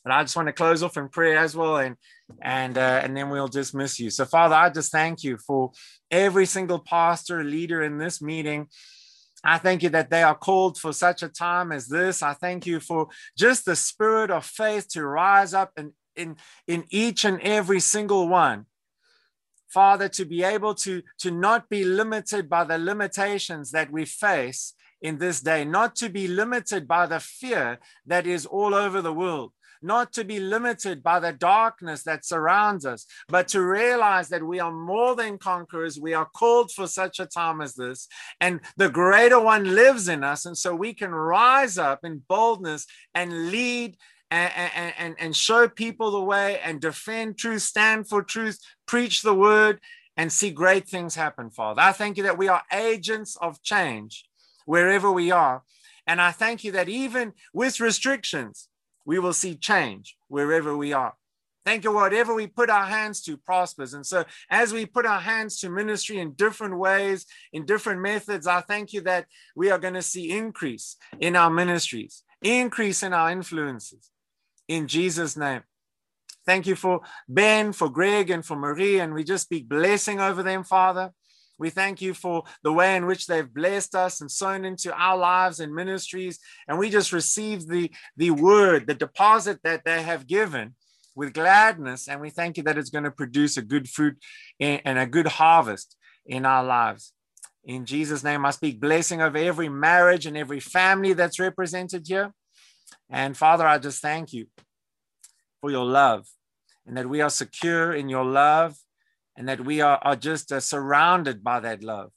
And 0.03 0.13
I 0.13 0.23
just 0.23 0.35
want 0.35 0.47
to 0.47 0.53
close 0.53 0.83
off 0.83 0.97
in 0.97 1.09
prayer 1.09 1.37
as 1.37 1.55
well, 1.55 1.77
and 1.77 1.95
and 2.41 2.77
uh, 2.77 3.01
and 3.03 3.15
then 3.15 3.29
we'll 3.29 3.47
dismiss 3.47 3.99
you. 3.99 4.09
So, 4.09 4.25
Father, 4.25 4.55
I 4.55 4.69
just 4.69 4.91
thank 4.91 5.23
you 5.23 5.37
for 5.37 5.71
every 6.09 6.45
single 6.45 6.79
pastor 6.79 7.43
leader 7.43 7.83
in 7.83 7.97
this 7.97 8.21
meeting. 8.21 8.67
I 9.43 9.57
thank 9.57 9.81
you 9.81 9.89
that 9.89 10.09
they 10.09 10.23
are 10.23 10.35
called 10.35 10.77
for 10.77 10.93
such 10.93 11.23
a 11.23 11.29
time 11.29 11.71
as 11.71 11.87
this. 11.87 12.21
I 12.21 12.33
thank 12.33 12.65
you 12.65 12.79
for 12.79 13.07
just 13.37 13.65
the 13.65 13.75
spirit 13.75 14.29
of 14.29 14.45
faith 14.45 14.87
to 14.89 15.03
rise 15.03 15.53
up 15.53 15.71
in, 15.77 15.93
in, 16.15 16.35
in 16.67 16.85
each 16.89 17.25
and 17.25 17.41
every 17.41 17.79
single 17.79 18.27
one. 18.27 18.65
Father, 19.67 20.09
to 20.09 20.25
be 20.25 20.43
able 20.43 20.75
to, 20.75 21.01
to 21.19 21.31
not 21.31 21.69
be 21.69 21.83
limited 21.83 22.49
by 22.49 22.65
the 22.65 22.77
limitations 22.77 23.71
that 23.71 23.91
we 23.91 24.05
face 24.05 24.73
in 25.01 25.17
this 25.17 25.41
day, 25.41 25.65
not 25.65 25.95
to 25.95 26.09
be 26.09 26.27
limited 26.27 26.87
by 26.87 27.05
the 27.07 27.19
fear 27.19 27.79
that 28.05 28.27
is 28.27 28.45
all 28.45 28.75
over 28.75 29.01
the 29.01 29.13
world, 29.13 29.53
not 29.81 30.13
to 30.13 30.23
be 30.23 30.39
limited 30.39 31.03
by 31.03 31.19
the 31.19 31.33
darkness 31.33 32.03
that 32.03 32.25
surrounds 32.25 32.85
us, 32.85 33.05
but 33.27 33.47
to 33.49 33.61
realize 33.61 34.29
that 34.29 34.45
we 34.45 34.59
are 34.59 34.71
more 34.71 35.15
than 35.15 35.37
conquerors. 35.37 35.99
We 35.99 36.13
are 36.13 36.25
called 36.25 36.71
for 36.71 36.87
such 36.87 37.19
a 37.19 37.25
time 37.25 37.61
as 37.61 37.75
this, 37.75 38.07
and 38.39 38.61
the 38.77 38.89
greater 38.89 39.39
one 39.39 39.75
lives 39.75 40.07
in 40.07 40.23
us. 40.23 40.45
And 40.45 40.57
so 40.57 40.75
we 40.75 40.93
can 40.93 41.11
rise 41.11 41.77
up 41.77 41.99
in 42.03 42.23
boldness 42.27 42.85
and 43.13 43.51
lead 43.51 43.97
and, 44.31 44.93
and, 44.97 45.15
and 45.19 45.35
show 45.35 45.67
people 45.67 46.11
the 46.11 46.21
way 46.21 46.59
and 46.59 46.79
defend 46.79 47.37
truth, 47.37 47.63
stand 47.63 48.07
for 48.07 48.23
truth, 48.23 48.59
preach 48.85 49.21
the 49.21 49.33
word, 49.33 49.79
and 50.15 50.31
see 50.31 50.51
great 50.51 50.87
things 50.87 51.15
happen, 51.15 51.49
Father. 51.49 51.81
I 51.81 51.91
thank 51.91 52.17
you 52.17 52.23
that 52.23 52.37
we 52.37 52.47
are 52.47 52.63
agents 52.71 53.37
of 53.41 53.61
change 53.61 54.25
wherever 54.65 55.11
we 55.11 55.31
are. 55.31 55.63
And 56.07 56.21
I 56.21 56.31
thank 56.31 56.63
you 56.63 56.71
that 56.73 56.89
even 56.89 57.33
with 57.53 57.79
restrictions, 57.79 58.67
we 59.05 59.19
will 59.19 59.33
see 59.33 59.55
change 59.55 60.17
wherever 60.27 60.75
we 60.75 60.93
are. 60.93 61.13
Thank 61.63 61.83
you, 61.83 61.91
whatever 61.91 62.33
we 62.33 62.47
put 62.47 62.71
our 62.71 62.85
hands 62.85 63.21
to 63.23 63.37
prospers. 63.37 63.93
And 63.93 64.05
so, 64.05 64.25
as 64.49 64.73
we 64.73 64.85
put 64.87 65.05
our 65.05 65.19
hands 65.19 65.59
to 65.59 65.69
ministry 65.69 66.17
in 66.17 66.33
different 66.33 66.77
ways, 66.77 67.27
in 67.53 67.65
different 67.65 68.01
methods, 68.01 68.47
I 68.47 68.61
thank 68.61 68.93
you 68.93 69.01
that 69.01 69.27
we 69.55 69.69
are 69.69 69.77
going 69.77 69.93
to 69.93 70.01
see 70.01 70.31
increase 70.31 70.97
in 71.19 71.35
our 71.35 71.51
ministries, 71.51 72.23
increase 72.41 73.03
in 73.03 73.13
our 73.13 73.29
influences. 73.31 74.09
In 74.67 74.87
Jesus' 74.87 75.37
name. 75.37 75.61
Thank 76.45 76.65
you 76.65 76.75
for 76.75 77.01
Ben, 77.29 77.71
for 77.71 77.89
Greg, 77.89 78.31
and 78.31 78.43
for 78.43 78.55
Marie. 78.55 78.99
And 78.99 79.13
we 79.13 79.23
just 79.23 79.43
speak 79.43 79.69
blessing 79.69 80.19
over 80.19 80.41
them, 80.41 80.63
Father. 80.63 81.11
We 81.61 81.69
thank 81.69 82.01
you 82.01 82.15
for 82.15 82.43
the 82.63 82.73
way 82.73 82.95
in 82.95 83.05
which 83.05 83.27
they've 83.27 83.53
blessed 83.53 83.93
us 83.93 84.19
and 84.19 84.31
sown 84.31 84.65
into 84.65 84.91
our 84.91 85.15
lives 85.15 85.59
and 85.59 85.71
ministries. 85.71 86.39
And 86.67 86.79
we 86.79 86.89
just 86.89 87.13
receive 87.13 87.67
the, 87.67 87.91
the 88.17 88.31
word, 88.31 88.87
the 88.87 88.95
deposit 88.95 89.59
that 89.63 89.85
they 89.85 90.01
have 90.01 90.25
given 90.25 90.73
with 91.15 91.35
gladness. 91.35 92.07
And 92.07 92.19
we 92.19 92.31
thank 92.31 92.57
you 92.57 92.63
that 92.63 92.79
it's 92.79 92.89
going 92.89 93.03
to 93.03 93.11
produce 93.11 93.57
a 93.57 93.61
good 93.61 93.87
fruit 93.87 94.17
and 94.59 94.97
a 94.97 95.05
good 95.05 95.27
harvest 95.27 95.95
in 96.25 96.47
our 96.47 96.63
lives. 96.63 97.13
In 97.63 97.85
Jesus' 97.85 98.23
name, 98.23 98.43
I 98.43 98.49
speak 98.49 98.81
blessing 98.81 99.21
over 99.21 99.37
every 99.37 99.69
marriage 99.69 100.25
and 100.25 100.35
every 100.35 100.59
family 100.59 101.13
that's 101.13 101.39
represented 101.39 102.07
here. 102.07 102.33
And 103.07 103.37
Father, 103.37 103.67
I 103.67 103.77
just 103.77 104.01
thank 104.01 104.33
you 104.33 104.47
for 105.59 105.69
your 105.69 105.85
love 105.85 106.25
and 106.87 106.97
that 106.97 107.07
we 107.07 107.21
are 107.21 107.29
secure 107.29 107.93
in 107.93 108.09
your 108.09 108.25
love 108.25 108.77
and 109.37 109.47
that 109.47 109.63
we 109.63 109.81
are, 109.81 109.99
are 110.01 110.15
just 110.15 110.51
uh, 110.51 110.59
surrounded 110.59 111.43
by 111.43 111.59
that 111.59 111.83
love. 111.83 112.11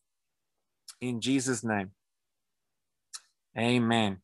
In 1.01 1.21
Jesus' 1.21 1.65
name. 1.65 1.91
Amen. 3.57 4.19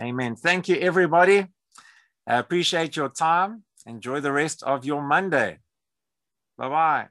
Amen. 0.00 0.36
Thank 0.36 0.68
you, 0.68 0.76
everybody. 0.76 1.46
I 2.26 2.38
appreciate 2.38 2.96
your 2.96 3.08
time. 3.08 3.64
Enjoy 3.86 4.20
the 4.20 4.32
rest 4.32 4.62
of 4.62 4.84
your 4.84 5.02
Monday. 5.02 5.58
Bye 6.56 6.68
bye. 6.68 7.08